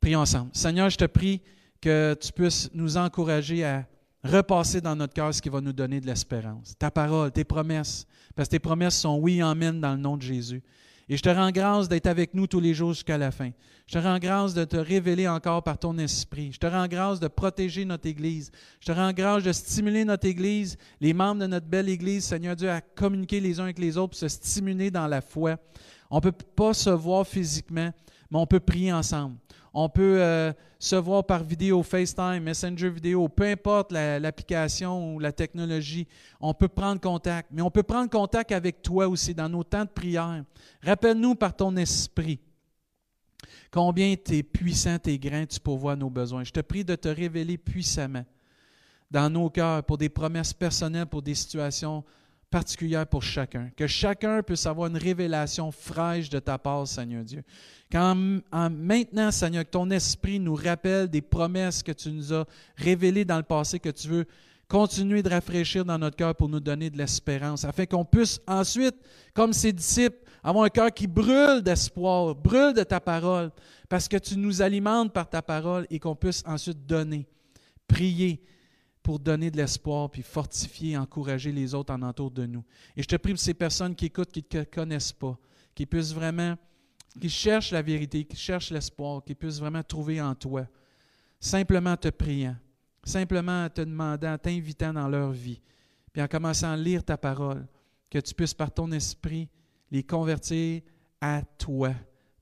Prions 0.00 0.20
ensemble. 0.20 0.50
Seigneur, 0.52 0.90
je 0.90 0.96
te 0.96 1.06
prie 1.06 1.40
que 1.80 2.16
tu 2.20 2.32
puisses 2.32 2.70
nous 2.74 2.96
encourager 2.96 3.64
à 3.64 3.86
repasser 4.22 4.80
dans 4.80 4.96
notre 4.96 5.14
cœur 5.14 5.32
ce 5.32 5.40
qui 5.40 5.48
va 5.48 5.60
nous 5.60 5.72
donner 5.72 6.00
de 6.00 6.06
l'espérance. 6.06 6.74
Ta 6.78 6.90
parole, 6.90 7.30
tes 7.30 7.44
promesses, 7.44 8.06
parce 8.34 8.48
que 8.48 8.52
tes 8.52 8.58
promesses 8.58 8.98
sont 8.98 9.18
oui, 9.18 9.40
amen 9.40 9.80
dans 9.80 9.92
le 9.92 10.00
nom 10.00 10.16
de 10.16 10.22
Jésus. 10.22 10.62
Et 11.08 11.16
je 11.16 11.22
te 11.22 11.28
rends 11.28 11.52
grâce 11.52 11.88
d'être 11.88 12.08
avec 12.08 12.34
nous 12.34 12.48
tous 12.48 12.58
les 12.58 12.74
jours 12.74 12.92
jusqu'à 12.92 13.16
la 13.16 13.30
fin. 13.30 13.50
Je 13.86 13.94
te 13.94 13.98
rends 13.98 14.18
grâce 14.18 14.54
de 14.54 14.64
te 14.64 14.76
révéler 14.76 15.28
encore 15.28 15.62
par 15.62 15.78
ton 15.78 15.96
esprit. 15.98 16.50
Je 16.52 16.58
te 16.58 16.66
rends 16.66 16.88
grâce 16.88 17.20
de 17.20 17.28
protéger 17.28 17.84
notre 17.84 18.08
Église. 18.08 18.50
Je 18.80 18.86
te 18.86 18.92
rends 18.92 19.12
grâce 19.12 19.44
de 19.44 19.52
stimuler 19.52 20.04
notre 20.04 20.26
Église, 20.26 20.76
les 21.00 21.12
membres 21.12 21.42
de 21.42 21.46
notre 21.46 21.66
belle 21.66 21.88
Église, 21.88 22.24
Seigneur 22.24 22.56
Dieu, 22.56 22.70
à 22.70 22.80
communiquer 22.80 23.38
les 23.38 23.60
uns 23.60 23.64
avec 23.64 23.78
les 23.78 23.96
autres, 23.96 24.16
se 24.16 24.26
stimuler 24.26 24.90
dans 24.90 25.06
la 25.06 25.20
foi. 25.20 25.56
On 26.10 26.16
ne 26.16 26.22
peut 26.22 26.32
pas 26.32 26.74
se 26.74 26.90
voir 26.90 27.24
physiquement, 27.24 27.92
mais 28.30 28.38
on 28.38 28.46
peut 28.46 28.58
prier 28.58 28.92
ensemble. 28.92 29.36
On 29.78 29.90
peut 29.90 30.22
euh, 30.22 30.54
se 30.78 30.96
voir 30.96 31.26
par 31.26 31.44
vidéo, 31.44 31.82
FaceTime, 31.82 32.40
Messenger 32.40 32.88
vidéo, 32.88 33.28
peu 33.28 33.44
importe 33.44 33.92
l'application 33.92 35.14
ou 35.14 35.18
la 35.18 35.32
technologie. 35.32 36.08
On 36.40 36.54
peut 36.54 36.66
prendre 36.66 36.98
contact, 36.98 37.50
mais 37.52 37.60
on 37.60 37.70
peut 37.70 37.82
prendre 37.82 38.08
contact 38.08 38.52
avec 38.52 38.80
toi 38.80 39.06
aussi 39.06 39.34
dans 39.34 39.50
nos 39.50 39.62
temps 39.62 39.84
de 39.84 39.90
prière. 39.90 40.42
Rappelle-nous 40.82 41.34
par 41.34 41.54
ton 41.54 41.76
esprit 41.76 42.40
combien 43.70 44.14
tu 44.16 44.38
es 44.38 44.42
puissant, 44.42 44.96
et 45.04 45.18
grand, 45.18 45.44
tu 45.46 45.60
pourvois 45.60 45.94
nos 45.94 46.08
besoins. 46.08 46.42
Je 46.42 46.52
te 46.52 46.60
prie 46.60 46.82
de 46.82 46.94
te 46.94 47.08
révéler 47.08 47.58
puissamment 47.58 48.24
dans 49.10 49.28
nos 49.28 49.50
cœurs 49.50 49.84
pour 49.84 49.98
des 49.98 50.08
promesses 50.08 50.54
personnelles, 50.54 51.04
pour 51.04 51.20
des 51.20 51.34
situations 51.34 52.02
particulière 52.50 53.06
pour 53.06 53.22
chacun. 53.22 53.70
Que 53.76 53.86
chacun 53.86 54.42
puisse 54.42 54.66
avoir 54.66 54.88
une 54.88 54.96
révélation 54.96 55.70
fraîche 55.70 56.28
de 56.30 56.38
ta 56.38 56.58
part, 56.58 56.86
Seigneur 56.86 57.24
Dieu. 57.24 57.42
Quand 57.90 58.14
maintenant, 58.70 59.30
Seigneur, 59.30 59.64
que 59.64 59.70
ton 59.70 59.90
esprit 59.90 60.40
nous 60.40 60.54
rappelle 60.54 61.08
des 61.08 61.22
promesses 61.22 61.82
que 61.82 61.92
tu 61.92 62.10
nous 62.10 62.32
as 62.32 62.44
révélées 62.76 63.24
dans 63.24 63.36
le 63.36 63.42
passé, 63.42 63.78
que 63.78 63.90
tu 63.90 64.08
veux 64.08 64.26
continuer 64.68 65.22
de 65.22 65.28
rafraîchir 65.28 65.84
dans 65.84 65.98
notre 65.98 66.16
cœur 66.16 66.34
pour 66.34 66.48
nous 66.48 66.60
donner 66.60 66.90
de 66.90 66.98
l'espérance, 66.98 67.64
afin 67.64 67.86
qu'on 67.86 68.04
puisse 68.04 68.40
ensuite, 68.46 68.96
comme 69.32 69.52
ses 69.52 69.72
disciples, 69.72 70.18
avoir 70.42 70.64
un 70.64 70.68
cœur 70.68 70.92
qui 70.92 71.06
brûle 71.06 71.62
d'espoir, 71.62 72.34
brûle 72.34 72.72
de 72.72 72.82
ta 72.82 73.00
parole, 73.00 73.50
parce 73.88 74.08
que 74.08 74.16
tu 74.16 74.36
nous 74.36 74.62
alimentes 74.62 75.12
par 75.12 75.28
ta 75.28 75.42
parole 75.42 75.86
et 75.90 75.98
qu'on 75.98 76.16
puisse 76.16 76.42
ensuite 76.46 76.84
donner, 76.86 77.26
prier, 77.86 78.42
pour 79.06 79.20
donner 79.20 79.52
de 79.52 79.56
l'espoir, 79.56 80.10
puis 80.10 80.22
fortifier, 80.22 80.98
encourager 80.98 81.52
les 81.52 81.74
autres 81.74 81.94
en 81.94 82.02
entour 82.02 82.28
de 82.28 82.44
nous. 82.44 82.64
Et 82.96 83.04
je 83.04 83.06
te 83.06 83.14
prie 83.14 83.34
pour 83.34 83.40
ces 83.40 83.54
personnes 83.54 83.94
qui 83.94 84.06
écoutent, 84.06 84.32
qui 84.32 84.40
ne 84.40 84.64
te 84.64 84.74
connaissent 84.74 85.12
pas, 85.12 85.38
qui 85.76 85.86
puissent 85.86 86.12
vraiment, 86.12 86.56
qui 87.20 87.28
cherchent 87.28 87.70
la 87.70 87.82
vérité, 87.82 88.24
qui 88.24 88.36
cherchent 88.36 88.72
l'espoir, 88.72 89.22
qui 89.22 89.36
puissent 89.36 89.60
vraiment 89.60 89.84
trouver 89.84 90.20
en 90.20 90.34
toi, 90.34 90.66
simplement 91.38 91.96
te 91.96 92.08
priant, 92.08 92.56
simplement 93.04 93.70
te 93.70 93.80
demandant, 93.82 94.36
t'invitant 94.38 94.92
dans 94.92 95.06
leur 95.06 95.30
vie, 95.30 95.60
puis 96.12 96.20
en 96.20 96.26
commençant 96.26 96.72
à 96.72 96.76
lire 96.76 97.04
ta 97.04 97.16
parole, 97.16 97.64
que 98.10 98.18
tu 98.18 98.34
puisses 98.34 98.54
par 98.54 98.74
ton 98.74 98.90
esprit 98.90 99.48
les 99.92 100.02
convertir 100.02 100.82
à 101.20 101.42
toi, 101.42 101.94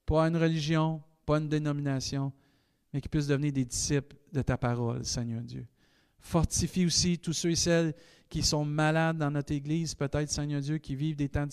pas 0.07 0.24
à 0.24 0.29
une 0.29 0.38
religion, 0.38 1.03
pas 1.27 1.37
une 1.37 1.48
dénomination, 1.50 2.33
mais 2.90 3.03
qu'ils 3.03 3.11
puissent 3.11 3.27
devenir 3.27 3.53
des 3.53 3.66
disciples 3.66 4.16
de 4.33 4.40
ta 4.40 4.57
parole, 4.57 5.05
Seigneur 5.05 5.42
Dieu. 5.42 5.66
Fortifie 6.24 6.87
aussi 6.87 7.18
tous 7.18 7.34
ceux 7.34 7.50
et 7.50 7.54
celles 7.54 7.94
qui 8.30 8.42
sont 8.42 8.64
malades 8.64 9.18
dans 9.18 9.30
notre 9.30 9.52
Église, 9.52 9.94
peut-être, 9.94 10.30
Seigneur 10.30 10.62
Dieu, 10.62 10.78
qui 10.78 10.96
vivent 10.96 11.16
des 11.16 11.28
temps, 11.28 11.46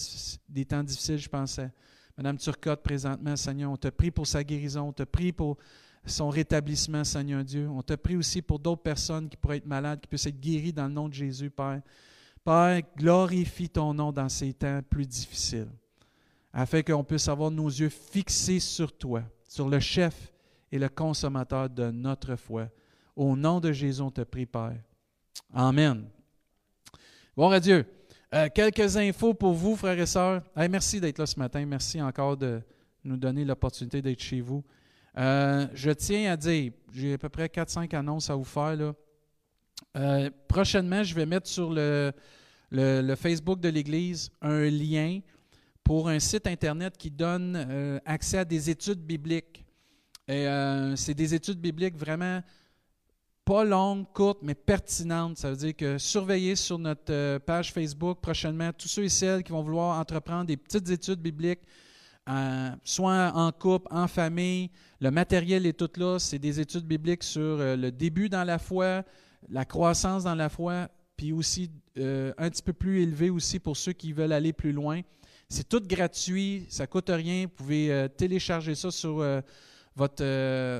des 0.47 0.65
difficiles, 0.65 1.17
je 1.17 1.27
pensais. 1.27 1.69
Madame 2.17 2.37
Turcotte, 2.37 2.81
présentement, 2.81 3.35
Seigneur, 3.35 3.69
on 3.69 3.75
te 3.75 3.89
prie 3.89 4.11
pour 4.11 4.25
sa 4.25 4.45
guérison, 4.45 4.87
on 4.87 4.93
te 4.93 5.03
prie 5.03 5.33
pour 5.33 5.57
son 6.05 6.29
rétablissement, 6.29 7.03
Seigneur 7.03 7.43
Dieu. 7.43 7.67
On 7.69 7.83
te 7.83 7.93
prie 7.95 8.15
aussi 8.15 8.41
pour 8.41 8.59
d'autres 8.59 8.81
personnes 8.81 9.27
qui 9.27 9.35
pourraient 9.35 9.57
être 9.57 9.65
malades, 9.65 9.99
qui 9.99 10.07
puissent 10.07 10.25
être 10.25 10.39
guéries 10.39 10.71
dans 10.71 10.87
le 10.87 10.93
nom 10.93 11.09
de 11.09 11.13
Jésus, 11.13 11.49
Père. 11.49 11.81
Père, 12.41 12.81
glorifie 12.95 13.69
ton 13.69 13.93
nom 13.93 14.13
dans 14.13 14.29
ces 14.29 14.53
temps 14.53 14.79
plus 14.89 15.05
difficiles, 15.05 15.69
afin 16.53 16.81
qu'on 16.81 17.03
puisse 17.03 17.27
avoir 17.27 17.51
nos 17.51 17.67
yeux 17.67 17.89
fixés 17.89 18.61
sur 18.61 18.97
toi, 18.97 19.21
sur 19.49 19.67
le 19.67 19.81
chef 19.81 20.31
et 20.71 20.79
le 20.79 20.87
consommateur 20.87 21.69
de 21.69 21.91
notre 21.91 22.37
foi. 22.37 22.69
Au 23.15 23.35
nom 23.35 23.59
de 23.59 23.71
Jésus, 23.71 24.01
on 24.01 24.11
te 24.11 24.21
prie, 24.21 24.45
Père. 24.45 24.77
Amen. 25.53 26.05
Bon, 27.35 27.57
Dieu. 27.59 27.85
Euh, 28.33 28.47
quelques 28.53 28.95
infos 28.95 29.33
pour 29.33 29.53
vous, 29.53 29.75
frères 29.75 29.99
et 29.99 30.05
sœurs. 30.05 30.41
merci 30.55 31.01
d'être 31.01 31.17
là 31.17 31.25
ce 31.25 31.37
matin. 31.37 31.65
Merci 31.65 32.01
encore 32.01 32.37
de 32.37 32.61
nous 33.03 33.17
donner 33.17 33.43
l'opportunité 33.43 34.01
d'être 34.01 34.21
chez 34.21 34.39
vous. 34.39 34.63
Euh, 35.17 35.67
je 35.73 35.91
tiens 35.91 36.31
à 36.31 36.37
dire, 36.37 36.71
j'ai 36.93 37.13
à 37.13 37.17
peu 37.17 37.27
près 37.27 37.47
4-5 37.47 37.93
annonces 37.93 38.29
à 38.29 38.35
vous 38.35 38.45
faire. 38.45 38.93
Euh, 39.97 40.29
prochainement, 40.47 41.03
je 41.03 41.13
vais 41.13 41.25
mettre 41.25 41.49
sur 41.49 41.73
le, 41.73 42.13
le, 42.71 43.15
Facebook 43.15 43.59
de 43.59 43.67
l'Église 43.67 44.31
un 44.41 44.69
lien 44.69 45.19
pour 45.83 46.07
un 46.07 46.19
site 46.19 46.47
Internet 46.47 46.97
qui 46.97 47.11
donne 47.11 48.01
accès 48.05 48.37
à 48.37 48.45
des 48.45 48.69
études 48.69 49.01
bibliques. 49.01 49.65
Et 50.29 50.45
c'est 50.95 51.15
des 51.15 51.33
études 51.33 51.59
bibliques 51.59 51.97
vraiment 51.97 52.41
pas 53.45 53.63
longues, 53.63 54.05
courtes, 54.13 54.39
mais 54.41 54.55
pertinentes. 54.55 55.37
Ça 55.37 55.49
veut 55.49 55.57
dire 55.57 55.75
que 55.75 55.97
surveillez 55.97 56.55
sur 56.55 56.77
notre 56.77 57.37
page 57.39 57.73
Facebook 57.73 58.19
prochainement 58.21 58.71
tous 58.73 58.87
ceux 58.87 59.03
et 59.03 59.09
celles 59.09 59.43
qui 59.43 59.51
vont 59.51 59.63
vouloir 59.63 59.99
entreprendre 59.99 60.45
des 60.45 60.57
petites 60.57 60.89
études 60.89 61.19
bibliques 61.19 61.61
soit 62.83 63.31
en 63.35 63.51
couple, 63.51 63.87
en 63.91 64.07
famille. 64.07 64.69
Le 64.99 65.11
matériel 65.11 65.65
est 65.65 65.77
tout 65.77 65.89
là. 65.97 66.19
C'est 66.19 66.39
des 66.39 66.59
études 66.59 66.85
bibliques 66.85 67.23
sur 67.23 67.41
euh, 67.41 67.75
le 67.75 67.91
début 67.91 68.29
dans 68.29 68.43
la 68.43 68.59
foi, 68.59 69.03
la 69.49 69.65
croissance 69.65 70.23
dans 70.23 70.35
la 70.35 70.49
foi, 70.49 70.89
puis 71.17 71.33
aussi 71.33 71.71
euh, 71.97 72.33
un 72.37 72.49
petit 72.49 72.61
peu 72.61 72.73
plus 72.73 73.01
élevé 73.01 73.29
aussi 73.29 73.59
pour 73.59 73.75
ceux 73.77 73.93
qui 73.93 74.13
veulent 74.13 74.33
aller 74.33 74.53
plus 74.53 74.71
loin. 74.71 75.01
C'est 75.49 75.67
tout 75.67 75.81
gratuit, 75.85 76.65
ça 76.69 76.83
ne 76.83 76.87
coûte 76.87 77.09
rien. 77.09 77.43
Vous 77.43 77.49
pouvez 77.63 77.91
euh, 77.91 78.07
télécharger 78.07 78.75
ça 78.75 78.91
sur 78.91 79.21
votre, 79.95 80.23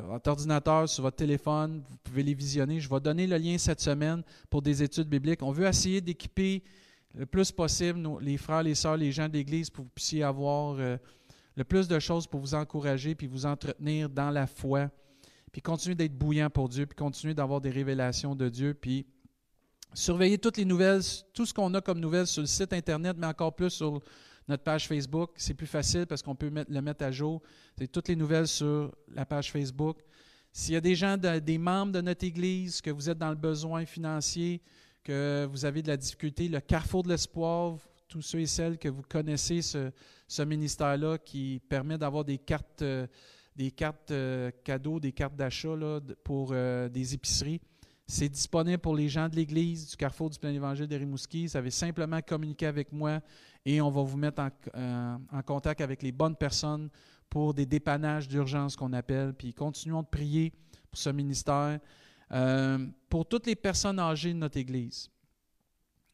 votre, 0.07 0.29
ordinateur, 0.29 0.87
sur 0.87 1.03
votre 1.03 1.17
téléphone. 1.17 1.83
Vous 1.87 1.97
pouvez 2.03 2.23
les 2.23 2.33
visionner. 2.33 2.79
Je 2.79 2.89
vais 2.89 2.99
donner 2.99 3.27
le 3.27 3.37
lien 3.37 3.57
cette 3.57 3.81
semaine 3.81 4.23
pour 4.49 4.61
des 4.61 4.81
études 4.81 5.07
bibliques. 5.07 5.43
On 5.43 5.51
veut 5.51 5.65
essayer 5.65 6.01
d'équiper 6.01 6.63
le 7.13 7.25
plus 7.25 7.51
possible 7.51 8.07
les 8.21 8.37
frères, 8.37 8.63
les 8.63 8.75
sœurs, 8.75 8.97
les 8.97 9.11
gens 9.11 9.27
de 9.27 9.33
l'Église 9.33 9.69
pour 9.69 9.83
que 9.83 9.89
vous 9.89 9.93
puissiez 9.93 10.23
avoir 10.23 10.77
le 11.55 11.63
plus 11.63 11.87
de 11.87 11.99
choses 11.99 12.27
pour 12.27 12.39
vous 12.39 12.55
encourager 12.55 13.15
puis 13.15 13.27
vous 13.27 13.45
entretenir 13.45 14.09
dans 14.09 14.29
la 14.29 14.47
foi, 14.47 14.89
puis 15.51 15.61
continuer 15.61 15.95
d'être 15.95 16.17
bouillant 16.17 16.49
pour 16.49 16.69
Dieu, 16.69 16.85
puis 16.85 16.95
continuer 16.95 17.33
d'avoir 17.33 17.59
des 17.59 17.69
révélations 17.69 18.35
de 18.35 18.47
Dieu, 18.47 18.73
puis 18.73 19.05
surveiller 19.93 20.37
toutes 20.37 20.57
les 20.57 20.65
nouvelles, 20.65 21.01
tout 21.33 21.45
ce 21.45 21.53
qu'on 21.53 21.73
a 21.73 21.81
comme 21.81 21.99
nouvelles 21.99 22.27
sur 22.27 22.41
le 22.41 22.47
site 22.47 22.71
Internet, 22.71 23.17
mais 23.19 23.27
encore 23.27 23.53
plus 23.53 23.69
sur 23.69 23.99
notre 24.51 24.63
page 24.63 24.87
Facebook. 24.87 25.31
C'est 25.37 25.53
plus 25.53 25.67
facile 25.67 26.05
parce 26.05 26.21
qu'on 26.21 26.35
peut 26.35 26.51
le 26.69 26.81
mettre 26.81 27.03
à 27.03 27.11
jour. 27.11 27.41
C'est 27.77 27.91
toutes 27.91 28.09
les 28.09 28.15
nouvelles 28.15 28.47
sur 28.47 28.93
la 29.13 29.25
page 29.25 29.51
Facebook. 29.51 29.99
S'il 30.51 30.73
y 30.73 30.77
a 30.77 30.81
des 30.81 30.95
gens, 30.95 31.17
des 31.17 31.57
membres 31.57 31.93
de 31.93 32.01
notre 32.01 32.25
Église, 32.25 32.81
que 32.81 32.89
vous 32.89 33.09
êtes 33.09 33.17
dans 33.17 33.29
le 33.29 33.35
besoin 33.35 33.85
financier, 33.85 34.61
que 35.03 35.47
vous 35.49 35.63
avez 35.63 35.81
de 35.81 35.87
la 35.87 35.97
difficulté, 35.97 36.49
le 36.49 36.59
carrefour 36.59 37.03
de 37.03 37.09
l'espoir, 37.09 37.77
tous 38.09 38.21
ceux 38.21 38.41
et 38.41 38.45
celles 38.45 38.77
que 38.77 38.89
vous 38.89 39.03
connaissez 39.07 39.61
ce, 39.61 40.43
ministère-là 40.43 41.17
qui 41.17 41.61
permet 41.69 41.97
d'avoir 41.97 42.25
des 42.25 42.37
cartes, 42.37 42.81
euh, 42.81 43.07
des 43.55 43.71
cartes 43.71 44.11
euh, 44.11 44.51
cadeaux, 44.63 44.99
des 44.99 45.13
cartes 45.13 45.35
d'achat 45.35 45.75
pour 46.23 46.49
euh, 46.51 46.89
des 46.89 47.13
épiceries. 47.13 47.61
C'est 48.05 48.27
disponible 48.27 48.79
pour 48.79 48.93
les 48.93 49.07
gens 49.07 49.29
de 49.29 49.37
l'Église 49.37 49.89
du 49.89 49.95
Carrefour 49.95 50.29
du 50.29 50.37
Plein 50.37 50.51
Évangile 50.51 50.85
de 50.87 50.97
Rimouski. 50.97 51.47
Vous 51.47 51.55
avez 51.55 51.71
simplement 51.71 52.21
communiqué 52.21 52.65
avec 52.65 52.91
moi 52.91 53.21
et 53.65 53.81
on 53.81 53.89
va 53.89 54.01
vous 54.01 54.17
mettre 54.17 54.41
en, 54.73 55.41
contact 55.45 55.81
avec 55.81 56.01
les 56.01 56.11
bonnes 56.11 56.35
personnes 56.35 56.89
pour 57.29 57.53
des 57.53 57.65
dépannages 57.65 58.27
d'urgence 58.27 58.75
qu'on 58.75 58.93
appelle. 58.93 59.33
Puis 59.33 59.53
continuons 59.53 60.01
de 60.01 60.07
prier 60.07 60.51
pour 60.89 60.99
ce 60.99 61.09
ministère. 61.09 61.79
pour 63.09 63.25
toutes 63.25 63.47
les 63.47 63.55
personnes 63.55 63.99
âgées 63.99 64.33
de 64.33 64.39
notre 64.39 64.57
Église, 64.57 65.09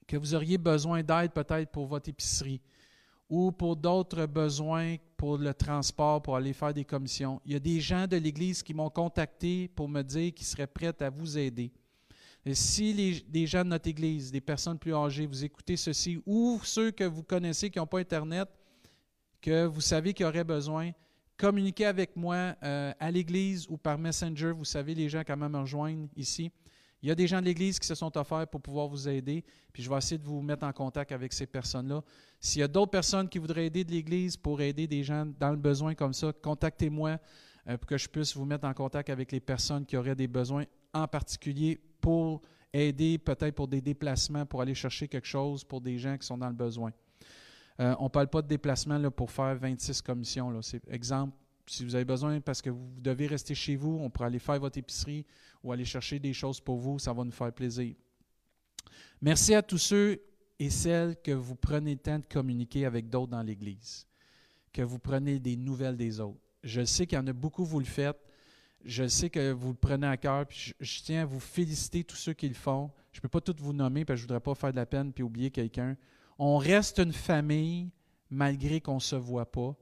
que 0.08 0.18
vous 0.18 0.34
auriez 0.34 0.58
besoin 0.58 1.04
d'aide 1.04 1.32
peut-être 1.32 1.70
pour 1.72 1.86
votre 1.86 2.10
épicerie 2.10 2.62
ou 3.30 3.52
pour 3.52 3.76
d'autres 3.76 4.26
besoins 4.26 4.96
pour 5.18 5.38
le 5.38 5.54
transport, 5.54 6.22
pour 6.22 6.36
aller 6.36 6.54
faire 6.54 6.74
des 6.74 6.86
commissions. 6.86 7.42
Il 7.46 7.54
y 7.54 7.56
a 7.56 7.60
des 7.60 7.82
gens 7.82 8.08
de 8.08 8.18
l'Église 8.18 8.64
qui 8.64 8.74
m'ont 8.74 8.90
contacté 8.90 9.68
pour 9.70 9.90
me 9.90 10.02
dire 10.02 10.34
qu'ils 10.34 10.46
seraient 10.46 10.68
prêts 10.68 10.96
à 11.02 11.10
vous 11.10 11.38
aider. 11.38 11.72
Si 12.54 13.24
les, 13.34 13.48
gens 13.48 13.64
de 13.64 13.70
notre 13.70 13.90
Église, 13.90 14.32
des 14.32 14.42
personnes 14.42 14.78
plus 14.78 14.94
âgées, 14.94 15.26
vous 15.26 15.44
écoutez 15.44 15.76
ceci, 15.76 16.22
ou 16.26 16.60
ceux 16.64 16.92
que 16.92 17.04
vous 17.04 17.24
connaissez 17.24 17.70
qui 17.70 17.80
n'ont 17.80 17.88
pas 17.88 18.00
Internet, 18.00 18.48
que 19.42 19.66
vous 19.66 19.82
savez 19.82 20.14
qu'ils 20.14 20.26
auraient 20.26 20.44
besoin, 20.44 20.92
communiquez 21.38 21.86
avec 21.86 22.16
moi 22.16 22.56
euh, 22.64 22.94
à 23.00 23.12
l'Église 23.12 23.66
ou 23.70 23.78
par 23.78 23.98
Messenger. 23.98 24.52
Vous 24.52 24.66
savez, 24.66 24.96
les 24.96 25.10
gens 25.10 25.24
quand 25.26 25.38
même 25.38 25.52
me 25.52 25.60
rejoignent 25.60 26.08
ici. 26.16 26.52
Il 27.02 27.10
y 27.10 27.12
a 27.12 27.16
des 27.16 27.28
gens 27.28 27.40
de 27.40 27.46
l'Église 27.46 27.78
qui 27.80 27.88
se 27.88 27.96
sont 27.96 28.16
offerts 28.18 28.48
pour 28.48 28.62
pouvoir 28.62 28.88
vous 28.88 29.08
aider, 29.08 29.44
puis 29.72 29.84
je 29.84 29.90
vais 29.90 29.98
essayer 29.98 30.18
de 30.18 30.24
vous 30.24 30.42
mettre 30.42 30.66
en 30.66 30.74
contact 30.74 31.12
avec 31.12 31.32
ces 31.32 31.46
personnes-là. 31.46 32.02
S'il 32.40 32.62
y 32.62 32.64
a 32.64 32.68
d'autres 32.68 32.92
personnes 32.92 33.30
qui 33.30 33.38
voudraient 33.38 33.68
aider 33.68 33.84
de 33.84 33.92
l'Église 33.92 34.36
pour 34.36 34.62
aider 34.62 34.88
des 34.88 35.04
gens 35.04 35.26
dans 35.40 35.52
le 35.52 35.58
besoin 35.58 35.94
comme 35.94 36.14
ça, 36.14 36.34
contactez-moi 36.34 37.20
euh, 37.68 37.78
pour 37.78 37.88
que 37.88 37.98
je 37.98 38.08
puisse 38.10 38.36
vous 38.36 38.46
mettre 38.46 38.66
en 38.66 38.74
contact 38.74 39.10
avec 39.10 39.32
les 39.32 39.40
personnes 39.40 39.86
qui 39.86 39.96
auraient 39.96 40.16
des 40.16 40.28
besoins 40.28 40.66
en 40.94 41.08
particulier 41.08 41.80
pour 42.08 42.42
aider, 42.72 43.18
peut-être 43.18 43.54
pour 43.54 43.68
des 43.68 43.82
déplacements, 43.82 44.46
pour 44.46 44.62
aller 44.62 44.74
chercher 44.74 45.10
quelque 45.10 45.28
chose 45.28 45.66
pour 45.66 45.82
des 45.82 45.98
gens 45.98 46.18
qui 46.18 46.26
sont 46.26 46.38
dans 46.38 46.48
le 46.48 46.56
besoin. 46.56 46.94
Euh, 47.82 47.94
on 48.00 48.06
ne 48.06 48.10
parle 48.10 48.30
pas 48.30 48.42
de 48.42 48.48
déplacement 48.48 48.98
là, 48.98 49.12
pour 49.12 49.30
faire 49.30 49.58
26 49.58 50.02
commissions. 50.02 50.62
C'est 50.62 50.82
exemple, 50.90 51.36
si 51.66 51.84
vous 51.84 51.96
avez 51.96 52.06
besoin 52.06 52.40
parce 52.40 52.62
que 52.62 52.70
vous 52.70 52.88
devez 53.02 53.28
rester 53.28 53.54
chez 53.54 53.76
vous, 53.76 54.00
on 54.02 54.10
pourra 54.10 54.28
aller 54.28 54.40
faire 54.40 54.58
votre 54.58 54.78
épicerie 54.78 55.26
ou 55.62 55.74
aller 55.74 55.84
chercher 55.84 56.18
des 56.18 56.32
choses 56.32 56.62
pour 56.62 56.78
vous, 56.78 56.98
ça 56.98 57.12
va 57.12 57.26
nous 57.26 57.32
faire 57.32 57.52
plaisir. 57.52 57.94
Merci 59.22 59.54
à 59.54 59.62
tous 59.62 59.78
ceux 59.78 60.22
et 60.60 60.70
celles 60.70 61.18
que 61.22 61.34
vous 61.34 61.56
prenez 61.56 61.92
le 61.92 62.00
temps 62.00 62.20
de 62.20 62.26
communiquer 62.26 62.86
avec 62.86 63.10
d'autres 63.10 63.32
dans 63.32 63.44
l'Église, 63.44 64.08
que 64.72 64.82
vous 64.82 64.98
prenez 64.98 65.40
des 65.40 65.58
nouvelles 65.58 65.98
des 65.98 66.22
autres. 66.22 66.40
Je 66.64 66.86
sais 66.86 67.06
qu'il 67.06 67.18
y 67.18 67.22
en 67.22 67.28
a 67.28 67.34
beaucoup, 67.34 67.66
vous 67.66 67.80
le 67.80 67.86
faites. 67.86 68.27
Je 68.86 69.08
sais 69.08 69.30
que 69.30 69.52
vous 69.52 69.70
le 69.70 69.76
prenez 69.76 70.08
à 70.08 70.18
cœur, 70.18 70.46
je, 70.50 71.02
tiens 71.04 71.24
à 71.24 71.26
vous 71.26 71.40
féliciter 71.40 72.04
tous 72.04 72.16
ceux 72.16 72.34
qui 72.34 72.48
le 72.48 72.56
font. 72.56 72.92
Je 73.12 73.20
ne 73.20 73.22
peux 73.22 73.30
pas 73.30 73.42
tous 73.42 73.56
vous 73.62 73.74
nommer 73.74 74.06
parce 74.06 74.18
que 74.18 74.22
je 74.22 74.24
ne 74.26 74.28
voudrais 74.28 74.40
pas 74.40 74.56
faire 74.56 74.72
de 74.72 74.78
la 74.78 74.86
peine 74.86 75.12
puis 75.12 75.24
oublier 75.24 75.52
quelqu'un. 75.52 75.98
On 76.38 76.58
reste 76.58 77.00
une 77.00 77.14
famille 77.14 77.92
malgré 78.30 78.80
qu'on 78.80 78.96
ne 78.96 79.00
se 79.00 79.16
voit 79.16 79.52
pas 79.52 79.76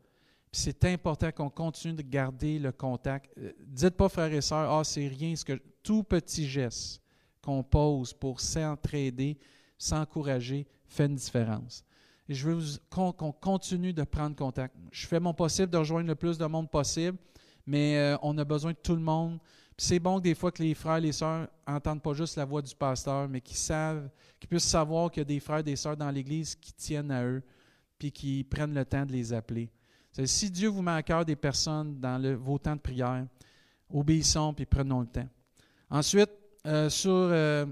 c'est 0.56 0.86
important 0.86 1.32
qu'on 1.32 1.50
continue 1.50 1.94
de 1.94 2.02
garder 2.02 2.60
le 2.60 2.72
contact. 2.72 3.30
Euh, 3.38 3.52
dites 3.68 3.96
pas, 3.96 4.08
frères 4.08 4.32
et 4.32 4.42
sœurs, 4.42 4.72
ah, 4.72 4.84
c'est 4.84 5.08
rien, 5.08 5.36
ce 5.36 5.44
que 5.44 5.60
tout 5.84 6.04
petit 6.04 6.48
geste 6.48 7.02
qu'on 7.42 7.62
pose 7.62 8.14
pour 8.14 8.40
s'entraider, 8.40 9.38
s'encourager, 9.78 10.66
fait 10.88 11.06
une 11.06 11.16
différence. 11.16 11.84
Je 12.30 12.50
veux 12.50 12.64
qu'on 12.90 13.12
continue 13.12 13.94
de 13.94 14.04
prendre 14.04 14.36
contact. 14.36 14.76
Je 14.92 15.06
fais 15.06 15.20
mon 15.20 15.34
possible 15.34 15.70
de 15.70 15.78
rejoindre 15.78 16.08
le 16.08 16.16
plus 16.16 16.38
de 16.38 16.46
monde 16.46 16.72
possible, 16.72 17.18
mais 17.66 17.98
euh, 17.98 18.18
on 18.22 18.38
a 18.38 18.44
besoin 18.44 18.72
de 18.72 18.78
tout 18.78 18.96
le 18.96 19.02
monde. 19.02 19.40
C'est 19.78 20.00
bon 20.00 20.20
des 20.20 20.36
fois 20.36 20.52
que 20.52 20.64
les 20.64 20.74
frères 20.74 20.98
et 20.98 21.02
les 21.02 21.12
sœurs 21.12 21.48
n'entendent 21.68 22.02
pas 22.02 22.14
juste 22.14 22.38
la 22.38 22.46
voix 22.46 22.62
du 22.62 22.74
pasteur, 22.76 23.28
mais 23.28 23.42
qu'ils 23.42 23.58
savent, 23.58 24.10
qu'ils 24.40 24.48
puissent 24.48 24.64
savoir 24.64 25.12
qu'il 25.12 25.22
y 25.22 25.22
a 25.22 25.26
des 25.26 25.40
frères 25.40 25.60
et 25.60 25.64
des 25.64 25.76
sœurs 25.76 25.98
dans 25.98 26.10
l'Église 26.10 26.56
qui 26.56 26.74
tiennent 26.74 27.12
à 27.12 27.24
eux, 27.26 27.44
puis 28.00 28.12
qui 28.12 28.44
prennent 28.44 28.74
le 28.74 28.86
temps 28.86 29.06
de 29.06 29.12
les 29.12 29.34
appeler. 29.34 29.70
Si 30.24 30.50
Dieu 30.50 30.70
vous 30.70 30.82
met 30.82 30.92
à 30.92 31.04
cœur 31.04 31.26
des 31.26 31.36
personnes 31.36 32.00
dans 32.00 32.38
vos 32.38 32.58
temps 32.58 32.76
de 32.76 32.80
prière, 32.80 33.28
obéissons 33.90 34.54
puis 34.54 34.66
prenons 34.66 35.02
le 35.02 35.08
temps. 35.08 35.28
Ensuite, 35.90 36.32
euh, 36.66 36.90
euh, 37.06 37.66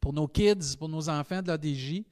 pour 0.00 0.12
nos 0.12 0.28
kids, 0.28 0.76
pour 0.78 0.88
nos 0.88 1.08
enfants 1.08 1.42
de 1.42 1.48
l'ADJ, 1.48 2.04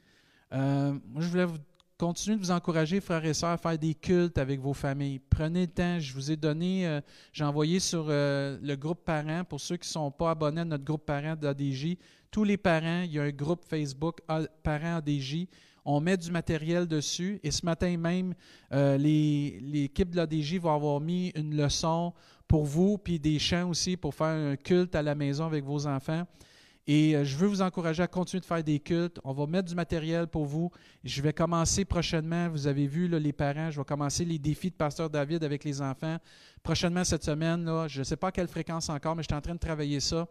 euh, 0.53 0.93
moi, 1.07 1.23
je 1.23 1.29
voulais 1.29 1.45
vous 1.45 1.59
continuer 1.99 2.37
de 2.37 2.43
vous 2.43 2.51
encourager, 2.51 3.01
frères 3.01 3.25
et 3.25 3.35
sœurs, 3.35 3.51
à 3.51 3.57
faire 3.57 3.79
des 3.79 3.95
cultes 3.95 4.39
avec 4.39 4.61
vos 4.61 4.75
familles. 4.75 5.19
Prenez 5.19 5.63
le 5.63 5.67
temps. 5.67 5.99
Je 5.99 6.13
vous 6.13 6.31
ai 6.31 6.37
donné, 6.37 7.01
j'ai 7.33 7.45
envoyé 7.45 7.81
sur 7.81 8.07
le 8.09 8.75
groupe 8.75 9.05
parents, 9.05 9.45
pour 9.45 9.61
ceux 9.61 9.77
qui 9.77 9.89
ne 9.89 9.93
sont 9.93 10.11
pas 10.11 10.31
abonnés 10.31 10.61
à 10.61 10.65
notre 10.65 10.85
groupe 10.85 11.07
parents 11.07 11.37
de 11.37 11.47
l'ADJ, 11.47 11.97
tous 12.31 12.45
les 12.45 12.57
parents, 12.57 13.03
il 13.03 13.13
y 13.13 13.19
a 13.19 13.23
un 13.23 13.31
groupe 13.31 13.65
Facebook 13.65 14.21
Parents 14.63 14.97
ADJ 14.97 15.47
on 15.87 16.01
met 16.01 16.17
du 16.17 16.31
matériel 16.31 16.87
dessus. 16.87 17.41
Et 17.43 17.51
ce 17.51 17.65
matin 17.65 17.97
même, 17.97 18.35
euh, 18.73 18.99
l'équipe 18.99 20.11
de 20.11 20.17
l'ADJ 20.17 20.57
va 20.57 20.75
avoir 20.75 21.01
mis 21.01 21.29
une 21.37 21.57
leçon 21.57 22.13
pour 22.49 22.65
vous, 22.65 22.99
puis 22.99 23.19
des 23.19 23.39
chants 23.39 23.71
aussi 23.71 23.97
pour 23.97 24.15
faire 24.15 24.27
un 24.27 24.57
culte 24.57 24.95
à 24.97 25.03
la 25.03 25.15
maison 25.15 25.47
avec 25.47 25.65
vos 25.65 25.87
enfants. 25.87 26.27
Et 26.89 27.17
euh, 27.17 27.25
je 27.25 27.37
veux 27.37 27.49
vous 27.49 27.63
encourager 27.63 28.03
à 28.03 28.07
continuer 28.07 28.41
de 28.41 28.47
faire 28.47 28.63
des 28.63 28.79
cultes. 28.79 29.19
On 29.25 29.33
va 29.33 29.47
mettre 29.47 29.69
du 29.69 29.75
matériel 29.75 30.29
pour 30.29 30.45
vous. 30.45 30.71
Je 31.03 31.21
vais 31.21 31.33
commencer 31.33 31.85
prochainement, 31.85 32.49
vous 32.49 32.69
avez 32.69 32.87
vu 32.87 33.09
les 33.09 33.33
parents, 33.33 33.73
je 33.73 33.81
vais 33.81 33.85
commencer 33.85 34.25
les 34.25 34.39
défis 34.39 34.71
de 34.71 34.77
Pasteur 34.77 35.11
David 35.11 35.43
avec 35.43 35.65
les 35.65 35.83
enfants. 35.83 36.19
Prochainement 36.63 37.03
cette 37.03 37.25
semaine, 37.25 37.69
je 37.89 37.99
ne 37.99 38.05
sais 38.05 38.17
pas 38.17 38.29
à 38.29 38.33
quelle 38.33 38.47
fréquence 38.47 38.89
encore, 38.89 39.17
mais 39.17 39.23
je 39.25 39.29
suis 39.29 39.37
en 39.37 39.41
train 39.41 39.55
de 39.55 39.59
travailler 39.61 39.99
ça 39.99 40.29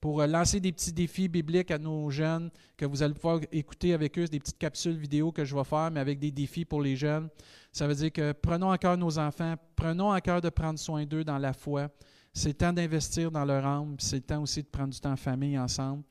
pour 0.00 0.22
euh, 0.22 0.26
lancer 0.26 0.60
des 0.60 0.72
petits 0.72 0.92
défis 0.92 1.28
bibliques 1.28 1.70
à 1.70 1.78
nos 1.78 2.08
jeunes 2.08 2.50
que 2.76 2.86
vous 2.86 3.02
allez 3.02 3.14
pouvoir 3.14 3.40
écouter 3.52 3.92
avec 3.92 4.18
eux, 4.18 4.26
des 4.26 4.38
petites 4.38 4.58
capsules 4.58 4.96
vidéo 4.96 5.30
que 5.30 5.44
je 5.44 5.54
vais 5.54 5.64
faire, 5.64 5.90
mais 5.90 6.00
avec 6.00 6.18
des 6.18 6.30
défis 6.30 6.64
pour 6.64 6.80
les 6.80 6.96
jeunes. 6.96 7.28
Ça 7.70 7.86
veut 7.86 7.94
dire 7.94 8.12
que 8.12 8.32
prenons 8.32 8.70
à 8.70 8.78
cœur 8.78 8.96
nos 8.96 9.18
enfants, 9.18 9.56
prenons 9.76 10.10
à 10.10 10.22
cœur 10.22 10.40
de 10.40 10.48
prendre 10.48 10.78
soin 10.78 11.04
d'eux 11.04 11.24
dans 11.24 11.38
la 11.38 11.52
foi. 11.52 11.88
C'est 12.32 12.48
le 12.48 12.54
temps 12.54 12.72
d'investir 12.72 13.30
dans 13.30 13.44
leur 13.44 13.64
âme, 13.64 13.96
c'est 13.98 14.16
le 14.16 14.22
temps 14.22 14.42
aussi 14.42 14.62
de 14.62 14.68
prendre 14.68 14.92
du 14.92 15.00
temps 15.00 15.12
en 15.12 15.16
famille 15.16 15.58
ensemble. 15.58 16.02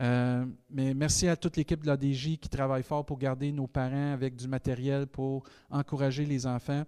Euh, 0.00 0.44
mais 0.70 0.92
merci 0.92 1.28
à 1.28 1.36
toute 1.36 1.56
l'équipe 1.56 1.82
de 1.82 1.86
l'ADJ 1.86 2.38
qui 2.38 2.48
travaille 2.48 2.82
fort 2.82 3.04
pour 3.04 3.18
garder 3.18 3.52
nos 3.52 3.66
parents 3.66 4.12
avec 4.12 4.34
du 4.34 4.48
matériel 4.48 5.06
pour 5.06 5.44
encourager 5.70 6.24
les 6.24 6.46
enfants. 6.46 6.84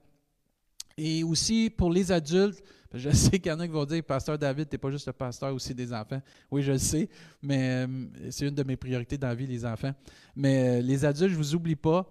Et 0.98 1.22
aussi 1.22 1.70
pour 1.70 1.92
les 1.92 2.10
adultes, 2.10 2.62
je 2.94 3.10
sais 3.10 3.38
qu'il 3.38 3.52
y 3.52 3.54
en 3.54 3.60
a 3.60 3.66
qui 3.66 3.72
vont 3.72 3.84
dire 3.84 4.02
Pasteur 4.02 4.38
David, 4.38 4.68
tu 4.68 4.74
n'es 4.74 4.78
pas 4.78 4.90
juste 4.90 5.06
le 5.06 5.12
pasteur 5.12 5.54
aussi 5.54 5.74
des 5.74 5.92
enfants. 5.92 6.20
Oui, 6.50 6.62
je 6.62 6.72
le 6.72 6.78
sais, 6.78 7.08
mais 7.42 7.86
euh, 7.86 8.06
c'est 8.30 8.48
une 8.48 8.54
de 8.54 8.62
mes 8.62 8.76
priorités 8.76 9.18
dans 9.18 9.28
la 9.28 9.34
vie, 9.34 9.46
les 9.46 9.64
enfants. 9.64 9.92
Mais 10.34 10.78
euh, 10.78 10.82
les 10.82 11.04
adultes, 11.04 11.30
je 11.30 11.36
ne 11.36 11.42
vous 11.42 11.54
oublie 11.54 11.76
pas. 11.76 12.06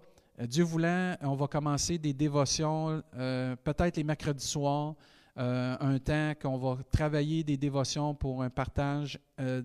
Dieu 0.48 0.66
voulant, 0.66 1.16
on 1.22 1.36
va 1.36 1.48
commencer 1.48 1.98
des 1.98 2.12
dévotions, 2.12 3.02
peut-être 3.14 3.96
les 3.96 4.04
mercredis 4.04 4.46
soirs. 4.46 4.94
Euh, 5.38 5.76
un 5.82 6.00
temps 6.00 6.32
qu'on 6.42 6.58
va 6.58 6.78
travailler 6.92 7.44
des 7.44 7.58
dévotions 7.58 8.16
pour 8.16 8.42
un 8.42 8.50
partage, 8.50 9.20
euh, 9.42 9.64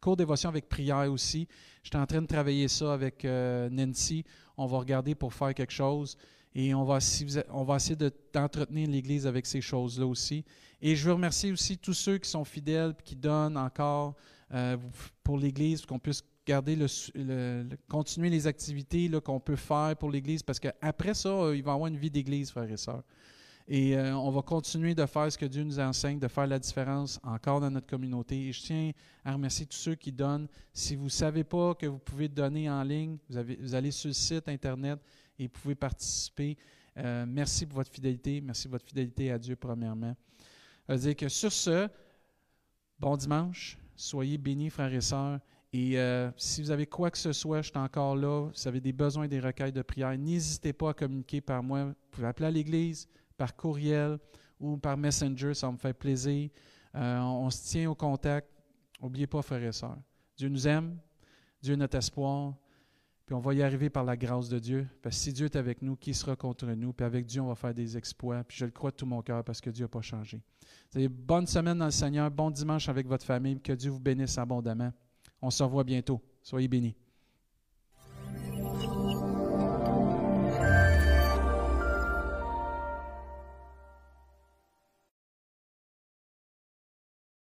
cours 0.00 0.16
dévotion 0.16 0.48
avec 0.48 0.68
prière 0.68 1.10
aussi. 1.10 1.48
Je 1.82 1.88
suis 1.88 1.98
en 1.98 2.06
train 2.06 2.22
de 2.22 2.26
travailler 2.26 2.68
ça 2.68 2.92
avec 2.92 3.24
euh, 3.24 3.68
Nancy. 3.70 4.24
On 4.56 4.66
va 4.66 4.78
regarder 4.78 5.16
pour 5.16 5.34
faire 5.34 5.52
quelque 5.52 5.72
chose 5.72 6.16
et 6.54 6.72
on 6.74 6.84
va, 6.84 6.98
on 7.50 7.64
va 7.64 7.76
essayer 7.76 7.96
d'entretenir 8.32 8.88
l'Église 8.88 9.26
avec 9.26 9.46
ces 9.46 9.60
choses-là 9.60 10.06
aussi. 10.06 10.44
Et 10.80 10.94
je 10.94 11.06
veux 11.06 11.14
remercier 11.14 11.50
aussi 11.50 11.76
tous 11.76 11.94
ceux 11.94 12.18
qui 12.18 12.30
sont 12.30 12.44
fidèles 12.44 12.94
qui 13.04 13.16
donnent 13.16 13.56
encore 13.56 14.14
pour 15.24 15.38
l'Église, 15.38 15.84
qu'on 15.84 15.98
puisse 15.98 16.22
garder 16.46 16.76
le, 16.76 17.66
continuer 17.88 18.30
les 18.30 18.46
activités 18.46 19.10
qu'on 19.24 19.40
peut 19.40 19.56
faire 19.56 19.96
pour 19.98 20.10
l'Église, 20.12 20.44
parce 20.44 20.60
qu'après 20.60 21.14
ça, 21.14 21.52
il 21.52 21.62
va 21.64 21.72
y 21.72 21.74
avoir 21.74 21.86
une 21.88 21.96
vie 21.96 22.10
d'Église, 22.10 22.52
frères 22.52 22.70
et 22.70 22.76
sœurs. 22.76 23.02
Et 23.66 23.96
euh, 23.96 24.14
on 24.16 24.30
va 24.30 24.42
continuer 24.42 24.94
de 24.94 25.06
faire 25.06 25.32
ce 25.32 25.38
que 25.38 25.46
Dieu 25.46 25.64
nous 25.64 25.80
enseigne, 25.80 26.18
de 26.18 26.28
faire 26.28 26.46
la 26.46 26.58
différence 26.58 27.18
encore 27.22 27.60
dans 27.60 27.70
notre 27.70 27.86
communauté. 27.86 28.48
Et 28.48 28.52
je 28.52 28.60
tiens 28.60 28.90
à 29.24 29.32
remercier 29.32 29.64
tous 29.64 29.76
ceux 29.76 29.94
qui 29.94 30.12
donnent. 30.12 30.48
Si 30.72 30.96
vous 30.96 31.04
ne 31.04 31.08
savez 31.08 31.44
pas 31.44 31.74
que 31.74 31.86
vous 31.86 31.98
pouvez 31.98 32.28
donner 32.28 32.68
en 32.68 32.82
ligne, 32.82 33.16
vous, 33.28 33.74
allez 33.74 33.90
sur 33.90 34.08
le 34.08 34.14
site 34.14 34.48
Internet 34.48 34.98
et 35.38 35.44
vous 35.44 35.52
pouvez 35.52 35.74
participer. 35.74 36.58
Euh, 36.98 37.24
merci 37.26 37.64
pour 37.64 37.76
votre 37.76 37.90
fidélité. 37.90 38.40
Merci 38.42 38.68
pour 38.68 38.72
votre 38.72 38.86
fidélité 38.86 39.32
à 39.32 39.38
Dieu, 39.38 39.56
premièrement. 39.56 40.14
Je 40.86 40.94
veux 40.94 41.00
dire 41.00 41.16
que 41.16 41.28
sur 41.28 41.50
ce, 41.50 41.88
bon 42.98 43.16
dimanche. 43.16 43.78
Soyez 43.96 44.36
bénis, 44.36 44.68
frères 44.68 44.92
et 44.92 45.00
sœurs. 45.00 45.40
Et 45.72 45.98
euh, 45.98 46.30
si 46.36 46.62
vous 46.62 46.70
avez 46.70 46.86
quoi 46.86 47.10
que 47.10 47.18
ce 47.18 47.32
soit, 47.32 47.62
je 47.62 47.70
suis 47.70 47.78
encore 47.78 48.14
là. 48.14 48.48
Vous 48.54 48.68
avez 48.68 48.80
des 48.80 48.92
besoins, 48.92 49.26
des 49.26 49.40
recueils 49.40 49.72
de 49.72 49.82
prière, 49.82 50.16
n'hésitez 50.16 50.72
pas 50.72 50.90
à 50.90 50.94
communiquer 50.94 51.40
par 51.40 51.62
moi. 51.62 51.86
Vous 51.86 51.94
pouvez 52.12 52.26
appeler 52.26 52.46
à 52.46 52.50
l'Église, 52.50 53.08
par 53.36 53.54
courriel 53.56 54.18
ou 54.60 54.76
par 54.76 54.96
Messenger, 54.96 55.54
ça 55.54 55.70
me 55.70 55.76
fait 55.76 55.92
plaisir. 55.92 56.50
Euh, 56.94 57.18
on, 57.18 57.50
se 57.50 57.68
tient 57.68 57.90
au 57.90 57.94
contact. 57.94 58.48
N'oubliez 59.02 59.26
pas, 59.26 59.42
frères 59.42 59.62
et 59.62 59.72
sœurs. 59.72 59.98
Dieu 60.36 60.48
nous 60.48 60.66
aime, 60.66 60.98
Dieu 61.62 61.74
est 61.74 61.76
notre 61.76 61.96
espoir, 61.96 62.54
puis 63.26 63.34
on 63.34 63.40
va 63.40 63.54
y 63.54 63.62
arriver 63.62 63.90
par 63.90 64.04
la 64.04 64.16
grâce 64.16 64.48
de 64.48 64.58
Dieu. 64.58 64.86
Parce 65.02 65.16
que 65.16 65.22
si 65.22 65.32
Dieu 65.32 65.46
est 65.46 65.56
avec 65.56 65.82
nous, 65.82 65.96
qui 65.96 66.12
sera 66.12 66.36
contre 66.36 66.66
nous? 66.66 66.92
Puis 66.92 67.04
avec 67.04 67.26
Dieu, 67.26 67.40
on 67.40 67.48
va 67.48 67.54
faire 67.54 67.74
des 67.74 67.96
exploits. 67.96 68.44
Puis 68.44 68.58
je 68.58 68.64
le 68.64 68.70
crois 68.70 68.90
de 68.90 68.96
tout 68.96 69.06
mon 69.06 69.22
cœur 69.22 69.42
parce 69.44 69.60
que 69.60 69.70
Dieu 69.70 69.84
n'a 69.84 69.88
pas 69.88 70.02
changé. 70.02 70.42
bonne 71.10 71.46
semaine 71.46 71.78
dans 71.78 71.86
le 71.86 71.90
Seigneur, 71.90 72.30
bon 72.30 72.50
dimanche 72.50 72.88
avec 72.88 73.06
votre 73.06 73.24
famille, 73.24 73.60
que 73.60 73.72
Dieu 73.72 73.90
vous 73.90 74.00
bénisse 74.00 74.36
abondamment. 74.38 74.92
On 75.40 75.50
se 75.50 75.62
revoit 75.62 75.84
bientôt. 75.84 76.20
Soyez 76.42 76.68
bénis. 76.68 76.94